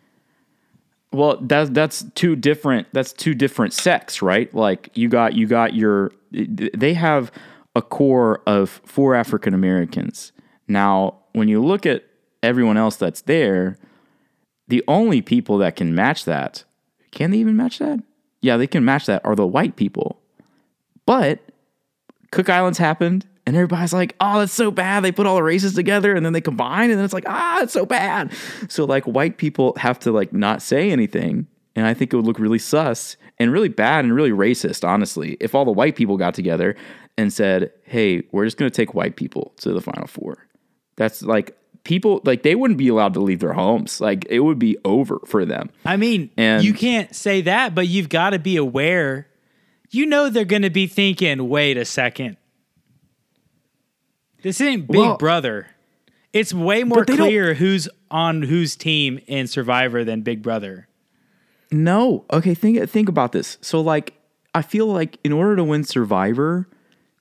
Well, 1.13 1.39
that's 1.41 1.71
that's 1.71 2.05
two 2.15 2.37
different. 2.37 2.89
That's 2.93 3.13
two 3.13 3.35
different 3.35 3.73
sects, 3.73 4.23
right? 4.23 4.53
Like 4.55 4.91
you 4.95 5.09
got 5.09 5.35
you 5.35 5.47
got 5.47 5.75
your. 5.75 6.13
They 6.31 6.95
have 6.95 7.33
a 7.75 7.83
core 7.83 8.43
of 8.47 8.81
four 8.85 9.15
African 9.15 9.55
Americans. 9.55 10.33
Now, 10.69 11.19
when 11.33 11.49
you 11.49 11.63
look 11.63 11.87
at 11.87 12.05
everyone 12.43 12.77
else 12.77 12.97
that's 12.97 13.23
there, 13.23 13.79
the 14.69 14.83
only 14.89 15.23
people 15.23 15.59
that 15.59 15.77
can 15.77 15.95
match 15.95 16.25
that, 16.25 16.65
can 17.13 17.31
they 17.31 17.39
even 17.39 17.57
match 17.57 17.79
that? 17.79 18.01
Yeah, 18.43 18.57
they 18.57 18.67
can 18.67 18.85
match 18.85 19.07
that 19.07 19.25
are 19.25 19.37
the 19.37 19.47
white 19.47 19.77
people. 19.77 20.21
But 21.07 21.41
Cook 22.33 22.49
Islands 22.49 22.79
happened, 22.79 23.27
and 23.47 23.55
everybody's 23.57 23.93
like, 23.93 24.17
oh, 24.21 24.41
that's 24.41 24.53
so 24.53 24.71
bad. 24.71 25.05
They 25.05 25.13
put 25.13 25.27
all 25.27 25.37
the 25.37 25.43
races 25.43 25.75
together 25.75 26.15
and 26.15 26.27
then 26.27 26.33
they 26.33 26.41
combine, 26.41 26.91
and 26.91 26.99
then 26.99 27.05
it's 27.05 27.15
like, 27.15 27.29
ah, 27.29 27.63
it's 27.63 27.73
so 27.73 27.87
bad. 27.87 28.33
So, 28.69 28.85
like, 28.85 29.05
white 29.05 29.39
people 29.39 29.75
have 29.79 29.99
to, 30.01 30.13
like, 30.13 30.33
not 30.33 30.63
say 30.63 30.91
anything. 30.91 31.47
And 31.77 31.87
I 31.87 31.95
think 31.95 32.13
it 32.13 32.17
would 32.17 32.27
look 32.27 32.39
really 32.39 32.59
sus 32.59 33.17
and 33.39 33.53
really 33.53 33.69
bad 33.69 34.05
and 34.05 34.15
really 34.15 34.31
racist, 34.31 34.87
honestly, 34.87 35.37
if 35.41 35.55
all 35.55 35.65
the 35.65 35.73
white 35.73 35.95
people 35.95 36.17
got 36.17 36.33
together 36.35 36.75
and 37.19 37.33
said, 37.33 37.71
hey, 37.85 38.23
we're 38.33 38.45
just 38.47 38.57
going 38.57 38.71
to 38.71 38.75
take 38.75 38.95
white 38.95 39.17
people 39.17 39.53
to 39.59 39.73
the 39.73 39.81
Final 39.81 40.07
Four. 40.07 40.39
That's 40.97 41.23
like, 41.23 41.55
people, 41.85 42.23
like, 42.25 42.43
they 42.43 42.55
wouldn't 42.55 42.79
be 42.79 42.89
allowed 42.89 43.13
to 43.15 43.21
leave 43.21 43.41
their 43.41 43.53
homes. 43.53 44.01
Like, 44.01 44.25
it 44.31 44.41
would 44.41 44.59
be 44.59 44.77
over 44.85 45.21
for 45.27 45.45
them. 45.45 45.71
I 45.85 45.97
mean, 45.99 46.31
And- 46.37 46.65
you 46.65 46.73
can't 46.75 47.15
say 47.15 47.43
that, 47.43 47.75
but 47.75 47.87
you've 47.89 48.09
got 48.09 48.31
to 48.31 48.39
be 48.39 48.57
aware. 48.57 49.29
You 49.91 50.07
know 50.07 50.31
they're 50.31 50.45
going 50.47 50.63
to 50.63 50.71
be 50.71 50.87
thinking, 50.87 51.49
wait 51.49 51.77
a 51.77 51.85
second. 51.85 52.39
This 54.47 54.61
ain't 54.61 54.87
Big 54.87 55.01
Well- 55.01 55.17
Brother. 55.17 55.67
It's 56.33 56.55
way 56.55 56.85
more 56.85 57.05
clear 57.05 57.55
who's 57.55 57.89
on 58.13 58.43
whose 58.43 58.77
team 58.77 59.19
in 59.27 59.49
Survivor 59.49 60.05
than 60.05 60.23
Big 60.23 60.41
Brother. 60.41 60.87
No. 61.73 62.25
Okay, 62.33 62.55
think 62.55 62.89
think 62.89 63.09
about 63.09 63.33
this. 63.33 63.59
So 63.61 63.81
like 63.81 64.15
I 64.55 64.63
feel 64.63 64.87
like 64.87 65.19
in 65.25 65.33
order 65.33 65.57
to 65.57 65.65
win 65.65 65.83
Survivor, 65.83 66.69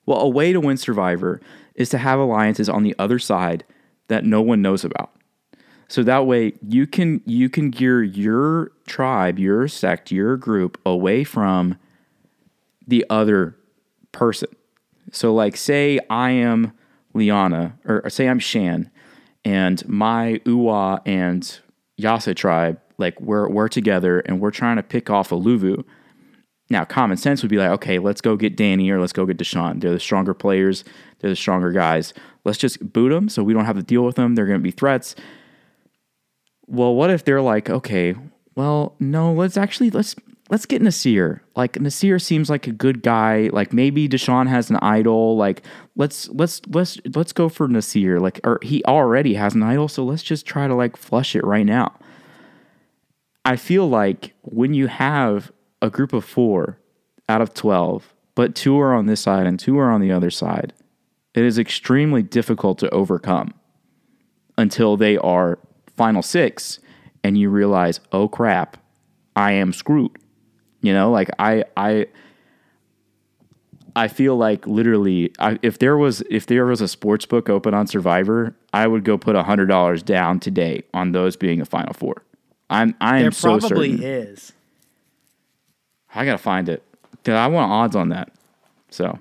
well, 0.05 0.19
a 0.19 0.29
way 0.29 0.53
to 0.53 0.59
win 0.59 0.77
Survivor 0.77 1.41
is 1.73 1.89
to 1.89 1.97
have 1.97 2.19
alliances 2.19 2.69
on 2.69 2.83
the 2.83 2.93
other 2.99 3.17
side 3.17 3.63
that 4.07 4.23
no 4.23 4.43
one 4.43 4.61
knows 4.61 4.85
about. 4.85 5.09
So 5.87 6.03
that 6.03 6.27
way 6.27 6.53
you 6.61 6.85
can 6.85 7.23
you 7.25 7.49
can 7.49 7.71
gear 7.71 8.03
your 8.03 8.71
tribe, 8.85 9.39
your 9.39 9.67
sect, 9.67 10.11
your 10.11 10.37
group 10.37 10.79
away 10.85 11.23
from 11.23 11.79
the 12.85 13.03
other 13.09 13.57
person. 14.11 14.49
So 15.11 15.33
like 15.33 15.57
say 15.57 15.99
I 16.07 16.29
am 16.29 16.73
Liana 17.15 17.77
or, 17.85 18.01
or 18.03 18.09
say 18.09 18.27
I'm 18.27 18.39
Shan 18.39 18.91
and 19.43 19.87
my 19.87 20.41
Ua 20.45 21.01
and 21.05 21.59
Yase 21.97 22.35
tribe, 22.35 22.79
like 22.97 23.19
we're 23.21 23.47
we're 23.47 23.69
together 23.69 24.19
and 24.19 24.39
we're 24.39 24.51
trying 24.51 24.75
to 24.75 24.83
pick 24.83 25.09
off 25.09 25.31
a 25.31 25.35
Luvu. 25.35 25.83
Now, 26.69 26.83
common 26.83 27.17
sense 27.17 27.43
would 27.43 27.51
be 27.51 27.57
like, 27.57 27.69
okay, 27.71 27.99
let's 27.99 28.21
go 28.21 28.35
get 28.35 28.57
Danny 28.57 28.89
or 28.89 28.99
let's 28.99 29.13
go 29.13 29.25
get 29.25 29.37
Deshawn. 29.37 29.81
They're 29.81 29.93
the 29.93 29.99
stronger 29.99 30.33
players. 30.33 30.83
They're 31.19 31.29
the 31.29 31.35
stronger 31.35 31.71
guys. 31.71 32.13
Let's 32.43 32.57
just 32.57 32.91
boot 32.91 33.09
them 33.09 33.29
so 33.29 33.43
we 33.43 33.53
don't 33.53 33.65
have 33.65 33.75
to 33.75 33.83
deal 33.83 34.03
with 34.03 34.15
them. 34.15 34.33
They're 34.33 34.47
going 34.47 34.59
to 34.59 34.63
be 34.63 34.71
threats. 34.71 35.15
Well, 36.65 36.95
what 36.95 37.11
if 37.11 37.23
they're 37.23 37.43
like, 37.43 37.69
okay, 37.69 38.15
well, 38.55 38.95
no, 38.99 39.31
let's 39.31 39.57
actually 39.57 39.91
let's 39.91 40.15
let's 40.49 40.65
get 40.65 40.81
Naseer. 40.81 41.41
Like 41.55 41.73
Naseer 41.73 42.21
seems 42.21 42.49
like 42.49 42.67
a 42.67 42.71
good 42.71 43.01
guy. 43.01 43.49
Like 43.51 43.73
maybe 43.73 44.07
Deshawn 44.07 44.47
has 44.47 44.69
an 44.69 44.77
idol. 44.77 45.37
Like 45.37 45.63
let's 45.95 46.29
let's 46.29 46.61
let's 46.67 46.99
let's 47.15 47.33
go 47.33 47.49
for 47.49 47.67
Naseer. 47.67 48.19
Like 48.19 48.39
or 48.43 48.59
he 48.61 48.83
already 48.85 49.35
has 49.35 49.55
an 49.55 49.63
idol, 49.63 49.87
so 49.87 50.03
let's 50.03 50.23
just 50.23 50.45
try 50.45 50.67
to 50.67 50.75
like 50.75 50.97
flush 50.97 51.35
it 51.35 51.43
right 51.43 51.65
now. 51.65 51.93
I 53.43 53.55
feel 53.55 53.87
like 53.87 54.33
when 54.41 54.73
you 54.73 54.87
have 54.87 55.51
a 55.81 55.89
group 55.89 56.13
of 56.13 56.25
four 56.25 56.79
out 57.29 57.41
of 57.41 57.53
12, 57.53 58.13
but 58.33 58.55
two 58.55 58.79
are 58.79 58.93
on 58.93 59.05
this 59.05 59.21
side 59.21 59.45
and 59.45 59.59
two 59.59 59.77
are 59.77 59.91
on 59.91 60.01
the 60.01 60.11
other 60.11 60.31
side, 60.31 60.73
it 61.35 61.43
is 61.43 61.59
extremely 61.59 62.23
difficult 62.23 62.79
to 62.79 62.89
overcome 62.89 63.53
until 64.57 64.97
they 64.97 65.17
are 65.17 65.59
final 65.95 66.23
six 66.23 66.79
and 67.23 67.37
you 67.37 67.49
realize, 67.49 67.99
oh 68.11 68.27
crap, 68.27 68.77
I 69.35 69.51
am 69.51 69.73
screwed. 69.73 70.17
You 70.85 70.93
know, 70.93 71.09
like 71.09 71.29
I, 71.39 71.63
I, 71.75 72.05
I 73.95 74.07
feel 74.07 74.35
like 74.37 74.67
literally, 74.67 75.31
I, 75.39 75.57
if 75.61 75.79
there 75.79 75.97
was 75.97 76.21
if 76.29 76.45
there 76.45 76.65
was 76.65 76.79
a 76.81 76.87
sports 76.87 77.25
book 77.25 77.49
open 77.49 77.73
on 77.73 77.87
Survivor, 77.87 78.55
I 78.73 78.85
would 78.87 79.03
go 79.03 79.17
put 79.17 79.35
hundred 79.35 79.65
dollars 79.67 80.03
down 80.03 80.39
today 80.39 80.83
on 80.93 81.11
those 81.11 81.35
being 81.37 81.59
a 81.61 81.65
Final 81.65 81.93
Four. 81.93 82.21
I'm 82.69 82.93
I 83.01 83.17
am 83.17 83.21
There 83.23 83.31
so 83.31 83.59
probably 83.59 83.97
certain. 83.97 84.03
is. 84.03 84.53
I 86.13 86.23
gotta 86.25 86.37
find 86.37 86.69
it. 86.69 86.83
'Cause 87.23 87.33
I 87.33 87.47
want 87.47 87.71
odds 87.71 87.95
on 87.95 88.09
that. 88.09 88.31
So 88.89 89.17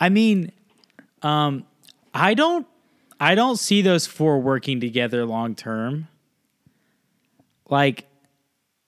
I 0.00 0.08
mean, 0.08 0.50
um, 1.20 1.64
I 2.14 2.32
don't, 2.34 2.66
I 3.20 3.34
don't 3.34 3.56
see 3.58 3.82
those 3.82 4.06
four 4.06 4.40
working 4.40 4.80
together 4.80 5.26
long 5.26 5.54
term. 5.54 6.08
Like, 7.68 8.06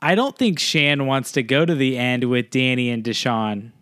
I 0.05 0.15
don't 0.15 0.37
think 0.37 0.59
Shan 0.59 1.07
wants 1.07 1.33
to 1.33 1.43
go 1.43 1.65
to 1.65 1.75
the 1.75 1.97
end 1.97 2.25
with 2.25 2.51
Danny 2.51 2.91
and 2.91 3.03
Deshawn. 3.03 3.73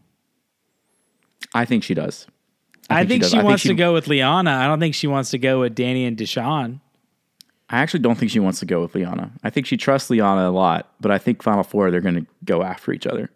I 1.53 1.64
think 1.64 1.83
she 1.83 1.95
does. 1.95 2.29
I 2.89 3.05
think, 3.05 3.23
does. 3.23 3.33
she 3.33 3.39
I 3.39 3.43
wants 3.43 3.62
to 3.64 3.70
she- 3.70 3.75
go 3.75 3.93
with 3.93 4.07
Liana. 4.07 4.53
I 4.53 4.68
don't 4.68 4.79
think 4.79 4.95
she 4.95 5.09
wants 5.09 5.31
to 5.31 5.39
go 5.39 5.59
with 5.59 5.75
Danny 5.75 6.05
and 6.05 6.16
Deshawn. 6.16 6.79
I 7.68 7.79
actually 7.81 8.01
don't 8.01 8.16
think 8.16 8.31
she 8.31 8.39
wants 8.39 8.61
to 8.61 8.66
go 8.66 8.81
with 8.81 8.95
Liana. 8.95 9.33
I 9.43 9.51
think 9.51 9.66
she 9.66 9.77
trusts 9.77 10.11
Liana 10.11 10.49
a 10.49 10.53
lot, 10.53 10.93
but 11.01 11.11
I 11.11 11.18
think 11.18 11.43
Final 11.43 11.64
Four 11.64 11.91
they're 11.91 12.01
going 12.01 12.14
to 12.14 12.27
go 12.45 12.62
after 12.62 12.93
each 12.93 13.07
other. 13.07 13.29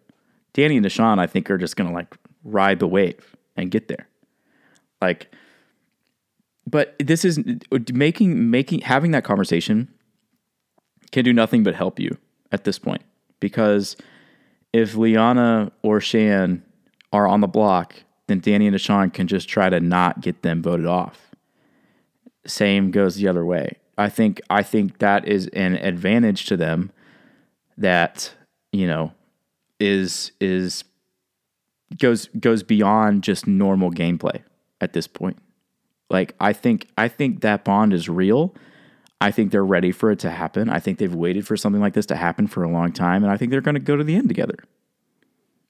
Danny 0.53 0.77
and 0.77 0.85
Deshawn, 0.85 1.19
I 1.19 1.27
think, 1.27 1.51
are 1.51 1.57
just 1.57 1.75
going 1.75 1.89
to 1.89 1.93
like 1.93 2.15
ride 2.45 2.79
the 2.79 2.87
wave 2.87 3.35
and 3.57 3.69
get 3.69 3.89
there. 3.89 4.07
Like, 5.01 5.29
but 6.65 6.95
this 6.99 7.25
is 7.25 7.37
making 7.91 8.49
making 8.49 8.79
having 8.79 9.11
that 9.11 9.25
conversation 9.25 9.89
can 11.11 11.25
do 11.25 11.33
nothing 11.33 11.63
but 11.63 11.75
help 11.75 11.99
you 11.99 12.17
at 12.51 12.63
this 12.63 12.79
point 12.79 13.01
because 13.39 13.97
if 14.73 14.95
Liana 14.95 15.71
or 15.81 15.99
Shan 15.99 16.63
are 17.13 17.27
on 17.27 17.41
the 17.41 17.47
block, 17.47 17.95
then 18.27 18.39
Danny 18.39 18.67
and 18.67 18.75
Deshawn 18.75 19.13
can 19.13 19.27
just 19.27 19.47
try 19.47 19.69
to 19.69 19.79
not 19.79 20.21
get 20.21 20.41
them 20.41 20.61
voted 20.61 20.85
off 20.85 21.27
same 22.49 22.91
goes 22.91 23.15
the 23.15 23.27
other 23.27 23.45
way. 23.45 23.77
I 23.97 24.09
think 24.09 24.41
I 24.49 24.63
think 24.63 24.99
that 24.99 25.27
is 25.27 25.47
an 25.47 25.75
advantage 25.75 26.45
to 26.47 26.57
them 26.57 26.91
that 27.77 28.33
you 28.71 28.87
know 28.87 29.13
is 29.79 30.31
is 30.39 30.83
goes 31.97 32.27
goes 32.39 32.63
beyond 32.63 33.23
just 33.23 33.47
normal 33.47 33.91
gameplay 33.91 34.41
at 34.81 34.93
this 34.93 35.07
point. 35.07 35.37
Like 36.09 36.35
I 36.39 36.53
think 36.53 36.87
I 36.97 37.07
think 37.07 37.41
that 37.41 37.65
bond 37.65 37.93
is 37.93 38.07
real. 38.07 38.55
I 39.19 39.31
think 39.31 39.51
they're 39.51 39.65
ready 39.65 39.91
for 39.91 40.11
it 40.11 40.19
to 40.19 40.29
happen. 40.29 40.69
I 40.69 40.79
think 40.79 40.99
they've 40.99 41.13
waited 41.13 41.47
for 41.47 41.57
something 41.57 41.81
like 41.81 41.93
this 41.93 42.05
to 42.07 42.15
happen 42.15 42.47
for 42.47 42.63
a 42.63 42.69
long 42.69 42.91
time 42.91 43.23
and 43.23 43.31
I 43.31 43.37
think 43.37 43.51
they're 43.51 43.61
going 43.61 43.75
to 43.75 43.79
go 43.81 43.95
to 43.95 44.03
the 44.03 44.15
end 44.15 44.27
together. 44.27 44.57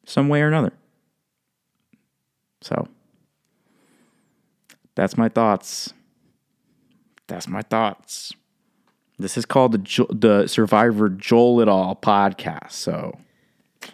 Some 0.05 0.27
way 0.29 0.41
or 0.41 0.47
another. 0.47 0.73
So 2.61 2.87
that's 4.95 5.17
my 5.17 5.29
thoughts. 5.29 5.93
That's 7.27 7.47
my 7.47 7.61
thoughts. 7.61 8.33
This 9.19 9.37
is 9.37 9.45
called 9.45 9.71
the 9.71 9.77
jo- 9.79 10.07
the 10.11 10.47
Survivor 10.47 11.09
Joel 11.09 11.61
It 11.61 11.67
All 11.67 11.95
podcast. 11.95 12.71
So 12.73 13.17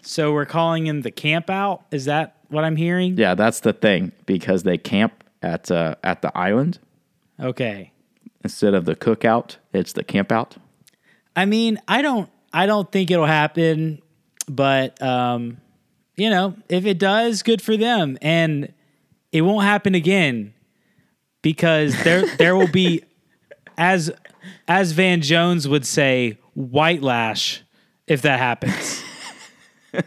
So 0.02 0.34
we're 0.34 0.46
calling 0.46 0.88
in 0.88 1.02
the 1.02 1.12
camp 1.12 1.50
out. 1.50 1.84
Is 1.92 2.06
that 2.06 2.36
what 2.50 2.64
I'm 2.64 2.76
hearing? 2.76 3.18
yeah, 3.18 3.34
that's 3.36 3.62
the 3.62 3.74
thing 3.74 4.12
because 4.26 4.64
they 4.64 4.78
camp 4.78 5.24
at 5.42 5.70
uh, 5.72 5.96
at 6.04 6.22
the 6.22 6.36
island 6.38 6.80
Okay. 7.40 7.92
Instead 8.44 8.74
of 8.74 8.86
the 8.86 8.96
cookout. 8.96 9.58
It's 9.72 9.94
the 9.94 10.04
campout? 10.04 10.58
I 11.36 11.46
mean, 11.46 11.80
I 11.88 12.02
don't 12.02 12.30
I 12.52 12.66
don't 12.66 12.92
think 12.92 13.12
it'll 13.12 13.26
happen, 13.26 14.02
but 14.48 15.02
um, 15.02 15.58
you 16.16 16.30
know, 16.30 16.56
if 16.70 16.86
it 16.86 17.00
does, 17.00 17.44
good 17.44 17.62
for 17.62 17.76
them. 17.78 18.18
And 18.22 18.74
it 19.32 19.42
won't 19.42 19.66
happen 19.66 19.96
again 19.96 20.54
because 21.42 22.02
there 22.04 22.26
there 22.38 22.56
will 22.56 22.72
be 22.72 23.04
as 23.78 24.12
as 24.68 24.92
Van 24.92 25.22
Jones 25.22 25.68
would 25.68 25.86
say, 25.86 26.38
white 26.54 27.02
lash 27.02 27.64
if 28.08 28.22
that 28.24 28.40
happens. 28.40 29.04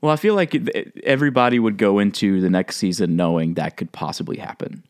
Well, 0.00 0.12
I 0.12 0.16
feel 0.16 0.34
like 0.34 0.54
everybody 1.04 1.58
would 1.58 1.76
go 1.76 1.98
into 1.98 2.40
the 2.40 2.48
next 2.48 2.76
season 2.76 3.16
knowing 3.16 3.54
that 3.54 3.76
could 3.76 3.92
possibly 3.92 4.38
happen. 4.38 4.82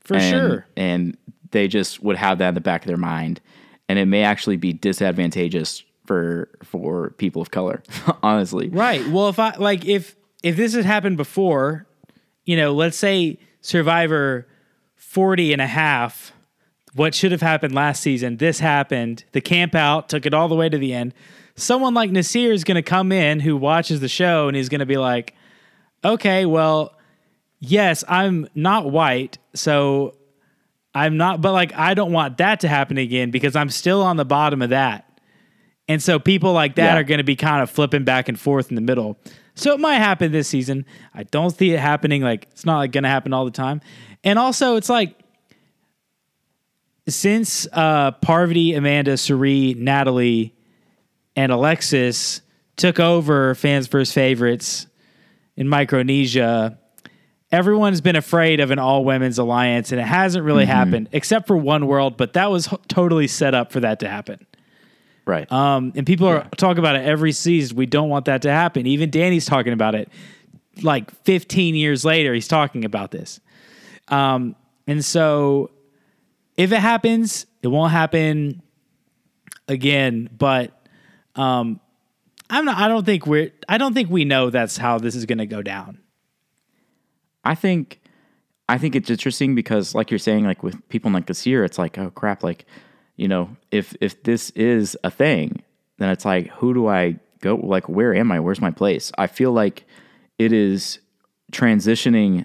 For 0.00 0.14
and, 0.14 0.30
sure. 0.30 0.66
And 0.76 1.16
they 1.50 1.68
just 1.68 2.02
would 2.02 2.16
have 2.16 2.38
that 2.38 2.48
in 2.48 2.54
the 2.54 2.60
back 2.60 2.82
of 2.82 2.86
their 2.86 2.96
mind, 2.96 3.40
and 3.88 3.98
it 3.98 4.06
may 4.06 4.22
actually 4.22 4.56
be 4.56 4.72
disadvantageous 4.72 5.82
for 6.06 6.48
for 6.62 7.10
people 7.18 7.42
of 7.42 7.50
color. 7.50 7.82
honestly, 8.22 8.68
Right. 8.68 9.06
Well, 9.08 9.28
if 9.28 9.38
I 9.38 9.56
like 9.56 9.84
if 9.84 10.16
if 10.42 10.56
this 10.56 10.74
had 10.74 10.84
happened 10.84 11.16
before, 11.16 11.86
you 12.44 12.56
know, 12.56 12.72
let's 12.72 12.96
say 12.96 13.38
Survivor 13.60 14.46
40 14.94 15.52
and 15.52 15.62
a 15.62 15.66
half, 15.66 16.32
what 16.94 17.14
should 17.14 17.32
have 17.32 17.42
happened 17.42 17.74
last 17.74 18.02
season, 18.02 18.36
this 18.36 18.60
happened, 18.60 19.24
the 19.32 19.40
camp 19.40 19.74
out 19.74 20.08
took 20.08 20.26
it 20.26 20.34
all 20.34 20.48
the 20.48 20.54
way 20.54 20.68
to 20.68 20.78
the 20.78 20.92
end. 20.92 21.14
Someone 21.56 21.94
like 21.94 22.10
Naseer 22.10 22.52
is 22.52 22.64
going 22.64 22.76
to 22.76 22.82
come 22.82 23.12
in 23.12 23.40
who 23.40 23.56
watches 23.56 24.00
the 24.00 24.08
show 24.08 24.46
and 24.46 24.56
he's 24.56 24.68
going 24.68 24.80
to 24.80 24.86
be 24.86 24.98
like, 24.98 25.34
"Okay, 26.04 26.44
well, 26.44 26.94
yes, 27.58 28.04
I'm 28.08 28.46
not 28.54 28.90
white, 28.90 29.38
so 29.54 30.14
I'm 30.96 31.16
not, 31.16 31.40
but 31.40 31.52
like, 31.52 31.74
I 31.74 31.94
don't 31.94 32.12
want 32.12 32.38
that 32.38 32.60
to 32.60 32.68
happen 32.68 32.96
again 32.96 33.30
because 33.30 33.54
I'm 33.54 33.68
still 33.70 34.02
on 34.02 34.16
the 34.16 34.24
bottom 34.24 34.62
of 34.62 34.70
that. 34.70 35.02
And 35.88 36.02
so 36.02 36.18
people 36.18 36.52
like 36.52 36.76
that 36.76 36.94
Yeah. 36.94 36.98
are 36.98 37.04
going 37.04 37.18
to 37.18 37.24
be 37.24 37.36
kind 37.36 37.62
of 37.62 37.70
flipping 37.70 38.04
back 38.04 38.28
and 38.28 38.38
forth 38.40 38.70
in 38.70 38.74
the 38.76 38.80
middle. 38.80 39.18
So 39.54 39.72
it 39.72 39.80
might 39.80 39.96
happen 39.96 40.32
this 40.32 40.48
season. 40.48 40.84
I 41.14 41.24
don't 41.24 41.50
see 41.50 41.72
it 41.72 41.78
happening. 41.80 42.22
Like, 42.22 42.48
it's 42.50 42.64
not 42.64 42.78
like 42.78 42.92
going 42.92 43.04
to 43.04 43.10
happen 43.10 43.32
all 43.32 43.44
the 43.44 43.50
time. 43.50 43.80
And 44.24 44.38
also, 44.38 44.76
it's 44.76 44.88
like, 44.88 45.14
since 47.08 47.66
uh, 47.72 48.10
Parvati, 48.12 48.74
Amanda, 48.74 49.16
Cirie, 49.16 49.74
Natalie, 49.78 50.54
and 51.36 51.52
Alexis 51.52 52.40
took 52.76 52.98
over 52.98 53.54
fans 53.54 53.86
versus 53.86 54.12
favorites 54.12 54.86
in 55.56 55.68
Micronesia, 55.68 56.78
everyone's 57.52 58.00
been 58.00 58.16
afraid 58.16 58.60
of 58.60 58.70
an 58.70 58.78
all 58.78 59.04
women's 59.04 59.38
alliance, 59.38 59.92
and 59.92 60.00
it 60.00 60.04
hasn't 60.06 60.44
really 60.44 60.64
happened 60.66 61.08
except 61.12 61.46
for 61.46 61.56
One 61.56 61.86
World, 61.86 62.16
but 62.16 62.32
that 62.34 62.50
was 62.50 62.72
h- 62.72 62.78
totally 62.88 63.26
set 63.28 63.54
up 63.54 63.72
for 63.72 63.80
that 63.80 64.00
to 64.00 64.08
happen. 64.08 64.46
Right. 65.24 65.50
Um, 65.50 65.92
and 65.96 66.06
people 66.06 66.28
are 66.28 66.48
talking 66.56 66.78
about 66.78 66.96
it 66.96 67.04
every 67.04 67.32
season. 67.32 67.76
We 67.76 67.86
don't 67.86 68.08
want 68.08 68.26
that 68.26 68.42
to 68.42 68.50
happen. 68.50 68.86
Even 68.86 69.10
Danny's 69.10 69.44
talking 69.44 69.72
about 69.72 69.94
it. 69.94 70.08
Like 70.82 71.10
15 71.24 71.74
years 71.74 72.04
later, 72.04 72.32
he's 72.32 72.46
talking 72.46 72.84
about 72.84 73.10
this. 73.10 73.40
Um, 74.08 74.54
and 74.86 75.04
so, 75.04 75.70
if 76.56 76.70
it 76.70 76.78
happens, 76.78 77.46
it 77.62 77.68
won't 77.68 77.90
happen 77.90 78.62
again. 79.66 80.30
But 80.36 80.78
um, 81.34 81.80
I'm 82.48 82.64
not. 82.64 82.76
I 82.76 82.86
don't 82.86 83.04
think 83.04 83.26
we're. 83.26 83.50
I 83.68 83.78
don't 83.78 83.94
think 83.94 84.10
we 84.10 84.24
know 84.24 84.50
that's 84.50 84.76
how 84.76 84.98
this 84.98 85.16
is 85.16 85.26
going 85.26 85.38
to 85.38 85.46
go 85.46 85.62
down. 85.62 85.98
I 87.46 87.54
think 87.54 88.00
I 88.68 88.78
think 88.78 88.96
it's 88.96 89.10
interesting 89.10 89.54
because 89.54 89.94
like 89.94 90.10
you're 90.10 90.18
saying, 90.18 90.44
like 90.44 90.62
with 90.62 90.86
people 90.88 91.10
like 91.12 91.26
this 91.26 91.46
year, 91.46 91.64
it's 91.64 91.78
like, 91.78 91.96
oh 91.98 92.10
crap, 92.10 92.42
like, 92.42 92.66
you 93.16 93.28
know, 93.28 93.56
if 93.70 93.94
if 94.00 94.22
this 94.24 94.50
is 94.50 94.96
a 95.04 95.10
thing, 95.10 95.62
then 95.98 96.10
it's 96.10 96.24
like, 96.24 96.48
who 96.48 96.74
do 96.74 96.88
I 96.88 97.18
go 97.40 97.54
like 97.54 97.88
where 97.88 98.14
am 98.14 98.32
I? 98.32 98.40
Where's 98.40 98.60
my 98.60 98.72
place? 98.72 99.12
I 99.16 99.28
feel 99.28 99.52
like 99.52 99.84
it 100.38 100.52
is 100.52 100.98
transitioning 101.52 102.44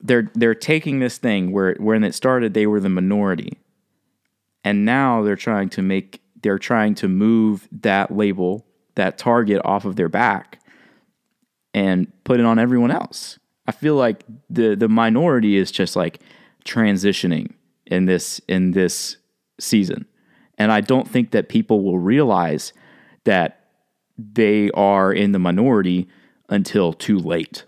they're 0.00 0.30
they're 0.34 0.54
taking 0.54 1.00
this 1.00 1.18
thing 1.18 1.50
where 1.52 1.74
when 1.78 2.04
it 2.04 2.14
started 2.14 2.54
they 2.54 2.66
were 2.66 2.80
the 2.80 2.88
minority. 2.88 3.58
And 4.64 4.84
now 4.84 5.22
they're 5.22 5.36
trying 5.36 5.70
to 5.70 5.82
make 5.82 6.20
they're 6.42 6.58
trying 6.58 6.94
to 6.96 7.08
move 7.08 7.68
that 7.72 8.14
label, 8.14 8.64
that 8.94 9.18
target 9.18 9.60
off 9.64 9.84
of 9.84 9.96
their 9.96 10.08
back 10.08 10.60
and 11.74 12.12
put 12.24 12.38
it 12.38 12.46
on 12.46 12.58
everyone 12.58 12.90
else. 12.90 13.38
I 13.68 13.72
feel 13.72 13.96
like 13.96 14.24
the 14.48 14.74
the 14.74 14.88
minority 14.88 15.56
is 15.56 15.70
just 15.70 15.94
like 15.94 16.20
transitioning 16.64 17.52
in 17.86 18.06
this 18.06 18.40
in 18.48 18.72
this 18.72 19.18
season. 19.60 20.06
And 20.56 20.72
I 20.72 20.80
don't 20.80 21.08
think 21.08 21.30
that 21.32 21.48
people 21.48 21.84
will 21.84 21.98
realize 21.98 22.72
that 23.24 23.66
they 24.16 24.70
are 24.70 25.12
in 25.12 25.32
the 25.32 25.38
minority 25.38 26.08
until 26.48 26.94
too 26.94 27.18
late. 27.18 27.64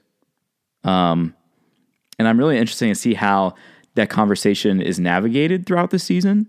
Um 0.85 1.35
and 2.19 2.27
I'm 2.27 2.39
really 2.39 2.57
interested 2.57 2.89
to 2.89 2.95
see 2.95 3.15
how 3.15 3.55
that 3.95 4.09
conversation 4.09 4.81
is 4.81 4.99
navigated 4.99 5.67
throughout 5.67 5.91
the 5.91 5.99
season. 5.99 6.49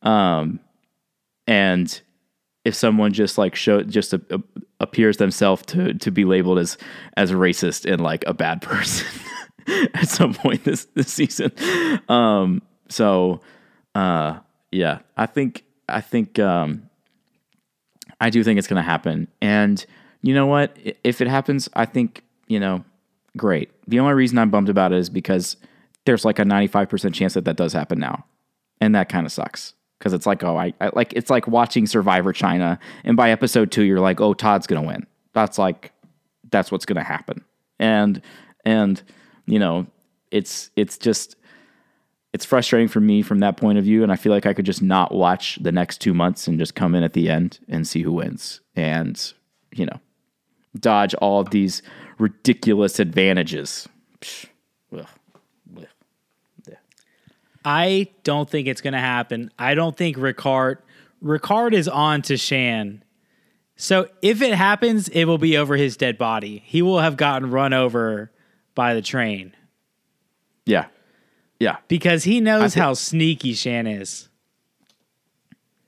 Um 0.00 0.58
and 1.46 2.00
if 2.66 2.74
someone 2.74 3.12
just 3.12 3.38
like 3.38 3.54
show 3.54 3.82
just 3.82 4.12
a, 4.12 4.20
a- 4.30 4.42
appears 4.80 5.18
themselves 5.18 5.64
to 5.66 5.94
to 5.94 6.10
be 6.10 6.24
labeled 6.24 6.58
as 6.58 6.76
as 7.16 7.30
racist 7.30 7.90
and 7.90 8.02
like 8.02 8.24
a 8.26 8.34
bad 8.34 8.60
person 8.70 9.06
at 9.94 10.08
some 10.08 10.34
point 10.34 10.64
this 10.64 10.86
this 10.94 11.12
season. 11.12 11.52
Um 12.08 12.60
so 12.88 13.40
uh 13.94 14.40
yeah 14.72 14.98
i 15.16 15.26
think 15.26 15.64
i 15.88 16.00
think 16.00 16.38
um 16.38 16.90
i 18.20 18.30
do 18.30 18.42
think 18.42 18.58
it's 18.58 18.68
going 18.68 18.82
to 18.82 18.90
happen. 18.90 19.28
And 19.40 19.84
you 20.22 20.34
know 20.34 20.46
what? 20.46 20.76
If 21.04 21.20
it 21.20 21.28
happens 21.28 21.68
i 21.74 21.84
think 21.84 22.24
you 22.48 22.58
know 22.58 22.84
great. 23.36 23.70
The 23.86 24.00
only 24.00 24.14
reason 24.14 24.38
i'm 24.38 24.50
bummed 24.50 24.68
about 24.68 24.92
it 24.92 24.98
is 24.98 25.08
because 25.08 25.56
there's 26.04 26.24
like 26.24 26.38
a 26.40 26.44
95% 26.44 27.14
chance 27.14 27.34
that 27.34 27.44
that 27.44 27.56
does 27.56 27.72
happen 27.72 27.98
now. 27.98 28.24
And 28.80 28.94
that 28.94 29.08
kind 29.08 29.24
of 29.24 29.32
sucks 29.32 29.75
because 29.98 30.12
it's 30.12 30.26
like 30.26 30.44
oh 30.44 30.56
I, 30.56 30.72
I 30.80 30.90
like 30.94 31.12
it's 31.14 31.30
like 31.30 31.46
watching 31.46 31.86
survivor 31.86 32.32
china 32.32 32.78
and 33.04 33.16
by 33.16 33.30
episode 33.30 33.70
two 33.70 33.82
you're 33.82 34.00
like 34.00 34.20
oh 34.20 34.34
todd's 34.34 34.66
gonna 34.66 34.86
win. 34.86 35.06
That's 35.32 35.58
like 35.58 35.92
that's 36.50 36.70
what's 36.70 36.86
gonna 36.86 37.04
happen. 37.04 37.44
And 37.78 38.20
and 38.64 39.02
you 39.46 39.58
know 39.58 39.86
it's 40.30 40.70
it's 40.76 40.98
just 40.98 41.36
it's 42.32 42.44
frustrating 42.44 42.88
for 42.88 43.00
me 43.00 43.22
from 43.22 43.38
that 43.38 43.56
point 43.56 43.78
of 43.78 43.84
view 43.84 44.02
and 44.02 44.12
i 44.12 44.16
feel 44.16 44.32
like 44.32 44.44
i 44.44 44.52
could 44.52 44.66
just 44.66 44.82
not 44.82 45.14
watch 45.14 45.58
the 45.62 45.72
next 45.72 46.02
two 46.02 46.12
months 46.12 46.46
and 46.46 46.58
just 46.58 46.74
come 46.74 46.94
in 46.94 47.02
at 47.02 47.14
the 47.14 47.30
end 47.30 47.60
and 47.68 47.86
see 47.86 48.02
who 48.02 48.12
wins. 48.12 48.60
And 48.74 49.32
you 49.72 49.86
know 49.86 50.00
dodge 50.78 51.14
all 51.14 51.40
of 51.40 51.50
these 51.50 51.82
ridiculous 52.18 52.98
advantages. 52.98 53.88
Psh, 54.20 54.46
ugh, 54.92 55.06
ugh. 55.76 55.86
I 57.68 58.06
don't 58.22 58.48
think 58.48 58.68
it's 58.68 58.80
going 58.80 58.92
to 58.94 59.00
happen. 59.00 59.50
I 59.58 59.74
don't 59.74 59.96
think 59.96 60.16
Ricard 60.16 60.76
Ricard 61.22 61.72
is 61.72 61.88
on 61.88 62.22
to 62.22 62.36
Shan. 62.36 63.02
So 63.74 64.08
if 64.22 64.40
it 64.40 64.54
happens, 64.54 65.08
it 65.08 65.24
will 65.24 65.36
be 65.38 65.56
over 65.56 65.76
his 65.76 65.96
dead 65.96 66.16
body. 66.16 66.62
He 66.64 66.80
will 66.80 67.00
have 67.00 67.16
gotten 67.16 67.50
run 67.50 67.72
over 67.72 68.30
by 68.74 68.94
the 68.94 69.02
train 69.02 69.54
yeah 70.66 70.86
yeah 71.60 71.76
because 71.88 72.24
he 72.24 72.40
knows 72.40 72.74
thi- 72.74 72.80
how 72.80 72.92
sneaky 72.94 73.54
Shan 73.54 73.86
is. 73.86 74.28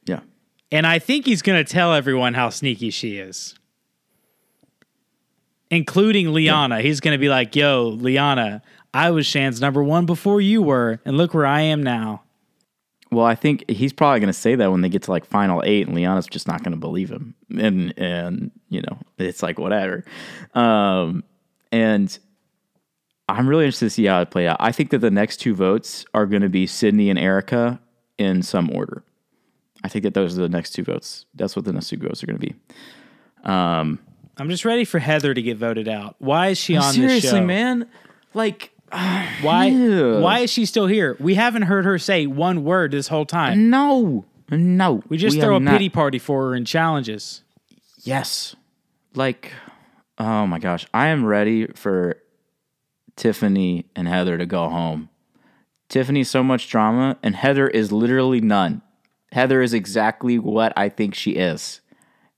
yeah 0.06 0.20
And 0.72 0.86
I 0.86 0.98
think 0.98 1.26
he's 1.26 1.42
going 1.42 1.62
to 1.64 1.70
tell 1.70 1.92
everyone 1.94 2.34
how 2.34 2.48
sneaky 2.50 2.90
she 2.90 3.18
is. 3.18 3.54
Including 5.70 6.32
Liana. 6.32 6.80
He's 6.80 7.00
going 7.00 7.12
to 7.14 7.18
be 7.18 7.28
like, 7.28 7.54
"Yo, 7.54 7.88
Liana, 7.88 8.62
I 8.98 9.10
was 9.10 9.26
Shan's 9.26 9.60
number 9.60 9.82
1 9.82 10.06
before 10.06 10.40
you 10.40 10.62
were, 10.62 11.00
and 11.04 11.16
look 11.16 11.34
where 11.34 11.46
I 11.46 11.60
am 11.60 11.82
now." 11.82 12.22
Well, 13.10 13.24
I 13.24 13.36
think 13.36 13.64
he's 13.70 13.92
probably 13.92 14.20
going 14.20 14.28
to 14.28 14.38
say 14.38 14.54
that 14.54 14.70
when 14.70 14.82
they 14.82 14.88
get 14.88 15.04
to 15.04 15.10
like 15.10 15.24
final 15.24 15.62
eight, 15.64 15.86
and 15.86 15.96
Liana's 15.96 16.26
just 16.26 16.46
not 16.46 16.62
going 16.62 16.72
to 16.72 16.78
believe 16.78 17.10
him, 17.10 17.34
and 17.56 17.94
and 17.96 18.50
you 18.68 18.82
know 18.82 18.98
it's 19.18 19.42
like 19.42 19.58
whatever. 19.58 20.04
Um, 20.54 21.24
and 21.72 22.18
I'm 23.28 23.48
really 23.48 23.64
interested 23.64 23.86
to 23.86 23.90
see 23.90 24.04
how 24.06 24.20
it 24.20 24.30
play 24.30 24.46
out. 24.46 24.58
I 24.60 24.72
think 24.72 24.90
that 24.90 24.98
the 24.98 25.10
next 25.10 25.38
two 25.38 25.54
votes 25.54 26.04
are 26.12 26.26
going 26.26 26.42
to 26.42 26.48
be 26.48 26.66
Sydney 26.66 27.08
and 27.08 27.18
Erika 27.18 27.80
in 28.18 28.42
some 28.42 28.70
order. 28.70 29.04
I 29.84 29.88
think 29.88 30.02
that 30.02 30.14
those 30.14 30.36
are 30.38 30.42
the 30.42 30.48
next 30.48 30.72
two 30.72 30.82
votes. 30.82 31.24
That's 31.34 31.54
what 31.54 31.64
the 31.64 31.72
next 31.72 31.88
two 31.88 31.98
votes 31.98 32.22
are 32.22 32.26
going 32.26 32.38
to 32.38 32.46
be. 32.46 32.54
Um, 33.44 34.00
I'm 34.36 34.50
just 34.50 34.64
ready 34.64 34.84
for 34.84 34.98
Heather 34.98 35.32
to 35.34 35.42
get 35.42 35.56
voted 35.56 35.88
out. 35.88 36.16
Why 36.18 36.48
is 36.48 36.58
she 36.58 36.76
on 36.76 36.88
this 36.88 36.94
seriously, 36.94 37.40
show? 37.40 37.44
man, 37.46 37.88
like 38.34 38.72
Why 39.42 39.70
why 40.20 40.38
is 40.40 40.50
she 40.50 40.64
still 40.66 40.86
here? 40.86 41.16
We 41.20 41.34
haven't 41.34 41.62
heard 41.62 41.84
her 41.84 41.98
say 41.98 42.26
one 42.26 42.64
word 42.64 42.90
this 42.92 43.08
whole 43.08 43.26
time. 43.26 43.70
no, 43.70 44.24
no, 44.50 45.02
We 45.08 45.18
just 45.18 45.36
have 45.36 45.44
throw 45.44 45.56
a 45.56 45.60
not- 45.60 45.72
pity 45.72 45.88
party 45.88 46.18
for 46.18 46.48
her 46.48 46.54
in 46.54 46.64
challenges. 46.64 47.42
Yes. 48.02 48.56
Like, 49.14 49.52
oh 50.18 50.46
my 50.46 50.58
gosh. 50.58 50.86
I 50.94 51.08
am 51.08 51.24
ready 51.26 51.66
for 51.68 52.16
Tiffany 53.16 53.86
and 53.94 54.08
Heather 54.08 54.38
to 54.38 54.46
go 54.46 54.68
home. 54.68 55.08
Tiffany's 55.88 56.30
so 56.30 56.42
much 56.42 56.68
drama, 56.68 57.16
and 57.22 57.34
Heather 57.34 57.66
is 57.68 57.90
literally 57.92 58.40
none. 58.40 58.82
Heather 59.32 59.62
is 59.62 59.72
exactly 59.74 60.38
what 60.38 60.72
I 60.76 60.88
think 60.88 61.14
she 61.14 61.32
is. 61.32 61.80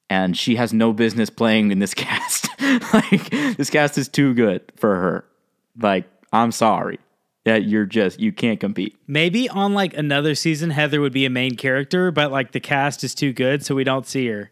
And 0.08 0.36
she 0.36 0.56
has 0.56 0.72
no 0.72 0.92
business 0.92 1.30
playing 1.30 1.70
in 1.70 1.78
this 1.78 1.94
cast. 1.94 2.48
like, 2.60 3.30
this 3.56 3.70
cast 3.70 3.96
is 3.98 4.08
too 4.08 4.34
good 4.34 4.62
for 4.76 4.96
her. 4.96 5.24
Like, 5.80 6.08
I'm 6.32 6.52
sorry. 6.52 6.98
That 7.44 7.64
you're 7.64 7.86
just, 7.86 8.20
you 8.20 8.32
can't 8.32 8.60
compete. 8.60 8.96
Maybe 9.06 9.48
on 9.48 9.72
like 9.72 9.96
another 9.96 10.34
season, 10.34 10.68
Heather 10.70 11.00
would 11.00 11.12
be 11.14 11.24
a 11.24 11.30
main 11.30 11.56
character, 11.56 12.10
but 12.10 12.30
like 12.30 12.52
the 12.52 12.60
cast 12.60 13.02
is 13.02 13.14
too 13.14 13.32
good, 13.32 13.64
so 13.64 13.74
we 13.74 13.82
don't 13.82 14.06
see 14.06 14.26
her. 14.28 14.50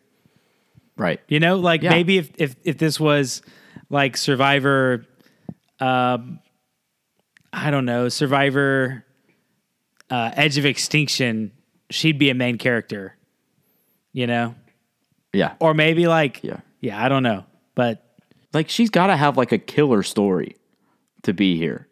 Right. 0.97 1.20
You 1.29 1.39
know, 1.39 1.57
like 1.57 1.83
Yeah. 1.83 1.91
maybe 1.91 2.16
if, 2.18 2.31
if 2.39 2.57
if 2.64 2.79
this 2.79 2.99
was 2.99 3.43
like 3.91 4.16
Survivor, 4.16 5.05
um, 5.81 6.41
I 7.53 7.70
don't 7.70 7.85
know, 7.85 8.09
Survivor, 8.09 9.05
uh, 10.11 10.31
Edge 10.35 10.57
of 10.57 10.64
Extinction, 10.64 11.53
she'd 11.91 12.18
be 12.18 12.31
a 12.31 12.35
main 12.35 12.57
character. 12.59 13.16
You 14.14 14.26
know, 14.26 14.55
Yeah. 15.35 15.55
or 15.61 15.74
maybe 15.74 16.07
like 16.09 16.41
Yeah. 16.43 16.61
yeah, 16.81 17.05
I 17.05 17.11
don't 17.11 17.22
know, 17.22 17.45
but 17.74 18.03
like 18.55 18.70
she's 18.70 18.89
got 18.89 19.09
to 19.09 19.16
have 19.16 19.37
like 19.37 19.53
a 19.53 19.59
killer 19.59 20.03
story 20.03 20.57
to 21.22 21.32
be 21.32 21.56
here 21.56 21.86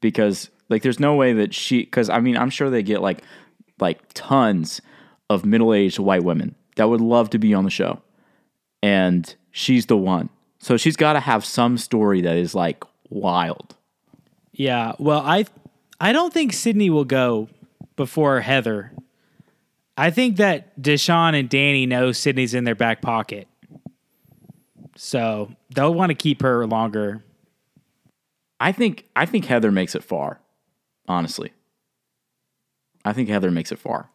because 0.00 0.50
like 0.68 0.82
there's 0.82 1.00
no 1.00 1.14
way 1.14 1.32
that 1.32 1.54
she 1.54 1.80
because 1.80 2.08
i 2.10 2.20
mean 2.20 2.36
i'm 2.36 2.50
sure 2.50 2.70
they 2.70 2.82
get 2.82 3.00
like 3.00 3.22
like 3.80 4.00
tons 4.14 4.80
of 5.30 5.44
middle-aged 5.44 5.98
white 5.98 6.24
women 6.24 6.54
that 6.76 6.88
would 6.88 7.00
love 7.00 7.30
to 7.30 7.38
be 7.38 7.54
on 7.54 7.64
the 7.64 7.70
show 7.70 8.00
and 8.82 9.34
she's 9.50 9.86
the 9.86 9.96
one 9.96 10.28
so 10.58 10.76
she's 10.76 10.96
got 10.96 11.12
to 11.12 11.20
have 11.20 11.44
some 11.44 11.78
story 11.78 12.20
that 12.20 12.36
is 12.36 12.54
like 12.54 12.82
wild 13.10 13.74
Yeah. 14.52 14.92
Well, 14.98 15.22
I 15.24 15.46
I 16.00 16.12
don't 16.12 16.32
think 16.34 16.52
Sydney 16.52 16.90
will 16.90 17.04
go 17.04 17.48
before 17.96 18.40
Heather. 18.40 18.92
I 19.96 20.10
think 20.10 20.36
that 20.36 20.80
Deshawn 20.80 21.38
and 21.38 21.48
Danny 21.48 21.86
know 21.86 22.12
Sydney's 22.12 22.54
in 22.54 22.64
their 22.64 22.74
back 22.74 23.00
pocket. 23.00 23.46
So 24.96 25.52
they'll 25.74 25.94
want 25.94 26.10
to 26.10 26.14
keep 26.14 26.42
her 26.42 26.66
longer. 26.66 27.22
I 28.60 28.72
think 28.72 29.06
I 29.14 29.26
think 29.26 29.44
Heather 29.46 29.70
makes 29.70 29.94
it 29.94 30.02
far. 30.04 30.40
Honestly. 31.06 31.52
I 33.04 33.12
think 33.12 33.28
Heather 33.28 33.50
makes 33.50 33.72
it 33.72 33.78
far. 33.78 34.10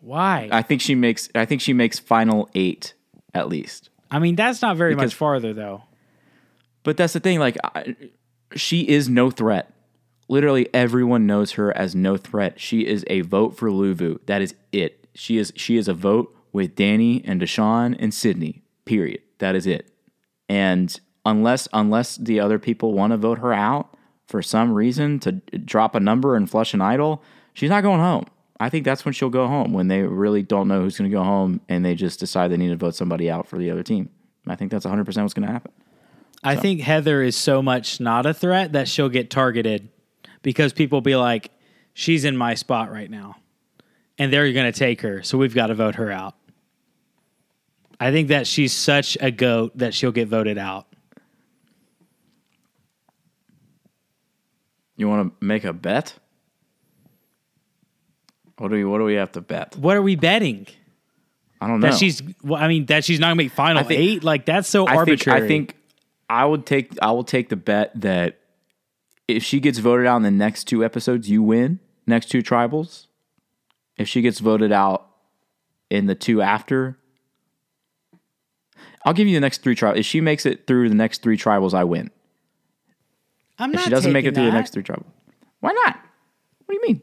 Why? 0.00 0.48
I 0.50 0.62
think 0.62 0.80
she 0.80 0.94
makes 0.94 1.28
I 1.34 1.44
think 1.44 1.60
she 1.60 1.72
makes 1.72 1.98
final 1.98 2.48
8 2.54 2.94
at 3.34 3.48
least. 3.48 3.90
I 4.10 4.18
mean, 4.18 4.34
that's 4.36 4.60
not 4.62 4.76
very 4.76 4.94
Because- 4.94 5.12
much 5.12 5.14
farther 5.14 5.52
though. 5.52 5.84
But 6.84 6.96
that's 6.96 7.12
the 7.12 7.20
thing 7.20 7.38
like 7.38 7.56
I, 7.64 7.94
she 8.56 8.88
is 8.88 9.08
no 9.08 9.30
threat. 9.30 9.72
Literally 10.28 10.68
everyone 10.74 11.26
knows 11.26 11.52
her 11.52 11.76
as 11.76 11.94
no 11.94 12.16
threat. 12.16 12.58
She 12.58 12.86
is 12.86 13.04
a 13.08 13.20
vote 13.20 13.56
for 13.56 13.70
Luvu. 13.70 14.18
That 14.26 14.42
is 14.42 14.54
it. 14.72 15.06
She 15.14 15.36
is 15.38 15.52
she 15.56 15.76
is 15.76 15.86
a 15.88 15.94
vote 15.94 16.34
with 16.52 16.74
Danny 16.74 17.22
and 17.24 17.40
Deshawn 17.40 17.94
and 17.98 18.12
Sydney. 18.12 18.62
Period. 18.84 19.20
That 19.38 19.54
is 19.54 19.66
it. 19.66 19.90
And 20.48 20.98
unless 21.24 21.68
unless 21.72 22.16
the 22.16 22.40
other 22.40 22.58
people 22.58 22.92
want 22.92 23.12
to 23.12 23.16
vote 23.16 23.38
her 23.38 23.52
out 23.52 23.96
for 24.26 24.42
some 24.42 24.72
reason 24.72 25.18
to 25.20 25.32
drop 25.32 25.94
a 25.94 26.00
number 26.00 26.36
and 26.36 26.50
flush 26.50 26.74
an 26.74 26.80
idol, 26.80 27.22
she's 27.54 27.70
not 27.70 27.82
going 27.82 28.00
home. 28.00 28.26
I 28.58 28.68
think 28.68 28.84
that's 28.84 29.04
when 29.04 29.12
she'll 29.12 29.30
go 29.30 29.48
home 29.48 29.72
when 29.72 29.88
they 29.88 30.02
really 30.02 30.42
don't 30.42 30.68
know 30.68 30.82
who's 30.82 30.96
going 30.96 31.10
to 31.10 31.14
go 31.14 31.24
home 31.24 31.60
and 31.68 31.84
they 31.84 31.94
just 31.94 32.20
decide 32.20 32.48
they 32.48 32.56
need 32.56 32.68
to 32.68 32.76
vote 32.76 32.94
somebody 32.94 33.28
out 33.28 33.48
for 33.48 33.58
the 33.58 33.70
other 33.70 33.82
team. 33.82 34.08
I 34.46 34.56
think 34.56 34.70
that's 34.70 34.86
100% 34.86 34.98
what's 35.04 35.34
going 35.34 35.46
to 35.46 35.52
happen. 35.52 35.72
I 36.44 36.56
think 36.56 36.80
Heather 36.80 37.22
is 37.22 37.36
so 37.36 37.62
much 37.62 38.00
not 38.00 38.26
a 38.26 38.34
threat 38.34 38.72
that 38.72 38.88
she'll 38.88 39.08
get 39.08 39.30
targeted 39.30 39.88
because 40.42 40.72
people 40.72 41.00
be 41.00 41.14
like, 41.16 41.50
she's 41.94 42.24
in 42.24 42.36
my 42.36 42.54
spot 42.54 42.90
right 42.90 43.10
now. 43.10 43.36
And 44.18 44.32
they're 44.32 44.52
going 44.52 44.70
to 44.70 44.78
take 44.78 45.00
her. 45.02 45.22
So 45.22 45.38
we've 45.38 45.54
got 45.54 45.68
to 45.68 45.74
vote 45.74 45.96
her 45.96 46.10
out. 46.10 46.34
I 47.98 48.10
think 48.10 48.28
that 48.28 48.46
she's 48.46 48.72
such 48.72 49.16
a 49.20 49.30
goat 49.30 49.78
that 49.78 49.94
she'll 49.94 50.12
get 50.12 50.28
voted 50.28 50.58
out. 50.58 50.86
You 54.96 55.08
want 55.08 55.40
to 55.40 55.44
make 55.44 55.64
a 55.64 55.72
bet? 55.72 56.14
What 58.58 58.68
do 58.68 58.76
we 58.76 58.84
What 58.84 58.98
do 58.98 59.04
we 59.04 59.14
have 59.14 59.32
to 59.32 59.40
bet? 59.40 59.76
What 59.76 59.96
are 59.96 60.02
we 60.02 60.16
betting? 60.16 60.66
I 61.60 61.68
don't 61.68 61.80
know. 61.80 61.90
That 61.90 61.96
she's, 61.98 62.22
well, 62.42 62.60
I 62.60 62.66
mean, 62.66 62.86
that 62.86 63.04
she's 63.04 63.20
not 63.20 63.28
going 63.28 63.38
to 63.38 63.44
make 63.44 63.52
final 63.52 63.84
think- 63.84 64.00
eight? 64.00 64.24
Like, 64.24 64.44
that's 64.46 64.68
so 64.68 64.84
I 64.84 64.90
think 64.90 64.98
arbitrary. 64.98 65.44
I 65.44 65.48
think 65.48 65.76
I 66.28 66.44
would 66.44 66.66
take 66.66 66.96
I 67.00 67.12
will 67.12 67.24
take 67.24 67.48
the 67.48 67.56
bet 67.56 67.92
that 68.00 68.38
if 69.28 69.42
she 69.44 69.60
gets 69.60 69.78
voted 69.78 70.06
out 70.06 70.16
in 70.16 70.22
the 70.22 70.30
next 70.30 70.64
two 70.64 70.84
episodes, 70.84 71.28
you 71.28 71.42
win. 71.42 71.78
Next 72.06 72.26
two 72.26 72.42
tribals. 72.42 73.06
If 73.96 74.08
she 74.08 74.22
gets 74.22 74.40
voted 74.40 74.72
out 74.72 75.06
in 75.90 76.06
the 76.06 76.14
two 76.14 76.42
after, 76.42 76.98
I'll 79.04 79.12
give 79.12 79.28
you 79.28 79.34
the 79.34 79.40
next 79.40 79.62
three 79.62 79.76
tribals. 79.76 79.98
If 79.98 80.06
she 80.06 80.20
makes 80.20 80.46
it 80.46 80.66
through 80.66 80.88
the 80.88 80.94
next 80.94 81.22
three 81.22 81.36
tribals, 81.36 81.74
I 81.74 81.84
win. 81.84 82.10
I'm 83.58 83.70
If 83.70 83.76
not 83.76 83.84
she 83.84 83.90
doesn't 83.90 84.12
make 84.12 84.24
it 84.24 84.34
through 84.34 84.46
the 84.46 84.52
next 84.52 84.70
three 84.72 84.82
trouble. 84.82 85.06
why 85.60 85.72
not? 85.72 85.96
What 86.66 86.68
do 86.68 86.74
you 86.74 86.80
mean? 86.94 87.02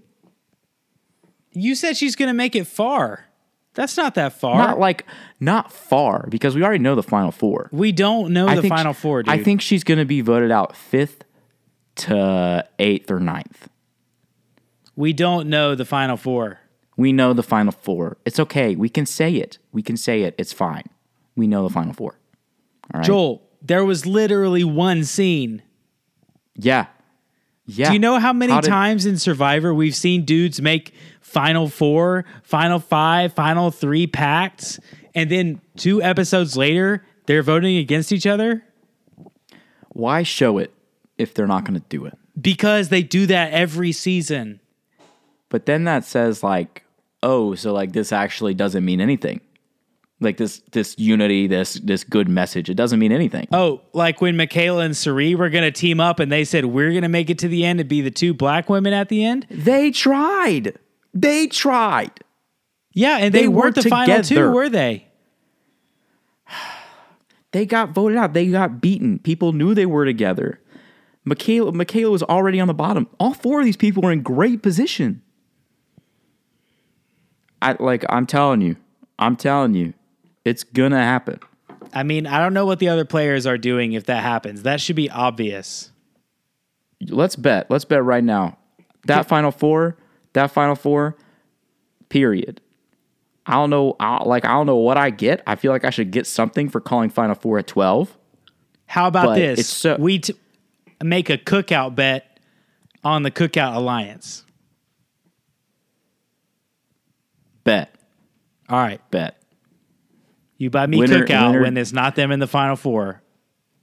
You 1.52 1.76
said 1.76 1.98
she's 1.98 2.16
going 2.16 2.28
to 2.28 2.34
make 2.34 2.56
it 2.56 2.66
far. 2.68 3.26
That's 3.74 3.96
not 3.98 4.16
that 4.16 4.34
far. 4.34 4.58
Not 4.58 4.80
like 4.80 5.06
not 5.40 5.72
far 5.72 6.28
because 6.30 6.56
we 6.56 6.64
already 6.64 6.84
know 6.84 6.96
the 6.96 7.04
final 7.04 7.32
four. 7.32 7.70
we 7.72 7.92
don't 7.92 8.32
know 8.34 8.48
I 8.48 8.56
the 8.56 8.68
final 8.68 8.94
she- 8.94 9.00
four, 9.00 9.24
dude. 9.24 9.34
I 9.34 9.44
think 9.44 9.62
she's 9.62 9.84
going 9.84 10.00
to 10.00 10.06
be 10.06 10.22
voted 10.22 10.52
out 10.52 10.76
fifth 10.76 11.24
to 11.98 12.66
eighth 12.80 13.12
or 13.12 13.20
ninth. 13.20 13.70
we 14.96 15.14
don't 15.14 15.48
know 15.50 15.76
the 15.76 15.86
final 15.86 16.18
four. 16.18 16.60
We 16.98 17.14
know 17.14 17.32
the 17.34 17.44
final 17.44 17.72
four. 17.72 18.18
It's 18.26 18.40
okay. 18.40 18.76
We 18.76 18.90
can 18.90 19.06
say 19.06 19.36
it. 19.36 19.58
We 19.72 19.82
can 19.82 19.96
say 19.98 20.24
it. 20.24 20.36
It's 20.38 20.52
fine. 20.52 20.84
We 21.36 21.48
know 21.48 21.64
the 21.68 21.74
final 21.74 21.94
four. 21.94 22.20
All 22.94 23.00
right. 23.00 23.06
Joel, 23.06 23.42
there 23.62 23.86
was 23.86 24.06
literally 24.06 24.64
one 24.66 25.04
scene. 25.06 25.62
Yeah. 26.60 26.88
Yeah. 27.66 27.88
Do 27.88 27.94
you 27.94 28.00
know 28.00 28.20
how 28.20 28.34
many 28.34 28.52
How 28.54 28.62
did- 28.62 28.70
times 28.70 29.06
in 29.06 29.18
Survivor 29.18 29.74
we've 29.74 29.96
seen 29.96 30.26
dudes 30.26 30.60
make 30.62 30.94
final 31.22 31.68
four, 31.70 32.26
final 32.44 32.80
five, 32.80 33.34
final 33.34 33.70
three 33.72 34.08
pacts, 34.08 34.80
and 35.14 35.30
then 35.30 35.62
two 35.78 36.02
episodes 36.02 36.58
later, 36.58 37.06
they're 37.28 37.44
voting 37.44 37.78
against 37.78 38.12
each 38.12 38.26
other? 38.26 38.64
Why 39.90 40.24
show 40.24 40.58
it 40.58 40.74
if 41.18 41.34
they're 41.34 41.48
not 41.48 41.64
going 41.66 41.80
to 41.80 41.86
do 41.90 42.06
it? 42.06 42.18
Because 42.40 42.90
they 42.90 43.04
do 43.04 43.26
that 43.28 43.52
every 43.54 43.92
season. 43.92 44.60
But 45.50 45.66
then 45.66 45.84
that 45.84 46.06
says 46.06 46.44
like, 46.44 46.84
oh, 47.22 47.56
so 47.56 47.74
like 47.74 47.92
this 47.94 48.12
actually 48.12 48.54
doesn't 48.54 48.84
mean 48.86 49.02
anything. 49.02 49.42
Like 50.22 50.38
this 50.38 50.62
this 50.72 50.96
unity, 50.98 51.48
this 51.48 51.76
this 51.76 52.04
good 52.04 52.28
message, 52.28 52.70
it 52.70 52.74
doesn't 52.74 53.00
mean 53.00 53.14
anything. 53.14 53.48
Oh, 53.54 53.82
like 53.94 54.20
when 54.20 54.36
Michaela 54.36 54.84
and 54.84 54.96
Cirie 54.96 55.34
were 55.36 55.50
going 55.50 55.64
to 55.64 55.72
team 55.72 56.02
up 56.02 56.20
and 56.20 56.30
they 56.30 56.44
said, 56.44 56.66
we're 56.66 56.92
going 56.92 57.04
to 57.04 57.10
make 57.10 57.30
it 57.30 57.40
to 57.40 57.48
the 57.48 57.64
end 57.64 57.80
and 57.80 57.88
be 57.88 58.02
the 58.02 58.12
two 58.12 58.34
black 58.34 58.70
women 58.70 58.92
at 58.92 59.08
the 59.08 59.24
end? 59.24 59.48
They 59.50 59.92
tried. 59.92 60.78
They 61.14 61.48
tried. 61.48 62.12
Yeah, 62.94 63.18
and 63.18 63.34
they, 63.34 63.44
They 63.44 63.48
weren't 63.48 63.78
were 63.78 63.84
the 63.84 63.90
final 63.90 64.22
two, 64.22 64.52
were 64.52 64.70
they? 64.70 65.08
They 67.52 67.66
got 67.66 67.96
voted 67.96 68.16
out. 68.16 68.34
They 68.34 68.46
got 68.46 68.80
beaten. 68.80 69.18
People 69.18 69.54
knew 69.54 69.74
they 69.74 69.88
were 69.88 70.06
together. 70.06 70.60
Michaela, 71.26 71.72
Michaela 71.72 72.12
was 72.12 72.22
already 72.22 72.60
on 72.60 72.68
the 72.68 72.76
bottom. 72.76 73.08
All 73.20 73.34
four 73.34 73.60
of 73.60 73.66
these 73.66 73.76
people 73.76 74.04
were 74.04 74.12
in 74.12 74.22
great 74.22 74.62
position. 74.62 75.24
I 77.60 77.76
like 77.80 78.06
I'm 78.10 78.26
telling 78.26 78.62
you. 78.62 78.76
I'm 79.18 79.36
telling 79.36 79.74
you. 79.74 79.94
It's 80.50 80.64
gonna 80.64 80.98
happen. 81.04 81.40
I 81.94 82.04
mean, 82.04 82.26
I 82.28 82.40
don't 82.40 82.54
know 82.54 82.66
what 82.66 82.80
the 82.80 82.90
other 82.90 83.06
players 83.06 83.46
are 83.46 83.58
doing 83.58 83.94
if 83.94 84.06
that 84.06 84.24
happens. 84.24 84.64
That 84.64 84.82
should 84.82 84.96
be 84.96 85.10
obvious. 85.10 85.92
Let's 87.08 87.36
bet. 87.36 87.70
Let's 87.70 87.86
bet 87.86 88.04
right 88.04 88.24
now. 88.24 88.58
That 89.06 89.28
final 89.28 89.52
four, 89.52 89.98
that 90.34 90.52
final 90.52 90.76
four, 90.76 91.16
period. 92.10 92.62
I 93.46 93.54
don't 93.54 93.70
know. 93.70 93.96
I, 94.00 94.24
like 94.24 94.44
I 94.46 94.50
don't 94.50 94.66
know 94.66 94.76
what 94.78 94.98
I 94.98 95.10
get. 95.12 95.42
I 95.48 95.56
feel 95.56 95.72
like 95.72 95.86
I 95.86 95.90
should 95.90 96.12
get 96.12 96.28
something 96.28 96.68
for 96.70 96.82
calling 96.82 97.10
final 97.10 97.36
four 97.36 97.58
at 97.60 97.68
twelve. 97.68 98.18
How 98.86 99.08
about 99.08 99.36
this? 99.36 99.68
so- 99.68 99.98
we 100.00 100.20
t- 100.20 100.34
make 101.04 101.30
a 101.30 101.38
cookout 101.38 101.96
bet 101.96 102.40
on 103.04 103.24
the 103.24 103.32
Cookout 103.32 103.76
Alliance. 103.76 104.44
Bet. 107.64 107.94
All 108.68 108.80
right. 108.80 109.00
Bet. 109.12 109.39
You 110.60 110.70
buy 110.70 110.86
me 110.86 110.98
Winner- 111.00 111.26
cookout 111.26 111.48
winner- 111.48 111.62
when 111.64 111.76
it's 111.78 111.92
not 111.94 112.16
them 112.16 112.32
in 112.32 112.40
the 112.40 112.46
final 112.48 112.76
four. 112.76 113.24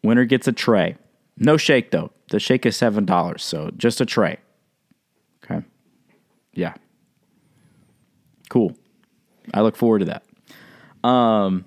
Winner 0.05 0.24
gets 0.24 0.47
a 0.47 0.53
tray. 0.53 0.97
No 1.37 1.57
shake 1.57 1.91
though. 1.91 2.12
The 2.31 2.39
shake 2.39 2.64
is 2.66 2.77
seven 2.77 3.05
dollars, 3.05 3.43
so 3.43 3.70
just 3.77 4.01
a 4.01 4.07
tray. 4.07 4.37
Okay. 5.45 5.64
Yeah. 6.55 6.74
Cool. 8.49 8.77
I 9.53 9.61
look 9.62 9.77
forward 9.77 10.01
to 10.01 10.05
that. 10.07 11.09
Um, 11.09 11.64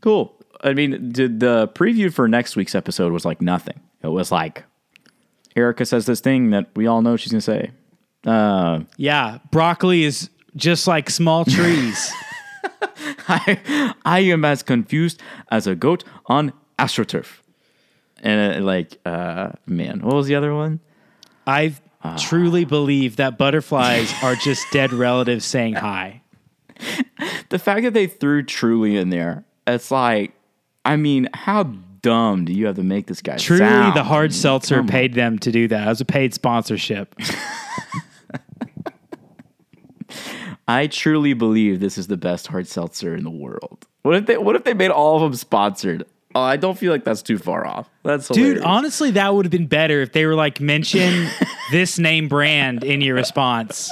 cool. 0.00 0.34
I 0.62 0.72
mean, 0.72 1.10
did 1.12 1.40
the 1.40 1.68
preview 1.74 2.12
for 2.12 2.26
next 2.28 2.56
week's 2.56 2.74
episode 2.74 3.12
was 3.12 3.24
like 3.24 3.40
nothing. 3.40 3.80
It 4.02 4.08
was 4.08 4.30
like 4.32 4.64
Erika 5.56 5.84
says 5.86 6.06
this 6.06 6.20
thing 6.20 6.50
that 6.50 6.68
we 6.76 6.86
all 6.86 7.02
know 7.02 7.16
she's 7.16 7.32
gonna 7.32 7.40
say. 7.40 7.70
Uh, 8.26 8.80
Yeah, 8.96 9.38
broccoli 9.50 10.04
is 10.04 10.30
just 10.56 10.86
like 10.86 11.08
small 11.10 11.44
trees. 11.46 12.12
I, 13.28 13.94
I 14.04 14.20
am 14.20 14.44
as 14.44 14.62
confused 14.62 15.20
as 15.50 15.66
a 15.66 15.74
goat 15.74 16.04
on 16.26 16.52
astroturf. 16.78 17.38
And 18.22 18.62
uh, 18.62 18.64
like, 18.64 18.98
uh, 19.04 19.50
man, 19.66 20.00
what 20.00 20.14
was 20.14 20.26
the 20.26 20.34
other 20.34 20.54
one? 20.54 20.80
I 21.46 21.74
truly 22.18 22.64
believe 22.64 23.16
that 23.16 23.38
butterflies 23.38 24.12
are 24.22 24.34
just 24.34 24.66
dead 24.72 24.92
relatives 24.92 25.44
saying 25.44 25.74
hi. 25.74 26.22
the 27.48 27.58
fact 27.58 27.82
that 27.82 27.94
they 27.94 28.06
threw 28.06 28.42
truly 28.42 28.96
in 28.96 29.10
there, 29.10 29.44
it's 29.66 29.90
like, 29.90 30.32
I 30.84 30.96
mean, 30.96 31.28
how 31.34 31.64
dumb 32.02 32.44
do 32.44 32.52
you 32.52 32.66
have 32.66 32.76
to 32.76 32.82
make 32.82 33.06
this 33.06 33.20
guy 33.20 33.36
Truly, 33.36 33.60
sound? 33.60 33.96
the 33.96 34.04
hard 34.04 34.32
seltzer 34.32 34.76
Come 34.76 34.86
on. 34.86 34.88
paid 34.88 35.14
them 35.14 35.38
to 35.40 35.50
do 35.50 35.68
that. 35.68 35.86
It 35.86 35.90
was 35.90 36.00
a 36.00 36.04
paid 36.04 36.32
sponsorship. 36.34 37.14
I 40.68 40.86
truly 40.86 41.32
believe 41.32 41.80
this 41.80 41.96
is 41.96 42.06
the 42.06 42.16
best 42.18 42.46
hard 42.46 42.68
seltzer 42.68 43.16
in 43.16 43.24
the 43.24 43.30
world. 43.30 43.86
What 44.02 44.14
if 44.16 44.26
they? 44.26 44.36
What 44.36 44.54
if 44.54 44.64
they 44.64 44.74
made 44.74 44.90
all 44.90 45.16
of 45.16 45.22
them 45.22 45.34
sponsored? 45.34 46.04
Oh, 46.34 46.42
I 46.42 46.56
don't 46.56 46.78
feel 46.78 46.92
like 46.92 47.04
that's 47.04 47.22
too 47.22 47.38
far 47.38 47.66
off. 47.66 47.88
That's 48.04 48.28
Dude, 48.28 48.58
honestly, 48.60 49.10
that 49.12 49.34
would 49.34 49.46
have 49.46 49.50
been 49.50 49.66
better 49.66 50.02
if 50.02 50.12
they 50.12 50.26
were 50.26 50.34
like, 50.34 50.60
mention 50.60 51.28
this 51.72 51.98
name 51.98 52.28
brand 52.28 52.84
in 52.84 53.00
your 53.00 53.14
response. 53.14 53.90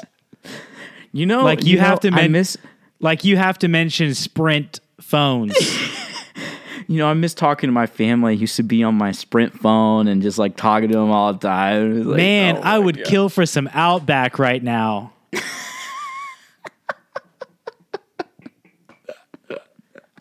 you 1.13 1.25
know, 1.25 1.43
like, 1.45 1.65
you 1.65 1.79
have 1.79 2.05
know, 2.05 2.11
to 2.11 2.15
men- 2.15 2.33
miss. 2.33 2.59
Like, 3.01 3.25
you 3.25 3.39
have 3.39 3.59
to 3.61 3.69
mention 3.69 4.15
Sprint 4.15 4.81
phones. 5.01 5.55
you 6.87 6.99
know, 6.99 7.09
I 7.09 7.15
miss 7.15 7.33
talking 7.33 7.69
to 7.69 7.73
my 7.73 7.87
family. 7.87 8.33
I 8.33 8.37
used 8.37 8.57
to 8.57 8.63
be 8.63 8.83
on 8.85 8.95
my 8.97 9.13
Sprint 9.13 9.59
phone 9.59 10.07
and 10.07 10.21
just 10.23 10.39
like 10.39 10.57
talking 10.57 10.89
to 10.91 10.95
them 10.95 11.11
all 11.11 11.33
the 11.33 11.39
time. 11.39 12.05
Like, 12.05 12.17
Man, 12.19 12.59
oh 12.59 12.61
I 12.63 12.79
would 12.79 12.99
God. 12.99 13.07
kill 13.07 13.29
for 13.31 13.47
some 13.47 13.69
Outback 13.73 14.39
right 14.39 14.63
now. 14.63 15.13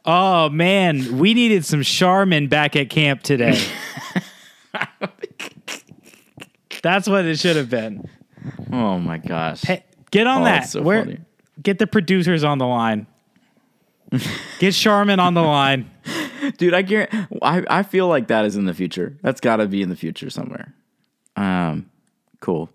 Oh 0.05 0.49
man, 0.49 1.17
we 1.17 1.33
needed 1.33 1.65
some 1.65 1.81
Charmin 1.83 2.47
back 2.47 2.75
at 2.75 2.89
camp 2.89 3.23
today. 3.23 3.59
That's 6.83 7.07
what 7.07 7.25
it 7.25 7.39
should 7.39 7.55
have 7.55 7.69
been. 7.69 8.07
Oh 8.71 8.99
my 8.99 9.17
gosh. 9.17 9.61
Hey, 9.61 9.83
get 10.11 10.27
on 10.27 10.41
Oh, 10.41 10.45
that. 10.45 10.69
so 10.69 10.81
Where, 10.81 11.03
funny. 11.03 11.19
Get 11.61 11.79
the 11.79 11.87
producers 11.87 12.43
on 12.43 12.57
the 12.59 12.67
line. 12.67 13.07
get 14.59 14.73
Charmin 14.73 15.19
on 15.19 15.33
the 15.33 15.41
line. 15.41 15.89
Dude, 16.57 16.75
I 16.75 16.83
guarantee, 16.83 17.17
I, 17.41 17.63
I 17.67 17.83
feel 17.83 18.07
like 18.07 18.27
that 18.27 18.45
is 18.45 18.55
in 18.55 18.65
the 18.65 18.73
future. 18.73 19.17
That's 19.23 19.41
got 19.41 19.55
to 19.57 19.67
be 19.67 19.81
in 19.81 19.89
the 19.89 19.95
future 19.95 20.29
somewhere. 20.29 20.75
Um, 21.35 21.89
cool. 22.39 22.69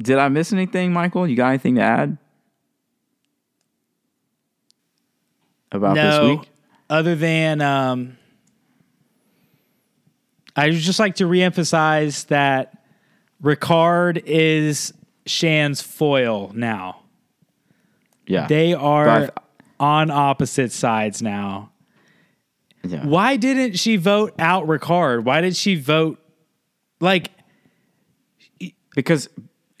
Did 0.00 0.16
I 0.16 0.28
miss 0.28 0.52
anything, 0.54 0.94
Michael? 0.94 1.28
You 1.28 1.36
got 1.36 1.48
anything 1.48 1.74
to 1.74 1.82
add 1.82 2.16
about 5.70 5.96
no, 5.96 6.28
this 6.28 6.38
week? 6.38 6.49
Other 6.90 7.14
than 7.14 7.62
um, 7.62 8.18
I 10.56 10.66
would 10.66 10.74
just 10.74 10.98
like 10.98 11.14
to 11.16 11.24
reemphasize 11.24 12.26
that 12.26 12.82
Ricard 13.42 14.22
is 14.26 14.92
Shan's 15.24 15.80
foil 15.80 16.50
now. 16.54 17.02
Yeah. 18.26 18.46
They 18.46 18.74
are 18.74 19.30
on 19.78 20.10
opposite 20.10 20.72
sides 20.72 21.22
now. 21.22 21.72
yeah. 22.82 23.06
Why 23.06 23.36
didn't 23.36 23.78
she 23.78 23.96
vote 23.96 24.34
out 24.38 24.66
Ricard? 24.66 25.24
Why 25.24 25.40
did 25.40 25.56
she 25.56 25.76
vote 25.76 26.18
like 27.00 27.30
Because 28.94 29.28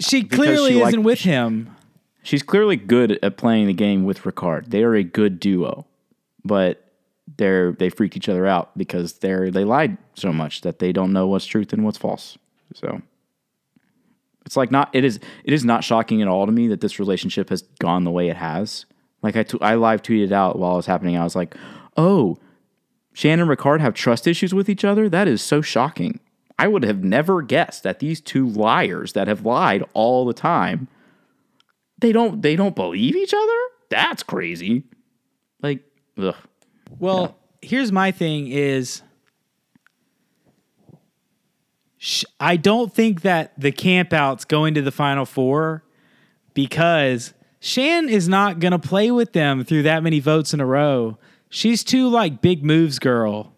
she 0.00 0.22
Because 0.22 0.38
clearly 0.38 0.72
she 0.72 0.80
isn't 0.80 1.02
with 1.02 1.20
him? 1.20 1.76
she's 2.22 2.42
clearly 2.42 2.76
good 2.76 3.18
at 3.22 3.36
playing 3.36 3.66
the 3.66 3.74
game 3.74 4.04
with 4.04 4.22
Ricard. 4.22 4.70
They 4.70 4.82
are 4.84 4.94
a 4.94 5.04
good 5.04 5.38
duo, 5.40 5.86
but 6.44 6.89
they're 7.36 7.72
they 7.72 7.90
freak 7.90 8.16
each 8.16 8.28
other 8.28 8.46
out 8.46 8.76
because 8.76 9.14
they're 9.14 9.50
they 9.50 9.64
lied 9.64 9.96
so 10.14 10.32
much 10.32 10.62
that 10.62 10.78
they 10.78 10.92
don't 10.92 11.12
know 11.12 11.26
what's 11.26 11.46
truth 11.46 11.72
and 11.72 11.84
what's 11.84 11.98
false. 11.98 12.38
So 12.74 13.00
it's 14.46 14.56
like 14.56 14.70
not 14.70 14.90
it 14.92 15.04
is 15.04 15.20
it 15.44 15.52
is 15.52 15.64
not 15.64 15.84
shocking 15.84 16.22
at 16.22 16.28
all 16.28 16.46
to 16.46 16.52
me 16.52 16.68
that 16.68 16.80
this 16.80 16.98
relationship 16.98 17.50
has 17.50 17.62
gone 17.78 18.04
the 18.04 18.10
way 18.10 18.28
it 18.28 18.36
has. 18.36 18.86
Like 19.22 19.36
I 19.36 19.42
t- 19.42 19.58
I 19.60 19.74
live 19.74 20.02
tweeted 20.02 20.32
out 20.32 20.58
while 20.58 20.74
it 20.74 20.76
was 20.76 20.86
happening. 20.86 21.16
I 21.16 21.24
was 21.24 21.36
like, 21.36 21.54
oh, 21.96 22.38
Shan 23.12 23.40
and 23.40 23.50
Ricard 23.50 23.80
have 23.80 23.94
trust 23.94 24.26
issues 24.26 24.54
with 24.54 24.68
each 24.68 24.84
other. 24.84 25.08
That 25.08 25.28
is 25.28 25.42
so 25.42 25.60
shocking. 25.60 26.20
I 26.58 26.68
would 26.68 26.84
have 26.84 27.02
never 27.02 27.40
guessed 27.40 27.82
that 27.84 28.00
these 28.00 28.20
two 28.20 28.46
liars 28.46 29.14
that 29.14 29.28
have 29.28 29.46
lied 29.46 29.82
all 29.94 30.26
the 30.26 30.34
time 30.34 30.88
they 32.00 32.12
don't 32.12 32.42
they 32.42 32.56
don't 32.56 32.74
believe 32.74 33.16
each 33.16 33.34
other 33.34 33.58
that's 33.88 34.22
crazy 34.22 34.84
like 35.62 35.82
ugh. 36.18 36.34
Well, 36.98 37.36
here's 37.62 37.92
my 37.92 38.10
thing 38.10 38.48
is 38.48 39.02
sh- 41.98 42.24
I 42.38 42.56
don't 42.56 42.92
think 42.92 43.22
that 43.22 43.52
the 43.58 43.72
campouts 43.72 44.46
going 44.46 44.74
to 44.74 44.82
the 44.82 44.90
final 44.92 45.24
4 45.24 45.82
because 46.54 47.34
Shan 47.60 48.08
is 48.08 48.28
not 48.28 48.58
going 48.60 48.72
to 48.72 48.78
play 48.78 49.10
with 49.10 49.32
them 49.32 49.64
through 49.64 49.82
that 49.84 50.02
many 50.02 50.20
votes 50.20 50.52
in 50.54 50.60
a 50.60 50.66
row. 50.66 51.18
She's 51.48 51.82
too 51.84 52.08
like 52.08 52.40
big 52.40 52.64
moves 52.64 52.98
girl. 52.98 53.54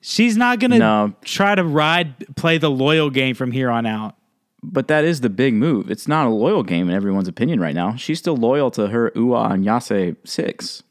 She's 0.00 0.36
not 0.36 0.60
going 0.60 0.70
to 0.72 0.78
No. 0.78 1.14
try 1.24 1.54
to 1.54 1.64
ride 1.64 2.36
play 2.36 2.58
the 2.58 2.70
loyal 2.70 3.10
game 3.10 3.34
from 3.34 3.52
here 3.52 3.70
on 3.70 3.84
out. 3.86 4.14
but 4.62 4.88
that 4.88 5.04
is 5.04 5.20
the 5.20 5.30
big 5.30 5.54
move 5.54 5.88
it's 5.90 6.08
not 6.08 6.26
a 6.26 6.30
loyal 6.30 6.64
game 6.64 6.88
in 6.88 6.94
everyone's 6.94 7.28
opinion 7.28 7.60
right 7.60 7.76
now 7.76 7.94
she's 7.94 8.18
still 8.18 8.36
loyal 8.36 8.72
to 8.72 8.88
her 8.88 9.12
Ua 9.14 9.50
and 9.50 9.64
Yase 9.64 10.16
six 10.24 10.82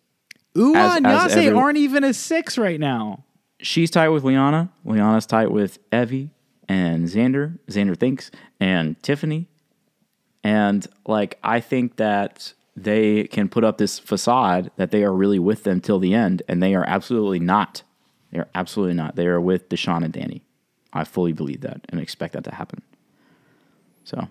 Ua 0.58 0.76
As- 0.78 0.95
and 0.97 1.08
as 1.08 1.24
Yase 1.36 1.45
every- 1.45 1.58
aren't 1.60 1.78
even 1.78 2.03
a 2.03 2.14
6 2.14 2.58
right 2.58 2.80
now. 2.80 3.24
she's 3.60 3.89
tight 3.91 4.10
with 4.10 4.24
Liana. 4.24 4.70
Liana's 4.86 5.26
tight 5.26 5.51
with 5.51 5.80
Evvie 5.91 6.30
and 6.68 7.05
Xander. 7.08 7.58
Xander 7.68 7.97
thinks 7.97 8.30
and 8.60 9.01
Tiffany. 9.03 9.47
And 10.43 10.86
like 11.05 11.38
I 11.43 11.60
think 11.60 11.95
that 11.97 12.53
they 12.76 13.24
can 13.26 13.49
put 13.49 13.64
up 13.64 13.78
this 13.80 13.97
facade 13.99 14.70
that 14.78 14.91
they 14.91 15.03
are 15.03 15.14
really 15.14 15.39
with 15.39 15.64
them 15.64 15.82
till 15.82 15.97
the 15.99 16.14
end 16.14 16.43
and 16.47 16.62
they 16.62 16.76
are 16.76 16.84
absolutely 16.86 17.39
not. 17.39 17.82
They 18.32 18.39
are 18.39 18.47
absolutely 18.53 18.93
not. 18.95 19.16
They 19.16 19.26
are 19.28 19.41
with 19.41 19.70
Deshawn 19.70 20.03
and 20.03 20.14
Danny. 20.14 20.43
I 20.93 21.03
fully 21.03 21.34
believe 21.34 21.62
that 21.62 21.82
and 21.89 21.99
expect 21.99 22.34
that 22.34 22.43
to 22.45 22.53
happen. 22.53 22.82
So, 24.03 24.28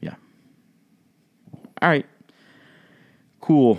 yeah. 0.00 0.14
All 1.82 1.88
right. 1.88 2.06
Cool. 3.44 3.78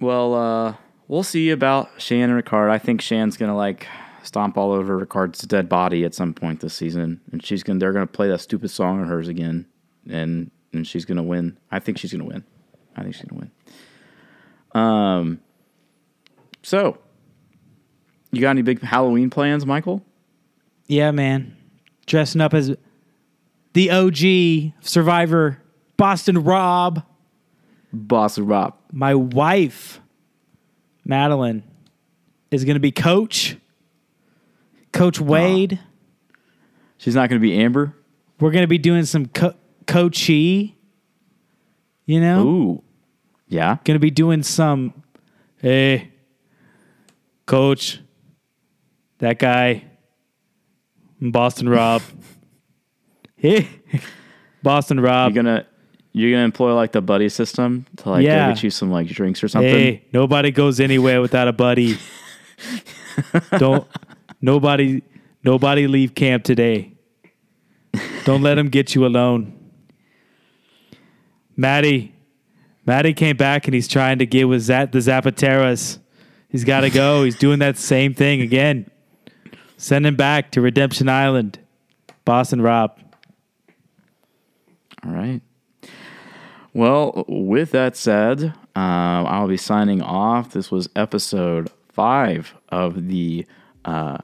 Well, 0.00 0.32
uh, 0.32 0.74
we'll 1.06 1.22
see 1.22 1.50
about 1.50 1.90
Shan 1.98 2.30
and 2.30 2.42
Ricard. 2.42 2.70
I 2.70 2.78
think 2.78 3.02
Shan's 3.02 3.36
gonna 3.36 3.54
like 3.54 3.86
stomp 4.22 4.56
all 4.56 4.72
over 4.72 5.04
Ricard's 5.04 5.42
dead 5.42 5.68
body 5.68 6.02
at 6.02 6.14
some 6.14 6.32
point 6.32 6.60
this 6.60 6.72
season, 6.72 7.20
and 7.30 7.44
she's 7.44 7.62
gonna 7.62 7.78
they're 7.78 7.92
gonna 7.92 8.06
play 8.06 8.28
that 8.28 8.40
stupid 8.40 8.70
song 8.70 9.02
of 9.02 9.08
hers 9.08 9.28
again, 9.28 9.66
and 10.08 10.50
and 10.72 10.86
she's 10.86 11.04
gonna 11.04 11.22
win. 11.22 11.58
I 11.70 11.78
think 11.78 11.98
she's 11.98 12.10
gonna 12.10 12.24
win. 12.24 12.42
I 12.96 13.02
think 13.02 13.16
she's 13.16 13.26
gonna 13.26 13.50
win. 14.72 14.82
Um. 14.82 15.40
So, 16.62 16.96
you 18.32 18.40
got 18.40 18.52
any 18.52 18.62
big 18.62 18.80
Halloween 18.80 19.28
plans, 19.28 19.66
Michael? 19.66 20.02
Yeah, 20.86 21.10
man. 21.10 21.54
Dressing 22.06 22.40
up 22.40 22.54
as 22.54 22.74
the 23.74 23.90
OG 23.90 24.72
survivor, 24.80 25.58
Boston 25.98 26.42
Rob. 26.42 27.04
Boss 27.92 28.38
Rob. 28.38 28.74
My 28.92 29.14
wife, 29.14 30.00
Madeline, 31.04 31.64
is 32.50 32.64
going 32.64 32.74
to 32.74 32.80
be 32.80 32.92
coach. 32.92 33.56
Coach 34.92 35.20
ah. 35.20 35.24
Wade. 35.24 35.80
She's 36.98 37.14
not 37.14 37.28
gonna 37.28 37.40
be 37.40 37.58
Amber. 37.58 37.94
We're 38.40 38.50
going 38.50 38.62
to 38.62 38.68
be 38.68 38.78
doing 38.78 39.04
some 39.04 39.26
co- 39.26 39.54
coachy. 39.86 40.76
You 42.06 42.20
know? 42.20 42.46
Ooh. 42.46 42.82
Yeah. 43.48 43.76
Going 43.84 43.96
to 43.96 44.00
be 44.00 44.10
doing 44.10 44.42
some, 44.42 44.94
hey, 45.58 46.10
coach, 47.46 48.00
that 49.18 49.38
guy, 49.38 49.84
Boston 51.20 51.68
Rob. 51.68 52.02
hey, 53.36 53.68
Boston 54.62 55.00
Rob. 55.00 55.34
You're 55.34 55.42
gonna 55.42 55.66
you're 56.12 56.30
gonna 56.32 56.44
employ 56.44 56.74
like 56.74 56.92
the 56.92 57.00
buddy 57.00 57.28
system 57.28 57.86
to 57.98 58.10
like 58.10 58.24
Yeah. 58.24 58.48
go 58.48 58.54
get 58.54 58.62
you 58.62 58.70
some 58.70 58.90
like 58.90 59.06
drinks 59.08 59.42
or 59.44 59.48
something. 59.48 59.70
Hey, 59.72 60.04
nobody 60.12 60.50
goes 60.50 60.80
anywhere 60.80 61.20
without 61.20 61.48
a 61.48 61.52
buddy. 61.52 61.96
Don't 63.58 63.86
nobody 64.40 65.02
nobody 65.44 65.86
leave 65.86 66.14
camp 66.14 66.44
today. 66.44 66.92
Don't 68.24 68.42
let 68.42 68.58
him 68.58 68.68
get 68.68 68.94
you 68.94 69.06
alone. 69.06 69.56
Maddie, 71.56 72.14
Maddie 72.86 73.12
came 73.14 73.36
back 73.36 73.66
and 73.66 73.74
he's 73.74 73.88
trying 73.88 74.18
to 74.18 74.26
get 74.26 74.44
with 74.44 74.62
Zat 74.62 74.92
the 74.92 74.98
Zapateras. 74.98 75.98
He's 76.48 76.64
got 76.64 76.80
to 76.80 76.90
go. 76.90 77.24
He's 77.24 77.36
doing 77.36 77.58
that 77.60 77.76
same 77.76 78.14
thing 78.14 78.40
again. 78.40 78.90
Send 79.76 80.06
him 80.06 80.16
back 80.16 80.50
to 80.52 80.60
Redemption 80.60 81.08
Island. 81.08 81.58
Boston 82.24 82.60
Rob. 82.60 82.98
All 85.04 85.12
right. 85.12 85.40
Well, 86.80 87.26
with 87.28 87.72
that 87.72 87.94
said, 87.94 88.42
um, 88.42 89.26
I'll 89.26 89.46
be 89.46 89.58
signing 89.58 90.00
off. 90.00 90.52
This 90.52 90.70
was 90.70 90.88
episode 90.96 91.70
five 91.92 92.54
of 92.70 93.06
the 93.08 93.44
uh, 93.84 94.16